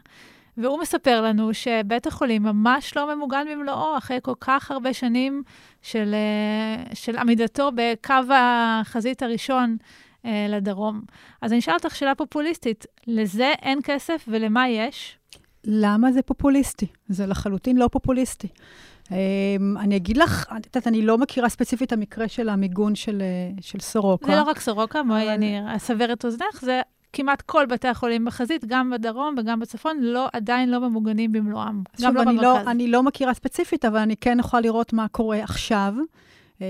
והוא 0.57 0.79
מספר 0.79 1.21
לנו 1.21 1.53
שבית 1.53 2.07
החולים 2.07 2.43
ממש 2.43 2.97
לא 2.97 3.15
ממוגן 3.15 3.45
במלואו, 3.51 3.97
אחרי 3.97 4.19
כל 4.21 4.33
כך 4.39 4.71
הרבה 4.71 4.93
שנים 4.93 5.43
של, 5.81 6.13
אה, 6.13 6.95
של 6.95 7.17
עמידתו 7.17 7.69
בקו 7.75 8.33
החזית 8.33 9.23
הראשון 9.23 9.77
אה, 10.25 10.45
לדרום. 10.49 11.01
אז 11.41 11.51
אני 11.51 11.59
אשאל 11.59 11.73
אותך 11.73 11.95
שאלה 11.95 12.15
פופוליסטית, 12.15 12.85
לזה 13.07 13.51
אין 13.61 13.79
כסף 13.83 14.25
ולמה 14.27 14.69
יש? 14.69 15.17
למה 15.63 16.11
זה 16.11 16.21
פופוליסטי? 16.21 16.87
זה 17.07 17.25
לחלוטין 17.25 17.77
לא 17.77 17.89
פופוליסטי. 17.91 18.47
Um, 19.03 19.13
אני 19.79 19.95
אגיד 19.95 20.17
לך, 20.17 20.45
את 20.57 20.65
יודעת, 20.65 20.87
אני 20.87 21.01
לא 21.01 21.17
מכירה 21.17 21.49
ספציפית 21.49 21.87
את 21.87 21.93
המקרה 21.93 22.27
של 22.27 22.49
המיגון 22.49 22.95
של, 22.95 23.21
אה, 23.21 23.61
של 23.61 23.79
סורוקה. 23.79 24.25
זה 24.25 24.35
לא 24.35 24.43
רק 24.43 24.59
סורוקה, 24.59 25.03
בואי 25.03 25.23
אבל... 25.23 25.29
אני 25.29 25.75
אסבר 25.75 26.13
את 26.13 26.25
אוזנך, 26.25 26.61
זה 26.61 26.81
כמעט 27.13 27.41
כל 27.41 27.65
בתי 27.65 27.87
החולים 27.87 28.25
בחזית, 28.25 28.65
גם 28.65 28.89
בדרום 28.89 29.35
וגם 29.37 29.59
בצפון, 29.59 29.97
לא, 30.01 30.27
עדיין 30.33 30.69
לא 30.69 30.79
ממוגנים 30.79 31.31
במלואם. 31.31 31.83
גם 32.01 32.15
לא 32.15 32.21
במרכז. 32.21 32.43
לא, 32.43 32.59
אני 32.61 32.87
לא 32.87 33.03
מכירה 33.03 33.33
ספציפית, 33.33 33.85
אבל 33.85 33.97
אני 33.99 34.15
כן 34.17 34.37
יכולה 34.39 34.61
לראות 34.61 34.93
מה 34.93 35.07
קורה 35.07 35.43
עכשיו. 35.43 35.93
אה, 36.61 36.67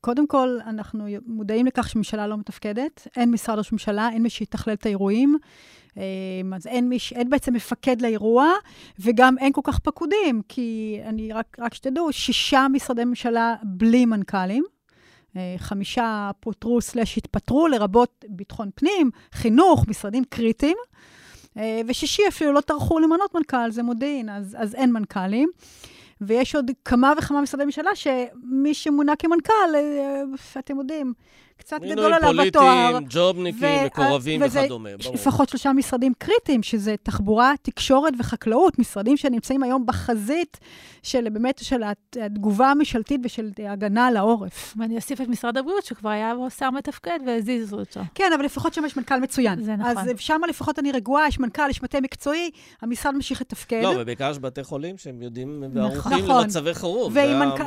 קודם 0.00 0.26
כל, 0.26 0.58
אנחנו 0.66 1.06
מודעים 1.26 1.66
לכך 1.66 1.88
שממשלה 1.88 2.26
לא 2.26 2.36
מתפקדת, 2.36 3.08
אין 3.16 3.30
משרד 3.30 3.58
ראש 3.58 3.72
ממשלה, 3.72 4.08
אין 4.12 4.22
מי 4.22 4.30
שיתכלל 4.30 4.74
את 4.74 4.86
האירועים. 4.86 5.38
אה, 5.98 6.02
אז 6.56 6.66
אין, 6.66 6.88
מי, 6.88 6.98
אין 7.14 7.30
בעצם 7.30 7.54
מפקד 7.54 8.02
לאירוע, 8.02 8.50
וגם 8.98 9.38
אין 9.38 9.52
כל 9.52 9.60
כך 9.64 9.78
פקודים, 9.78 10.42
כי 10.48 10.98
אני 11.04 11.32
רק, 11.32 11.56
רק 11.60 11.74
שתדעו, 11.74 12.12
שישה 12.12 12.66
משרדי 12.72 13.04
ממשלה 13.04 13.54
בלי 13.62 14.06
מנכ"לים. 14.06 14.64
חמישה 15.58 16.30
פוטרו 16.40 16.80
סלש 16.80 17.18
התפטרו, 17.18 17.68
לרבות 17.68 18.24
ביטחון 18.28 18.70
פנים, 18.74 19.10
חינוך, 19.32 19.88
משרדים 19.88 20.24
קריטיים. 20.24 20.76
אה, 21.58 21.80
ושישי 21.86 22.22
אפילו 22.28 22.52
לא 22.52 22.60
טרחו 22.60 22.98
למנות 22.98 23.34
מנכ"ל, 23.34 23.70
זה 23.70 23.82
מודיעין, 23.82 24.28
אז, 24.28 24.56
אז 24.58 24.74
אין 24.74 24.92
מנכ"לים. 24.92 25.48
ויש 26.20 26.54
עוד 26.54 26.70
כמה 26.84 27.12
וכמה 27.18 27.40
משרדי 27.40 27.64
ממשלה 27.64 27.90
שמי 27.94 28.74
שמונה 28.74 29.16
כמנכ"ל, 29.16 29.74
אה, 29.74 30.22
אתם 30.58 30.78
יודעים, 30.78 31.12
קצת 31.64 31.80
גדול 31.80 32.12
עליו 32.12 32.40
התואר. 32.40 32.64
מינויים 32.64 32.92
פוליטיים, 32.92 33.06
ג'ובניקים, 33.08 33.84
מקורבים 33.86 34.42
וכדומה, 34.44 34.90
ברור. 35.02 35.14
לפחות 35.14 35.48
שלושה 35.48 35.72
משרדים 35.72 36.12
קריטיים, 36.18 36.62
שזה 36.62 36.94
תחבורה, 37.02 37.52
תקשורת 37.62 38.14
וחקלאות, 38.18 38.78
משרדים 38.78 39.16
שנמצאים 39.16 39.62
היום 39.62 39.86
בחזית 39.86 40.60
של 41.02 41.28
באמת, 41.28 41.58
של 41.62 41.82
התגובה 42.20 42.70
הממשלתית 42.70 43.20
ושל 43.24 43.50
הגנה 43.68 44.06
על 44.06 44.16
העורף. 44.16 44.74
ואני 44.76 44.96
אוסיף 44.96 45.20
את 45.20 45.28
משרד 45.28 45.56
הבריאות, 45.56 45.84
שכבר 45.84 46.08
היה 46.08 46.34
בו 46.34 46.50
שר 46.50 46.70
מתפקד 46.70 47.18
והזיזו 47.26 47.78
אותו. 47.78 48.00
כן, 48.14 48.30
אבל 48.34 48.44
לפחות 48.44 48.74
שם 48.74 48.84
יש 48.84 48.96
מנכ"ל 48.96 49.20
מצוין. 49.20 49.62
זה 49.62 49.76
נכון. 49.76 49.98
אז 49.98 50.10
שם 50.18 50.40
לפחות 50.48 50.78
אני 50.78 50.92
רגועה, 50.92 51.28
יש 51.28 51.40
מנכ"ל, 51.40 51.70
יש 51.70 51.82
מטה 51.82 52.00
מקצועי, 52.00 52.50
המשרד 52.82 53.14
ממשיך 53.14 53.40
לתפקד. 53.40 53.80
לא, 53.82 53.92
ובעיקר 53.98 54.30
יש 54.30 54.38
בתי 54.38 54.64
חולים 54.64 54.98
שהם 54.98 55.22
יודעים 55.22 55.64
וערוכים 55.74 56.18
נכון. 56.18 56.42
למצבי 56.42 56.74
חירום. 56.74 57.12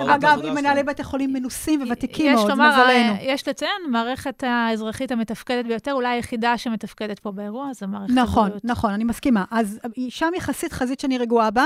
אגב, 0.10 0.40
עם 0.46 0.56
מנהלי 0.56 0.84
בתי 0.84 1.04
חולים 1.04 1.34
מנוסים 1.34 1.82
וותיקים 1.82 2.34
מאוד, 2.34 2.54
מזלנו. 2.54 3.14
יש 3.22 3.48
לציין, 3.48 3.72
המערכת 3.88 4.44
האזרחית 4.48 5.12
המתפקדת 5.12 5.66
ביותר, 5.66 5.94
אולי 5.94 6.08
היחידה 6.10 6.58
שמתפקדת 6.58 7.20
פה 7.20 7.32
באירוע, 7.32 7.74
זה 7.74 7.88
מערכת 7.88 8.14
נכון, 8.14 8.46
הבריאות. 8.46 8.66
נכון, 8.66 8.72
נכון, 8.72 8.92
אני 8.92 9.04
מסכימה. 9.04 9.46
אז 9.52 9.80
שם 10.10 10.32
יחסית 10.38 10.74
חזית 10.74 11.00
שאני 11.00 11.18
רגועה 11.18 11.52
בה. 11.52 11.66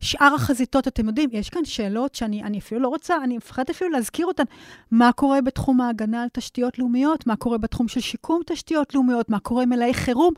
שאר 0.00 0.34
החזיתות, 0.34 0.88
אתם 0.88 1.06
יודעים, 1.06 1.30
יש 1.32 1.50
כאן 1.50 1.64
שאלות 1.64 2.14
שאני 2.14 2.58
אפילו 2.58 2.80
לא 2.80 2.88
רוצה, 2.88 3.16
אני 3.24 3.36
מפחדת 3.36 3.70
אפילו 3.70 3.90
להזכיר 3.90 4.26
אותן. 4.26 4.42
מה 4.90 5.12
קורה 5.12 5.40
בתחום 5.40 5.80
ההגנה 5.80 6.22
על 6.22 6.28
תשתיות 6.32 6.78
לאומיות? 6.78 7.26
מה 7.26 7.36
קורה 7.36 7.58
בתחום 7.58 7.88
של 7.88 8.00
שיקום 8.00 8.40
תשתיות 8.46 8.94
לאומיות? 8.94 9.28
מה 9.28 9.38
קורה 9.38 9.62
עם 9.62 9.68
מלאי 9.68 9.94
חירום? 9.94 10.34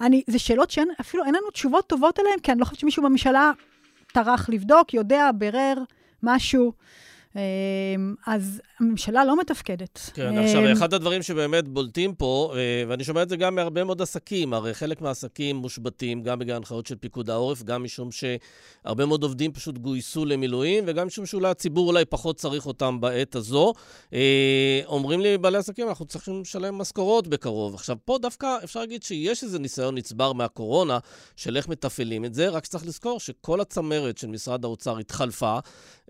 אני, 0.00 0.22
זה 0.26 0.38
שאלות 0.38 0.70
שאפילו 0.70 1.24
אין 1.24 1.34
לנו 1.34 1.50
תשובות 1.50 1.86
טובות 1.86 2.18
עליהן, 2.18 2.38
כי 2.42 2.52
אני 2.52 2.60
לא 2.60 2.64
חושבת 2.64 2.80
שמישהו 2.80 3.02
בממשלה 3.02 3.50
טרח 4.12 4.48
לבדוק, 4.48 4.94
יודע, 4.94 5.30
בירר, 5.34 5.74
משהו. 6.22 6.72
אמ, 7.36 8.14
אז 8.26 8.60
הממשלה 8.80 9.24
לא 9.24 9.40
מתפקדת. 9.40 10.00
כן, 10.14 10.38
עכשיו, 10.38 10.72
אחד 10.72 10.94
הדברים 10.94 11.22
שבאמת 11.22 11.68
בולטים 11.68 12.14
פה, 12.14 12.52
אה, 12.56 12.84
ואני 12.88 13.04
שומע 13.04 13.22
את 13.22 13.28
זה 13.28 13.36
גם 13.36 13.54
מהרבה 13.54 13.84
מאוד 13.84 14.02
עסקים, 14.02 14.52
הרי 14.52 14.74
חלק 14.74 15.00
מהעסקים 15.00 15.56
מושבתים, 15.56 16.22
גם 16.22 16.38
בגלל 16.38 16.56
הנחיות 16.56 16.86
של 16.86 16.96
פיקוד 16.96 17.30
העורף, 17.30 17.62
גם 17.62 17.84
משום 17.84 18.08
שהרבה 18.12 19.06
מאוד 19.06 19.22
עובדים 19.22 19.52
פשוט 19.52 19.78
גויסו 19.78 20.24
למילואים, 20.24 20.84
וגם 20.86 21.06
משום 21.06 21.26
שאולי 21.26 21.48
הציבור 21.48 21.88
אולי 21.88 22.04
פחות 22.04 22.36
צריך 22.36 22.66
אותם 22.66 23.00
בעת 23.00 23.34
הזו. 23.34 23.72
אה, 24.12 24.80
אומרים 24.86 25.20
לי 25.20 25.38
בעלי 25.38 25.58
עסקים, 25.58 25.88
אנחנו 25.88 26.04
צריכים 26.04 26.40
לשלם 26.40 26.78
משכורות 26.78 27.28
בקרוב. 27.28 27.74
עכשיו, 27.74 27.96
פה 28.04 28.18
דווקא 28.22 28.56
אפשר 28.64 28.80
להגיד 28.80 29.02
שיש 29.02 29.44
איזה 29.44 29.58
ניסיון 29.58 29.94
נצבר 29.94 30.32
מהקורונה, 30.32 30.98
של 31.36 31.56
איך 31.56 31.68
מתפעלים 31.68 32.24
את 32.24 32.34
זה, 32.34 32.48
רק 32.48 32.66
צריך 32.66 32.86
לזכור 32.86 33.20
שכל 33.20 33.60
הצמרת 33.60 34.18
של 34.18 34.26
משרד 34.26 34.64
האוצר 34.64 34.98
התחלפה. 34.98 35.58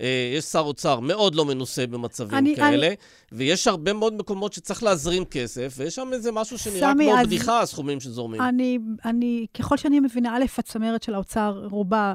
אה, 0.01 0.33
יש 0.37 0.45
שר 0.45 0.61
אוצר 0.61 1.01
מאוד 1.17 1.35
לא 1.35 1.45
מנוסה 1.45 1.87
במצבים 1.87 2.39
אני, 2.39 2.57
כאלה, 2.57 2.87
אני... 2.87 2.97
ויש 3.33 3.67
הרבה 3.67 3.93
מאוד 3.93 4.15
מקומות 4.15 4.53
שצריך 4.53 4.83
להזרים 4.83 5.25
כסף, 5.25 5.75
ויש 5.77 5.95
שם 5.95 6.09
איזה 6.13 6.33
משהו 6.33 6.59
שנראה 6.59 6.93
סמי, 6.93 7.05
כמו 7.05 7.19
אז... 7.19 7.27
בדיחה, 7.27 7.61
הסכומים 7.61 8.01
שזורמים. 8.01 8.41
אני, 8.41 8.79
אני, 9.05 9.47
ככל 9.59 9.77
שאני 9.77 10.01
מבינה, 10.01 10.37
א', 10.37 10.45
הצמרת 10.59 11.03
של 11.03 11.15
האוצר, 11.15 11.67
רובה, 11.71 12.15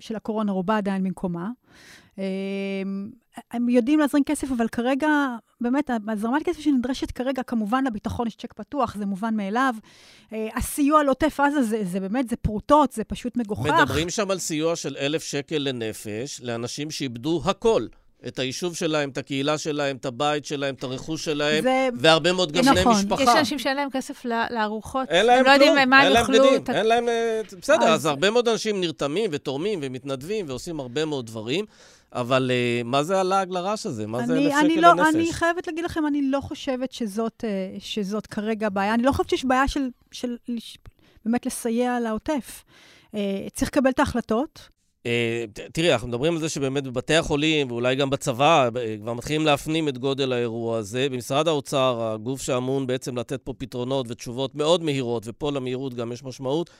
של 0.00 0.16
הקורונה, 0.16 0.52
רובה 0.52 0.76
עדיין 0.76 1.04
במקומה. 1.04 1.48
אמ, 2.18 3.10
הם 3.50 3.68
יודעים 3.68 3.98
להזרים 3.98 4.24
כסף, 4.24 4.48
אבל 4.56 4.68
כרגע, 4.68 5.08
באמת, 5.60 5.90
הזרמת 6.08 6.42
כסף 6.42 6.60
שנדרשת 6.60 7.10
כרגע, 7.10 7.42
כמובן 7.42 7.84
לביטחון 7.86 8.26
יש 8.26 8.36
צ'ק 8.36 8.52
פתוח, 8.52 8.96
זה 8.96 9.06
מובן 9.06 9.36
מאליו. 9.36 9.74
אה, 10.32 10.48
הסיוע 10.56 11.02
לעוטף 11.02 11.40
עזה 11.40 11.62
זה, 11.62 11.84
זה 11.84 12.00
באמת, 12.00 12.28
זה 12.28 12.36
פרוטות, 12.36 12.92
זה 12.92 13.04
פשוט 13.04 13.36
מגוחך. 13.36 13.70
מדברים 13.82 14.10
שם 14.10 14.30
על 14.30 14.38
סיוע 14.38 14.76
של 14.76 14.96
אלף 14.98 15.22
שקל 15.22 15.58
לנפש 15.58 16.40
לאנשים 16.42 16.90
שאיבדו 16.90 17.42
הכל. 17.44 17.86
את 18.26 18.38
היישוב 18.38 18.76
שלהם, 18.76 19.10
את 19.10 19.18
הקהילה 19.18 19.58
שלהם, 19.58 19.96
את 19.96 20.06
הבית 20.06 20.44
שלהם, 20.44 20.74
את 20.74 20.84
הרכוש 20.84 21.24
שלהם, 21.24 21.62
זה... 21.62 21.88
והרבה 21.94 22.32
מאוד 22.32 22.52
גם 22.52 22.64
בני 22.64 22.80
נכון. 22.80 22.92
משפחה. 22.92 23.22
יש 23.22 23.28
אנשים 23.28 23.58
שאין 23.58 23.76
להם 23.76 23.90
כסף 23.90 24.24
לארוחות, 24.50 25.08
אין 25.08 25.26
להם 25.26 25.38
הם 25.38 25.44
כלום, 25.44 25.60
לא 25.60 25.64
יודעים 25.64 25.90
מה 25.90 26.00
הם 26.00 26.12
יאכלו. 26.12 26.34
אין 26.34 26.42
להם 26.42 26.60
בגדים, 26.60 26.76
אין 26.76 26.86
להם... 26.86 27.08
אה, 27.08 27.40
בסדר, 27.60 27.88
אז... 27.88 28.00
אז 28.00 28.06
הרבה 28.06 28.30
מאוד 28.30 28.48
אנשים 28.48 28.80
נרתמים 28.80 29.30
ותורמים 29.32 29.78
ומתנדבים 29.82 30.48
ועושים 30.48 30.80
הרבה 30.80 31.04
מאוד 31.04 31.26
דברים. 31.26 31.64
אבל 32.12 32.50
uh, 32.50 32.84
מה 32.84 33.02
זה 33.02 33.20
הלעג 33.20 33.50
לרש 33.50 33.86
הזה? 33.86 34.06
מה 34.06 34.18
אני, 34.18 34.26
זה 34.26 34.38
אלף 34.38 34.52
שקל 34.52 34.80
לא, 34.80 34.88
לנפש? 34.88 35.14
אני 35.14 35.32
חייבת 35.32 35.66
להגיד 35.66 35.84
לכם, 35.84 36.06
אני 36.06 36.22
לא 36.22 36.40
חושבת 36.40 36.92
שזאת, 36.92 37.44
uh, 37.44 37.80
שזאת 37.80 38.26
כרגע 38.26 38.68
בעיה. 38.68 38.94
אני 38.94 39.02
לא 39.02 39.12
חושבת 39.12 39.30
שיש 39.30 39.44
בעיה 39.44 39.68
של, 39.68 39.88
של, 40.12 40.36
של 40.58 40.78
באמת 41.24 41.46
לסייע 41.46 42.00
לעוטף. 42.00 42.64
Uh, 43.06 43.18
צריך 43.54 43.70
לקבל 43.70 43.90
את 43.90 43.98
ההחלטות. 43.98 44.68
Uh, 45.08 45.60
תראי, 45.72 45.92
אנחנו 45.92 46.08
מדברים 46.08 46.32
על 46.32 46.40
זה 46.40 46.48
שבאמת 46.48 46.84
בבתי 46.84 47.14
החולים, 47.14 47.70
ואולי 47.70 47.96
גם 47.96 48.10
בצבא, 48.10 48.68
כבר 49.00 49.14
מתחילים 49.14 49.46
להפנים 49.46 49.88
את 49.88 49.98
גודל 49.98 50.32
האירוע 50.32 50.78
הזה. 50.78 51.08
במשרד 51.10 51.48
האוצר, 51.48 52.12
הגוף 52.14 52.42
שאמון 52.42 52.86
בעצם 52.86 53.18
לתת 53.18 53.40
פה 53.44 53.52
פתרונות 53.58 54.06
ותשובות 54.08 54.54
מאוד 54.54 54.82
מהירות, 54.82 55.22
ופה 55.26 55.52
למהירות 55.52 55.94
גם 55.94 56.12
יש 56.12 56.24
משמעות, 56.24 56.70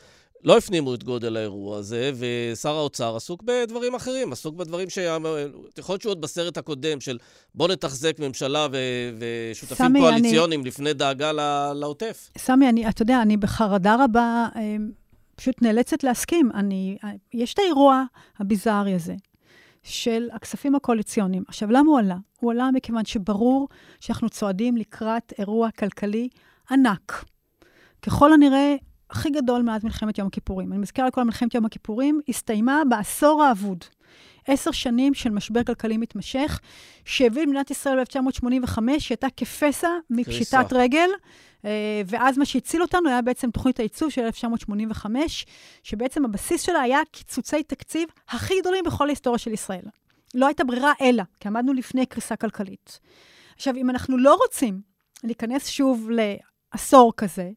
לא 0.45 0.59
הפנימו 0.59 0.95
את 0.95 1.05
גודל 1.05 1.37
האירוע 1.37 1.79
הזה, 1.79 2.11
ושר 2.15 2.77
האוצר 2.77 3.17
עסוק 3.17 3.43
בדברים 3.43 3.95
אחרים, 3.95 4.33
עסוק 4.33 4.55
בדברים 4.55 4.91
ש... 4.91 4.99
יכול 5.79 5.93
להיות 5.93 6.03
שהוא 6.03 6.11
עוד 6.11 6.21
בסרט 6.21 6.59
הקודם 6.59 7.01
של 7.01 7.19
בוא 7.55 7.69
נתחזק 7.69 8.19
ממשלה 8.19 8.67
ו... 8.73 8.77
ושותפים 9.19 9.87
סמי, 9.87 10.01
קואליציוניים 10.01 10.61
אני... 10.61 10.69
לפני 10.69 10.93
דאגה 10.93 11.33
לעוטף. 11.75 12.31
סמי, 12.39 12.69
אני, 12.69 12.89
אתה 12.89 13.03
יודע, 13.03 13.23
אני 13.23 13.37
בחרדה 13.37 13.97
רבה 14.05 14.47
אמ, 14.57 14.91
פשוט 15.39 15.63
נאלצת 15.63 16.03
להסכים. 16.03 16.51
אני, 16.55 16.99
יש 17.35 17.55
את 17.55 17.59
האירוע 17.59 18.05
הביזארי 18.39 18.95
הזה. 18.95 19.15
של 19.83 20.29
הכספים 20.33 20.75
הקואליציוניים. 20.75 21.43
עכשיו, 21.49 21.71
למה 21.71 21.91
הוא 21.91 21.99
עלה? 21.99 22.17
הוא 22.41 22.53
עלה 22.53 22.71
מכיוון 22.71 23.05
שברור 23.05 23.69
שאנחנו 24.01 24.29
צועדים 24.29 24.77
לקראת 24.77 25.33
אירוע 25.39 25.71
כלכלי 25.71 26.29
ענק. 26.71 27.25
ככל 28.03 28.33
הנראה, 28.33 28.77
הכי 29.11 29.31
גדול 29.31 29.63
מאז 29.63 29.85
מלחמת 29.85 30.19
יום 30.19 30.29
הכיפורים. 30.29 30.73
אני 30.73 30.81
מזכירה 30.81 31.09
לכל 31.09 31.25
מלחמת 31.25 31.55
יום 31.55 31.65
הכיפורים, 31.65 32.21
הסתיימה 32.29 32.83
בעשור 32.89 33.43
האבוד. 33.43 33.85
עשר 34.47 34.71
שנים 34.71 35.15
של 35.15 35.31
משבר 35.31 35.65
כלכלי 35.65 35.97
מתמשך, 35.97 36.61
שהביא 37.05 37.43
למדינת 37.43 37.71
ישראל 37.71 37.99
ב-1985, 38.05 38.79
שהייתה 38.99 39.27
כפסע 39.37 39.89
מפשיטת 40.11 40.73
רגל, 40.73 41.09
ואז 42.07 42.39
מה 42.39 42.45
שהציל 42.45 42.83
אותנו 42.83 43.09
היה 43.09 43.23
בעצם 43.23 43.51
תוכנית 43.51 43.81
הייצוב 43.81 44.11
של 44.11 44.23
1985, 44.23 45.47
שבעצם 45.83 46.25
הבסיס 46.25 46.63
שלה 46.63 46.81
היה 46.81 47.01
קיצוצי 47.13 47.63
תקציב 47.63 48.09
הכי 48.29 48.55
גדולים 48.61 48.85
בכל 48.85 49.07
ההיסטוריה 49.07 49.39
של 49.39 49.53
ישראל. 49.53 49.85
לא 50.35 50.47
הייתה 50.47 50.65
ברירה 50.65 50.93
אלא, 51.01 51.23
כי 51.41 51.49
עמדנו 51.49 51.73
לפני 51.73 52.07
קריסה 52.07 52.37
כלכלית. 52.37 52.99
עכשיו, 53.57 53.77
אם 53.77 53.91
אנחנו 53.91 54.19
לא 54.19 54.35
רוצים 54.35 54.81
להיכנס 55.25 55.69
שוב 55.69 56.09
לעשור 56.11 57.13
כזה, 57.17 57.51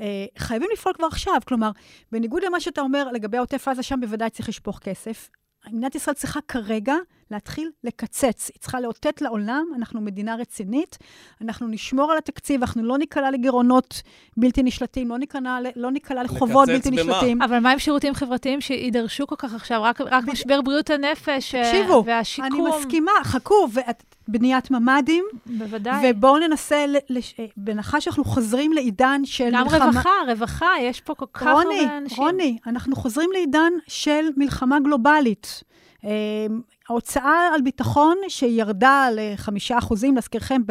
אה, 0.00 0.26
חייבים 0.38 0.68
לפעול 0.72 0.94
כבר 0.94 1.06
עכשיו. 1.06 1.34
כלומר, 1.46 1.70
בניגוד 2.12 2.42
למה 2.44 2.60
שאתה 2.60 2.80
אומר 2.80 3.08
לגבי 3.12 3.38
עוטף 3.38 3.68
עזה, 3.68 3.82
שם 3.82 4.00
בוודאי 4.00 4.30
צריך 4.30 4.48
לשפוך 4.48 4.78
כסף. 4.78 5.30
מדינת 5.66 5.94
ישראל 5.94 6.14
צריכה 6.14 6.40
כרגע 6.48 6.94
להתחיל 7.32 7.70
לקצץ. 7.84 8.50
היא 8.54 8.60
צריכה 8.60 8.80
לאותת 8.80 9.22
לעולם, 9.22 9.64
אנחנו 9.76 10.00
מדינה 10.00 10.34
רצינית, 10.34 10.98
אנחנו 11.40 11.68
נשמור 11.68 12.12
על 12.12 12.18
התקציב, 12.18 12.60
אנחנו 12.62 12.82
לא 12.82 12.98
ניקלע 12.98 13.30
לגירעונות 13.30 14.02
בלתי 14.36 14.62
נשלטים, 14.62 15.08
לא 15.08 15.18
ניקלע, 15.18 15.58
לא 15.76 15.90
ניקלע 15.90 16.22
לחובות 16.22 16.68
בלתי 16.68 16.90
במה? 16.90 17.02
נשלטים. 17.02 17.42
אבל 17.42 17.58
מה 17.58 17.70
עם 17.70 17.78
שירותים 17.78 18.14
חברתיים 18.14 18.60
שיידרשו 18.60 19.26
כל 19.26 19.36
כך 19.38 19.54
עכשיו? 19.54 19.82
רק, 19.82 20.00
רק 20.00 20.24
משבר 20.24 20.60
בריאות 20.62 20.90
הנפש 20.90 21.54
אה, 21.54 21.62
תקשיבו, 21.62 22.04
והשיקום. 22.06 22.48
תקשיבו, 22.48 22.68
אני 22.68 22.78
מסכימה, 22.78 23.12
חכו, 23.24 23.68
ואת, 23.72 24.02
בניית 24.28 24.70
ממ"דים. 24.70 25.24
בוודאי. 25.46 26.10
ובואו 26.10 26.38
ננסה, 26.38 26.84
לש... 27.10 27.34
בהנחה 27.56 28.00
שאנחנו 28.00 28.24
חוזרים 28.24 28.72
לעידן 28.72 29.20
של 29.24 29.50
גם 29.52 29.62
מלחמה... 29.62 29.78
גם 29.78 29.88
רווחה, 29.88 30.10
רווחה, 30.28 30.70
יש 30.80 31.00
פה 31.00 31.14
כל 31.14 31.26
כך 31.32 31.42
הרבה 31.42 31.62
אנשים. 31.98 32.18
רוני, 32.18 32.42
רוני, 32.42 32.58
אנחנו 32.66 32.96
חוזרים 32.96 33.30
לעידן 33.32 33.72
של 33.88 34.24
מלחמה 34.36 34.80
גלובלית. 34.80 35.62
אמ, 36.04 36.60
ההוצאה 36.88 37.48
על 37.54 37.60
ביטחון 37.60 38.18
שירדה 38.28 39.08
ל-5 39.12 39.78
אחוזים, 39.78 40.14
להזכירכם, 40.14 40.62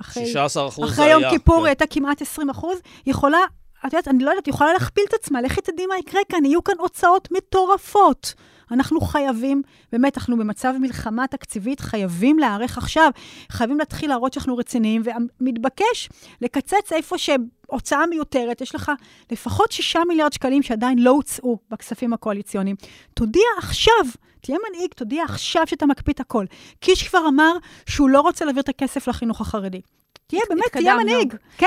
אחרי... 0.00 0.26
16 0.26 0.68
אחוז 0.68 0.92
אחרי 0.92 1.10
יום 1.10 1.22
כיפור 1.30 1.60
כן. 1.60 1.66
הייתה 1.66 1.86
כמעט 1.86 2.22
20 2.22 2.50
אחוז, 2.50 2.78
יכולה, 3.06 3.38
את 3.78 3.84
יודעת, 3.84 4.08
אני 4.08 4.24
לא 4.24 4.30
יודעת, 4.30 4.48
יכולה 4.48 4.72
להכפיל 4.72 5.04
את 5.08 5.14
עצמה, 5.14 5.40
לכי 5.42 5.60
תדעי 5.60 5.86
מה 5.86 5.98
יקרה 5.98 6.20
כאן, 6.28 6.44
יהיו 6.44 6.64
כאן 6.64 6.74
הוצאות 6.78 7.28
מטורפות. 7.32 8.34
אנחנו 8.70 9.00
חייבים, 9.00 9.62
באמת, 9.92 10.18
אנחנו 10.18 10.36
במצב 10.36 10.74
מלחמה 10.80 11.26
תקציבית, 11.26 11.80
חייבים 11.80 12.38
להיערך 12.38 12.78
עכשיו, 12.78 13.10
חייבים 13.50 13.78
להתחיל 13.78 14.10
להראות 14.10 14.32
שאנחנו 14.32 14.56
רציניים, 14.56 15.02
ומתבקש 15.40 16.08
לקצץ 16.40 16.92
איפה 16.92 17.18
שהוצאה 17.70 18.06
מיותרת, 18.06 18.60
יש 18.60 18.74
לך 18.74 18.92
לפחות 19.32 19.72
6 19.72 19.96
מיליארד 20.08 20.32
שקלים 20.32 20.62
שעדיין 20.62 20.98
לא 20.98 21.10
הוצאו 21.10 21.58
בכספים 21.70 22.12
הקואליציוניים. 22.12 22.76
תודיע 23.14 23.44
עכשיו. 23.58 23.92
תהיה 24.40 24.58
מנהיג, 24.68 24.90
תודיע 24.94 25.24
עכשיו 25.24 25.62
שאתה 25.66 25.86
מקפיא 25.86 26.12
את 26.12 26.20
הכל. 26.20 26.44
קיש 26.80 27.08
כבר 27.08 27.28
אמר 27.28 27.52
שהוא 27.86 28.10
לא 28.10 28.20
רוצה 28.20 28.44
להעביר 28.44 28.62
את 28.62 28.68
הכסף 28.68 29.08
לחינוך 29.08 29.40
החרדי. 29.40 29.80
תהיה, 30.26 30.42
באמת, 30.48 30.64
תהיה 30.72 30.96
מנהיג. 30.96 31.34
כן, 31.58 31.66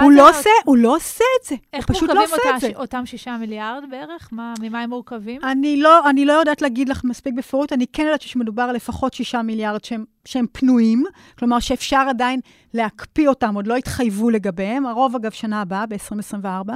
הוא 0.00 0.12
לא 0.12 0.30
עושה, 0.30 0.50
הוא 0.64 0.76
לא 0.76 0.96
עושה 0.96 1.24
את 1.40 1.46
זה. 1.46 1.54
איך 1.72 1.90
מורכבים 1.90 2.76
אותם 2.76 3.06
שישה 3.06 3.36
מיליארד 3.36 3.82
בערך? 3.90 4.28
ממה 4.32 4.80
הם 4.80 4.90
מורכבים? 4.90 5.40
לא, 5.76 6.10
אני 6.10 6.24
לא 6.24 6.32
יודעת 6.32 6.62
להגיד 6.62 6.88
לך 6.88 7.04
מספיק 7.04 7.34
בפירוט, 7.34 7.72
אני 7.72 7.86
כן 7.92 8.02
יודעת 8.02 8.20
שמדובר 8.20 8.62
על 8.62 8.76
לפחות 8.76 9.14
שישה 9.14 9.42
מיליארד 9.42 9.84
שהם 9.84 10.04
שהם 10.26 10.46
פנויים, 10.52 11.04
כלומר 11.38 11.60
שאפשר 11.60 12.06
עדיין 12.10 12.40
להקפיא 12.74 13.28
אותם, 13.28 13.54
עוד 13.54 13.66
לא 13.66 13.76
התחייבו 13.76 14.30
לגביהם, 14.30 14.86
הרוב 14.86 15.16
אגב 15.16 15.30
שנה 15.30 15.60
הבאה, 15.60 15.86
ב-2024. 15.86 16.72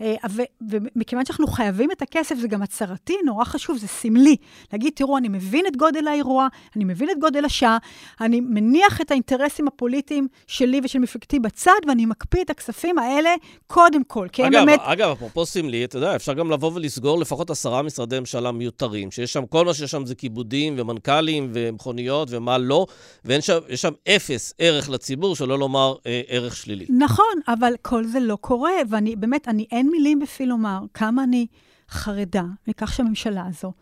אה, 0.00 0.14
ומכיוון 0.60 1.24
שאנחנו 1.24 1.46
חייבים 1.46 1.90
את 1.90 2.02
הכסף, 2.02 2.36
זה 2.36 2.48
גם 2.48 2.62
הצהרתי, 2.62 3.16
נורא 3.24 3.44
חשוב, 3.44 3.76
זה 3.76 3.88
סמלי. 3.88 4.36
להגיד, 4.72 4.92
תראו, 4.96 5.18
אני 5.18 5.28
מבין 5.28 5.66
את 5.66 5.76
גודל 5.76 6.08
האירוע, 6.08 6.48
אני 6.76 6.84
מבין 6.84 7.10
את 7.10 7.18
גודל 7.20 7.44
השעה, 7.44 7.78
אני 8.20 8.40
מניח 8.40 9.00
את 9.00 9.10
האינטרסים 9.10 9.68
הפוליטיים 9.68 10.28
שלי 10.46 10.80
ושל 10.84 10.98
מפלגתי 10.98 11.38
בצד, 11.38 11.80
ואני 11.88 12.06
מקפיא 12.06 12.42
את 12.42 12.50
הכספים 12.50 12.98
האלה 12.98 13.30
קודם 13.66 14.04
כל, 14.04 14.28
כי 14.32 14.44
הם 14.44 14.52
באמת... 14.52 14.80
אגב, 14.82 15.10
אפרופו 15.10 15.46
סמלי, 15.46 15.84
אתה 15.84 15.96
יודע, 15.96 16.16
אפשר 16.16 16.32
גם 16.32 16.50
לבוא 16.50 16.70
ולסגור 16.74 17.18
לפחות 17.18 17.50
עשרה 17.50 17.82
משרדי 17.82 18.20
ממשלה 18.20 18.52
מיותרים, 18.52 19.10
שיש 19.10 19.32
שם, 19.32 19.46
כל 19.46 19.64
מה 19.64 19.74
שיש 19.74 19.90
שם 19.90 20.06
זה 20.06 20.14
כיבודים 20.14 20.74
ומנכ"לים 20.76 21.50
ומכוניות 21.52 22.28
ומה 22.30 22.58
לא. 22.58 22.79
ויש 23.24 23.46
שם, 23.46 23.58
שם 23.74 23.92
אפס 24.08 24.54
ערך 24.58 24.90
לציבור, 24.90 25.36
שלא 25.36 25.58
לומר 25.58 25.94
אה, 26.06 26.22
ערך 26.28 26.56
שלילי. 26.56 26.86
נכון, 26.88 27.40
אבל 27.48 27.72
כל 27.82 28.04
זה 28.04 28.20
לא 28.20 28.36
קורה, 28.40 28.72
ואני, 28.88 29.16
באמת, 29.16 29.48
אני, 29.48 29.66
אין 29.70 29.90
מילים 29.90 30.18
בפי 30.18 30.46
לומר 30.46 30.78
כמה 30.94 31.24
אני 31.24 31.46
חרדה 31.90 32.44
מכך 32.68 32.92
שהממשלה 32.92 33.44
הזו 33.48 33.72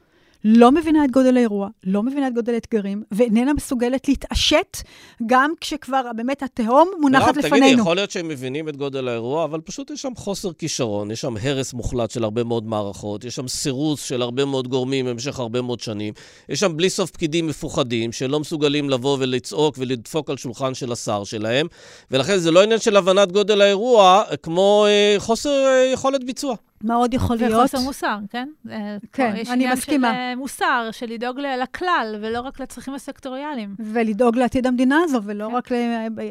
לא 0.45 0.73
מבינה 0.73 1.05
את 1.05 1.11
גודל 1.11 1.37
האירוע, 1.37 1.69
לא 1.85 2.03
מבינה 2.03 2.29
את 2.29 2.35
גודל 2.35 2.55
האתגרים, 2.55 3.03
ואיננה 3.13 3.53
מסוגלת 3.53 4.09
להתעשת 4.09 4.77
גם 5.27 5.53
כשכבר 5.61 6.03
באמת 6.17 6.43
התהום 6.43 6.91
מונחת 7.01 7.37
מירב, 7.37 7.39
לפנינו. 7.39 7.67
תגידי, 7.67 7.81
יכול 7.81 7.97
להיות 7.97 8.11
שהם 8.11 8.29
מבינים 8.29 8.69
את 8.69 8.77
גודל 8.77 9.09
האירוע, 9.09 9.45
אבל 9.45 9.61
פשוט 9.61 9.91
יש 9.91 10.03
שם 10.03 10.13
חוסר 10.17 10.53
כישרון, 10.53 11.11
יש 11.11 11.21
שם 11.21 11.37
הרס 11.43 11.73
מוחלט 11.73 12.11
של 12.11 12.25
הרבה 12.25 12.45
מאוד 12.45 12.67
מערכות, 12.67 13.25
יש 13.25 13.37
שם 13.37 13.49
סירוס 13.49 14.03
של 14.03 14.23
הרבה 14.23 14.45
מאוד 14.45 14.69
גורמים 14.69 15.07
במשך 15.07 15.39
הרבה 15.39 15.63
מאוד 15.63 15.81
שנים, 15.81 16.15
יש 16.49 16.61
שם 16.61 16.77
בלי 16.77 16.91
סוף 16.91 17.11
פקידים 17.11 17.47
מפוחדים, 17.47 18.13
שלא 18.13 18.41
מסוגלים 18.41 18.91
לבוא 18.91 19.17
ולצעוק 19.21 19.75
ולדפוק 19.79 20.31
על 20.31 20.37
שולחן 20.37 20.75
של 20.75 20.93
השר 20.93 21.25
שלהם, 21.25 21.67
ולכן 22.11 22.37
זה 22.37 22.51
לא 22.51 22.63
עניין 22.63 22.81
של 22.81 22.97
הבנת 22.97 23.33
גודל 23.33 23.61
האירוע, 23.61 24.23
כמו 24.43 24.87
אה, 24.89 25.15
חוסר 25.19 25.51
אה, 25.51 25.91
יכולת 25.93 26.25
ביצוע. 26.25 26.55
מה 26.85 26.95
עוד 26.95 27.15
יכול 27.15 27.37
להיות? 27.37 27.53
וחוסר 27.53 27.81
מוסר, 27.81 28.19
כן? 28.31 28.49
אה, 28.71 28.97
כן, 29.13 29.35
יש 29.37 29.49
אני 29.51 29.73
מסכימה. 29.73 30.09
עניין 30.09 30.23
של 30.23 30.31
אה, 30.31 30.37
מוסר, 30.37 30.89
של 30.93 31.07
לדאוג 31.07 31.41
לכלל, 31.41 32.17
ולא 32.21 32.41
רק 32.41 32.61
לצרכים 32.61 32.95
הסקטוריאליים. 32.95 33.75
ולדאוג 33.79 34.37
לעתיד 34.37 34.67
המדינה 34.67 34.99
הזו, 35.05 35.21
ולא 35.25 35.49
כן. 35.49 35.55
רק 35.55 35.71
ל... 35.71 35.75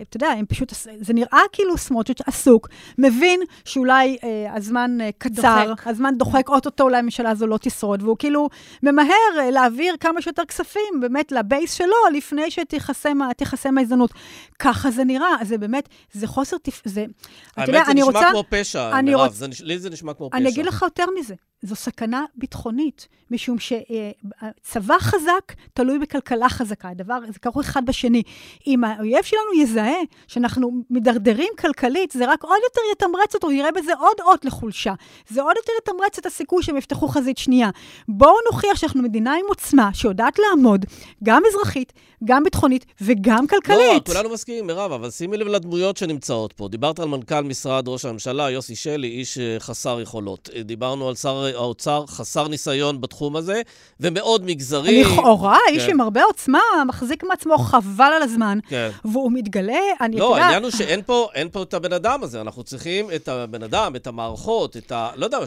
אתה 0.01 0.17
יודע, 0.17 0.27
הם 0.27 0.45
פשוט... 0.45 0.73
זה 1.01 1.13
נראה 1.13 1.41
כאילו 1.51 1.77
סמוטריץ' 1.77 2.21
עסוק, 2.25 2.69
מבין 2.97 3.39
שאולי 3.65 4.17
אה, 4.23 4.53
הזמן 4.55 5.01
אה, 5.01 5.09
קצר, 5.17 5.65
דוחק. 5.67 5.87
הזמן 5.87 6.13
דוחק, 6.17 6.49
אוטוטו 6.49 6.83
אולי 6.83 6.97
הממשלה 6.97 7.29
הזו 7.29 7.47
לא 7.47 7.57
תשרוד, 7.57 8.03
והוא 8.03 8.15
כאילו 8.19 8.49
ממהר 8.83 9.09
אה, 9.39 9.51
להעביר 9.51 9.95
כמה 9.99 10.21
שיותר 10.21 10.45
כספים 10.45 10.99
באמת 11.01 11.31
לבייס 11.31 11.73
שלו, 11.73 11.95
לפני 12.13 12.51
שתיחסם 12.51 13.77
ההזדמנות. 13.77 14.13
ככה 14.59 14.91
זה 14.91 15.03
נראה, 15.03 15.35
זה 15.43 15.57
באמת, 15.57 15.89
זה 16.11 16.27
חוסר... 16.27 16.57
תפ... 16.57 16.81
זה... 16.85 17.05
אתה 17.53 17.61
יודע, 17.61 17.73
האמת, 17.73 17.85
זה 17.85 17.91
אני 17.91 18.01
נשמע 18.01 18.19
רוצה... 18.19 18.31
כמו 18.31 18.43
פשע, 18.49 18.99
אני 18.99 19.11
מירב. 19.11 19.33
לי 19.63 19.79
זה 19.79 19.89
נשמע 19.89 20.13
כמו 20.13 20.29
פשע. 20.29 20.36
אני 20.37 20.49
אגיד 20.49 20.65
לך 20.65 20.81
יותר 20.81 21.05
מזה, 21.19 21.35
זו 21.61 21.75
סכנה 21.75 22.25
ביטחונית, 22.35 23.07
משום 23.31 23.57
שצבא 23.59 24.95
חזק 24.99 25.53
תלוי 25.73 25.99
בכלכלה 25.99 26.49
חזקה. 26.49 26.89
הדבר, 26.89 27.19
זה 27.33 27.39
כרוך 27.39 27.59
אחד 27.59 27.85
בשני. 27.85 28.23
אם 28.67 28.83
האויב 28.83 29.23
שלנו 29.23 29.61
יזהה 29.61 29.97
שאנחנו 30.27 30.71
מידרדרים 30.89 31.49
כלכלית, 31.59 32.11
זה 32.11 32.31
רק 32.31 32.43
עוד 32.43 32.59
יותר 32.63 32.81
יתמרץ 32.91 33.35
אותו, 33.35 33.51
יראה 33.51 33.71
בזה 33.71 33.91
עוד 33.99 34.17
אות 34.21 34.45
לחולשה. 34.45 34.93
זה 35.29 35.41
עוד 35.41 35.55
יותר 35.57 35.71
יתמרץ 35.83 36.17
את 36.17 36.25
הסיכוי 36.25 36.63
שהם 36.63 36.77
יפתחו 36.77 37.07
חזית 37.07 37.37
שנייה. 37.37 37.69
בואו 38.07 38.35
נוכיח 38.51 38.77
שאנחנו 38.77 39.03
מדינה 39.03 39.33
עם 39.33 39.45
עוצמה, 39.47 39.89
שיודעת 39.93 40.39
לעמוד, 40.39 40.85
גם 41.23 41.43
אזרחית, 41.49 41.93
גם 42.23 42.43
ביטחונית 42.43 42.85
וגם 43.01 43.43
לא, 43.43 43.47
כלכלית. 43.47 44.07
כולנו 44.07 44.29
מסכימים, 44.29 44.67
מירב, 44.67 44.91
אבל 44.91 45.11
שימי 45.11 45.37
לב 45.37 45.47
לדמויות 45.47 45.97
שנמצאות 45.97 46.53
פה. 46.53 46.67
דיברת 46.67 46.99
על 46.99 47.07
מנכ"ל 47.07 47.41
משרד 47.41 47.87
ראש 47.87 48.05
הממשלה, 48.05 48.49
יוסי 48.49 48.75
שלי, 48.75 49.07
איש 49.07 49.37
אה, 49.37 49.55
חסר 49.59 50.01
יכולות. 50.01 50.49
אה, 50.55 50.63
דיברנו 50.63 51.09
על 51.09 51.15
שר 51.15 51.46
האוצר, 51.55 52.05
חסר 52.07 52.47
ניסיון 52.47 53.01
בתחום 53.01 53.35
הזה, 53.35 53.61
ומאוד 53.99 54.45
מגזרי. 54.45 55.03
לכאורה, 55.03 55.57
איש 55.69 55.83
כן. 55.83 55.91
עם 55.91 56.01
הרבה 56.01 56.23
עוצמה, 56.23 56.59
מחזיק 56.87 57.23
מעצמו 57.23 57.57
חבל 57.57 58.11
על 58.15 58.21
הזמן, 58.21 58.59
כן. 58.69 58.89
והוא 59.05 59.31
מתגלה, 59.31 59.79
אני, 60.01 60.15
לא, 60.15 60.25
יודע, 60.25 60.43
העניין 60.43 60.63
הוא 60.63 60.71
שאין 60.71 61.01
פה, 61.05 61.27
פה 61.49 61.63
את 61.63 61.73
הבן 61.73 61.93
אדם 61.93 62.23
הזה. 62.23 62.41
אנחנו 62.41 62.63
צריכים 62.63 63.07
את 63.15 63.27
הבן 63.27 63.63
אדם, 63.63 63.95
את 63.95 64.07
המערכות, 64.07 64.77
את 64.77 64.91
ה... 64.91 65.09
לא 65.15 65.25
יודע, 65.25 65.37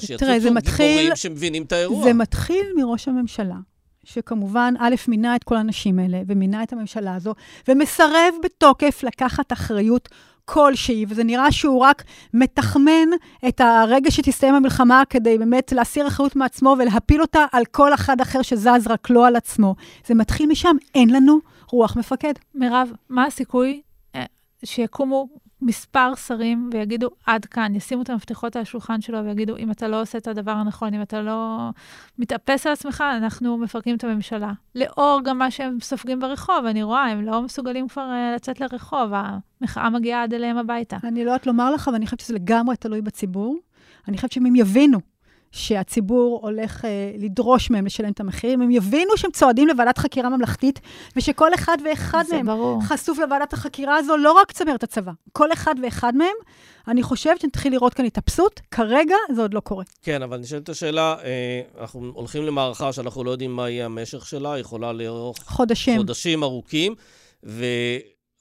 מתחיל- 0.50 0.86
גיבורים 0.86 1.16
שמבינים 1.16 1.62
את 1.62 1.72
האירוע. 1.72 2.04
זה 2.04 2.12
מתחיל 2.12 2.66
מראש 2.76 3.08
הממשלה, 3.08 3.54
שכמובן, 4.04 4.74
א', 4.78 4.94
מינה 5.08 5.36
את 5.36 5.44
כל 5.44 5.56
האנשים 5.56 5.98
האלה, 5.98 6.22
ומינה 6.26 6.62
את 6.62 6.72
הממשלה 6.72 7.14
הזו, 7.14 7.34
ומסרב 7.68 8.34
בתוקף 8.44 9.02
לקחת 9.02 9.52
אחריות 9.52 10.08
כלשהי, 10.44 11.04
וזה 11.08 11.24
נראה 11.24 11.52
שהוא 11.52 11.80
רק 11.80 12.04
מתחמן 12.34 13.08
את 13.48 13.60
הרגע 13.60 14.10
שתסתיים 14.10 14.54
המלחמה 14.54 15.02
כדי 15.10 15.38
באמת 15.38 15.72
להסיר 15.72 16.06
אחריות 16.06 16.36
מעצמו 16.36 16.76
ולהפיל 16.78 17.20
אותה 17.20 17.44
על 17.52 17.64
כל 17.64 17.94
אחד 17.94 18.20
אחר 18.20 18.42
שזז, 18.42 18.86
רק 18.86 19.10
לא 19.10 19.26
על 19.26 19.36
עצמו. 19.36 19.74
זה 20.06 20.14
מתחיל 20.14 20.46
משם, 20.46 20.76
אין 20.94 21.10
לנו 21.10 21.38
רוח 21.70 21.96
מפקד. 21.96 22.32
מירב, 22.54 22.92
מה 23.08 23.24
הסיכוי 23.24 23.80
אה, 24.14 24.24
שיקומו 24.64 25.28
מספר 25.62 26.14
שרים 26.14 26.70
ויגידו, 26.72 27.08
עד 27.26 27.44
כאן, 27.44 27.74
ישימו 27.74 28.02
את 28.02 28.10
המפתחות 28.10 28.56
על 28.56 28.62
השולחן 28.62 29.00
שלו 29.00 29.24
ויגידו, 29.24 29.56
אם 29.56 29.70
אתה 29.70 29.88
לא 29.88 30.02
עושה 30.02 30.18
את 30.18 30.28
הדבר 30.28 30.50
הנכון, 30.50 30.94
אם 30.94 31.02
אתה 31.02 31.22
לא 31.22 31.70
מתאפס 32.18 32.66
על 32.66 32.72
עצמך, 32.72 33.04
אנחנו 33.16 33.58
מפרקים 33.58 33.96
את 33.96 34.04
הממשלה. 34.04 34.52
לאור 34.74 35.20
גם 35.24 35.38
מה 35.38 35.50
שהם 35.50 35.80
סופגים 35.80 36.20
ברחוב, 36.20 36.64
אני 36.64 36.82
רואה, 36.82 37.06
הם 37.06 37.22
לא 37.22 37.42
מסוגלים 37.42 37.88
כבר 37.88 38.10
אה, 38.10 38.32
לצאת 38.34 38.60
לרחוב, 38.60 39.12
המחאה 39.60 39.90
מגיעה 39.90 40.22
עד 40.22 40.34
אליהם 40.34 40.56
הביתה. 40.56 40.96
אני 41.04 41.24
לא 41.24 41.30
יודעת 41.30 41.46
לומר 41.46 41.70
לך, 41.70 41.88
אבל 41.88 41.96
אני 41.96 42.04
חושבת 42.04 42.20
שזה 42.20 42.34
לגמרי 42.34 42.76
תלוי 42.76 43.02
בציבור. 43.02 43.56
אני 44.08 44.16
חושבת 44.16 44.32
שאם 44.32 44.46
הם 44.46 44.56
יבינו 44.56 44.98
שהציבור 45.52 46.40
הולך 46.42 46.84
אה, 46.84 47.12
לדרוש 47.18 47.70
מהם 47.70 47.86
לשלם 47.86 48.12
את 48.12 48.20
המחירים, 48.20 48.62
הם 48.62 48.70
יבינו 48.70 49.16
שהם 49.16 49.30
צועדים 49.30 49.68
לוועדת 49.68 49.98
חקירה 49.98 50.28
ממלכתית, 50.28 50.80
ושכל 51.16 51.54
אחד 51.54 51.78
ואחד 51.84 52.24
מהם 52.32 52.46
ברור. 52.46 52.82
חשוף 52.82 53.18
לוועדת 53.18 53.52
החקירה 53.52 53.96
הזו, 53.96 54.16
לא 54.16 54.32
רק 54.32 54.52
צמרת 54.52 54.82
הצבא, 54.82 55.12
כל 55.32 55.52
אחד 55.52 55.74
ואחד 55.82 56.16
מהם, 56.16 56.36
אני 56.88 57.02
חושבת 57.02 57.40
שנתחיל 57.40 57.72
לראות 57.72 57.94
כאן 57.94 58.04
התאפסות, 58.04 58.60
כרגע 58.70 59.16
זה 59.34 59.42
עוד 59.42 59.54
לא 59.54 59.60
קורה. 59.60 59.84
כן, 60.02 60.22
אבל 60.22 60.38
נשאלת 60.38 60.68
השאלה, 60.68 61.16
אה, 61.24 61.60
אנחנו 61.80 62.12
הולכים 62.14 62.44
למערכה 62.44 62.92
שאנחנו 62.92 63.24
לא 63.24 63.30
יודעים 63.30 63.56
מה 63.56 63.70
יהיה 63.70 63.84
המשך 63.84 64.26
שלה, 64.26 64.58
יכולה 64.58 64.92
לארוך 64.92 65.36
חודשים. 65.46 65.98
חודשים 65.98 66.42
ארוכים, 66.42 66.94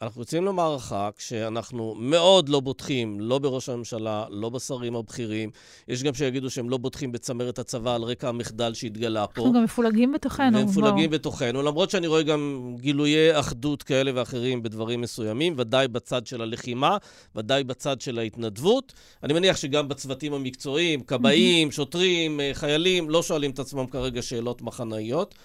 ואנחנו 0.02 0.22
יוצאים 0.22 0.46
למערכה 0.46 1.10
כשאנחנו 1.18 1.96
מאוד 1.98 2.50
לא 2.50 2.60
בוטחים, 2.60 3.20
לא 3.20 3.40
בראש 3.40 3.70
הממשלה, 3.70 4.26
לא 4.30 4.50
בשרים 4.50 4.96
הבכירים. 4.96 5.50
יש 5.88 6.04
גם 6.04 6.14
שיגידו 6.14 6.50
שהם 6.50 6.70
לא 6.70 6.78
בוטחים 6.78 7.12
בצמרת 7.12 7.60
הצבא 7.60 7.96
על 7.96 8.04
רקע 8.04 8.30
המחדל 8.30 8.74
שהתגלה 8.74 9.28
פה. 9.28 9.42
אנחנו 9.42 9.54
גם 9.54 9.64
מפולגים 9.64 10.12
בתוכנו. 10.12 10.58
והם 10.58 10.68
מפולגים. 10.68 11.10
בתוכנו, 11.10 11.62
למרות 11.62 11.90
שאני 11.90 12.08
רואה 12.08 12.24
גם 12.24 12.76
גילויי 12.80 13.40
אחדות 13.40 13.84
כאלה 13.84 14.12
ואחרים 14.16 14.64
בדברים 14.64 15.02
מסוימים, 15.02 15.54
ודאי 15.58 15.88
בצד 15.88 16.28
של 16.28 16.42
הלחימה, 16.42 16.98
ודאי 17.36 17.64
בצד 17.64 18.02
של 18.02 18.20
ההתנדבות. 18.20 18.94
אני 19.24 19.34
מניח 19.34 19.58
שגם 19.58 19.88
בצוותים 19.88 20.34
המקצועיים, 20.34 21.02
כבאים, 21.02 21.72
שוטרים, 21.72 22.40
אה, 22.40 22.52
חיילים, 22.54 23.10
לא 23.10 23.24
שואלים 23.24 23.52
את 23.52 23.60
עצמם 23.60 23.88
כרגע 23.88 24.22
שאלות 24.22 24.62
מחנאיות. 24.62 25.36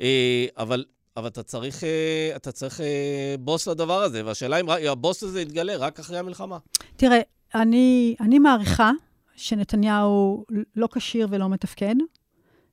אה, 0.00 0.46
אבל, 0.58 0.84
אבל 1.16 1.26
אתה 1.26 1.42
צריך, 1.42 1.84
אה, 1.84 2.32
אתה 2.36 2.52
צריך 2.52 2.80
אה, 2.80 3.34
בוס 3.40 3.68
לדבר 3.68 4.02
הזה, 4.02 4.24
והשאלה 4.24 4.60
אם 4.60 4.68
הבוס 4.68 5.22
הזה 5.22 5.40
יתגלה 5.40 5.76
רק 5.76 5.98
אחרי 5.98 6.18
המלחמה. 6.18 6.58
תראה, 6.96 7.20
אני, 7.54 8.16
אני 8.20 8.38
מעריכה 8.38 8.90
שנתניהו 9.36 10.44
לא 10.76 10.88
כשיר 10.92 11.28
ולא 11.30 11.48
מתפקד. 11.48 11.94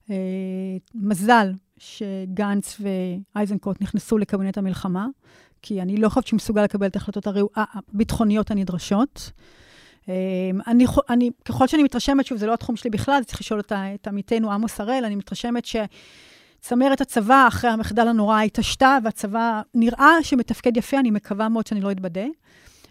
אה, 0.10 0.16
מזל 0.96 1.52
שגנץ 1.78 2.82
ואייזנקוט 3.36 3.82
נכנסו 3.82 4.18
לקבינט 4.18 4.58
המלחמה, 4.58 5.08
כי 5.62 5.82
אני 5.82 5.98
לא 5.98 6.10
חושבת 6.10 6.28
שהוא 6.28 6.38
מסוגל 6.38 6.64
לקבל 6.64 6.88
את 6.88 6.96
ההחלטות 6.96 7.28
הביטחוניות 7.56 8.52
הנדרשות. 8.52 9.32
אני, 10.68 10.86
אני, 11.10 11.30
ככל 11.46 11.68
שאני 11.68 11.84
מתרשמת, 11.84 12.26
שוב, 12.26 12.38
זה 12.38 12.46
לא 12.46 12.54
התחום 12.54 12.76
שלי 12.76 12.90
בכלל, 12.90 13.24
צריך 13.24 13.42
לשאול 13.42 13.60
את, 13.60 14.08
עמיתנו 14.08 14.52
עמוס 14.52 14.80
הראל, 14.80 15.06
אני 15.06 15.16
מתרשמת 15.16 15.66
שצמרת 16.62 17.02
הצבא, 17.02 17.46
אחרי 17.48 17.70
המחדל 17.70 18.08
הנורא, 18.08 18.42
התעשתה, 18.42 18.98
והצבא 19.04 19.62
נראה 19.74 20.12
שמתפקד 20.24 20.78
יפה, 20.78 21.00
אני 21.00 21.12
מקווה 21.12 21.50
מאוד 21.50 21.68
שאני 21.68 21.82
לא 21.82 21.92
אתבדה. 21.92 22.26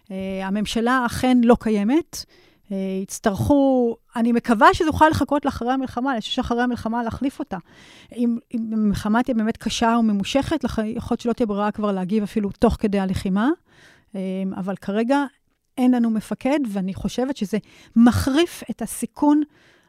Uh, 0.05 0.11
הממשלה 0.43 1.03
אכן 1.05 1.37
לא 1.43 1.57
קיימת. 1.59 2.25
Uh, 2.69 2.73
יצטרכו, 3.03 3.95
אני 4.15 4.31
מקווה 4.31 4.73
שזה 4.73 4.87
יוכל 4.87 5.09
לחכות 5.09 5.45
לאחרי 5.45 5.71
המלחמה, 5.71 6.11
אני 6.11 6.21
שאחרי 6.21 6.63
המלחמה 6.63 7.03
להחליף 7.03 7.39
אותה. 7.39 7.57
אם, 8.15 8.37
אם 8.53 8.69
המלחמה 8.73 9.23
תהיה 9.23 9.35
באמת 9.35 9.57
קשה 9.57 9.95
וממושכת, 9.99 10.63
יכול 10.63 10.85
להיות 11.11 11.19
שלא 11.19 11.33
תהיה 11.33 11.47
ברירה 11.47 11.71
כבר 11.71 11.91
להגיב 11.91 12.23
אפילו 12.23 12.49
תוך 12.59 12.77
כדי 12.79 12.99
הלחימה, 12.99 13.49
uh, 14.13 14.15
אבל 14.57 14.75
כרגע 14.75 15.25
אין 15.77 15.91
לנו 15.91 16.09
מפקד, 16.09 16.59
ואני 16.67 16.93
חושבת 16.93 17.37
שזה 17.37 17.57
מחריף 17.95 18.63
את 18.69 18.81
הסיכון 18.81 19.41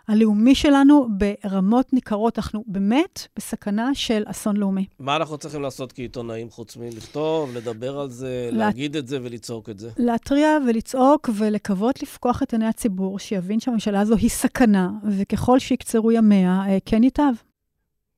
הלאומי 0.08 0.54
שלנו 0.54 1.08
ברמות 1.18 1.92
ניכרות. 1.92 2.38
אנחנו 2.38 2.64
באמת 2.66 3.26
בסכנה 3.36 3.90
של 3.94 4.22
אסון 4.26 4.56
לאומי. 4.56 4.86
מה 4.98 5.16
אנחנו 5.16 5.38
צריכים 5.38 5.62
לעשות 5.62 5.92
כעיתונאים 5.92 6.50
חוץ 6.50 6.76
מלכתוב, 6.76 7.50
לדבר 7.56 7.98
על 8.00 8.10
זה, 8.10 8.48
לה- 8.52 8.58
להגיד 8.66 8.96
את 8.96 9.08
זה 9.08 9.18
ולצעוק 9.22 9.68
את 9.70 9.78
זה? 9.78 9.90
להתריע 9.96 10.48
ולצעוק 10.68 11.30
ולקוות 11.38 12.02
לפקוח 12.02 12.42
את 12.42 12.52
עיני 12.52 12.66
הציבור, 12.66 13.18
שיבין 13.18 13.60
שהממשלה 13.60 14.00
הזו 14.00 14.14
היא 14.16 14.30
סכנה, 14.30 14.90
וככל 15.10 15.58
שיקצרו 15.58 16.12
ימיה, 16.12 16.62
אה, 16.68 16.78
כן 16.84 17.04
ייטב. 17.04 17.32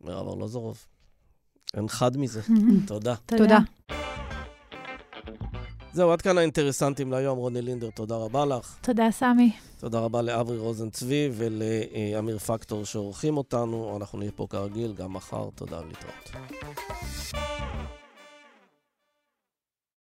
מירב 0.05 0.29
ארלוזורוב, 0.29 0.79
אין 1.75 1.89
חד 1.89 2.17
מזה. 2.17 2.41
תודה. 2.87 3.15
תודה. 3.27 3.59
זהו, 5.95 6.11
עד 6.13 6.23
כאן 6.23 6.39
האינטרסנטים 6.39 7.13
להיום. 7.13 7.39
רוני 7.39 7.63
לינדר, 7.63 7.91
תודה 7.91 8.17
רבה 8.17 8.45
לך. 8.45 8.77
תודה, 8.81 9.11
סמי. 9.11 9.53
תודה 9.79 9.99
רבה 10.01 10.23
לאברי 10.23 10.59
רוזן 10.59 10.91
צבי 10.91 11.31
ולאמיר 11.33 12.39
פקטור 12.39 12.85
שעורכים 12.85 13.37
אותנו. 13.37 13.97
אנחנו 14.01 14.19
נהיה 14.19 14.31
פה 14.37 14.47
כרגיל 14.51 14.95
גם 14.97 15.13
מחר. 15.13 15.49
תודה 15.55 15.81
ולהתראות. 15.81 16.31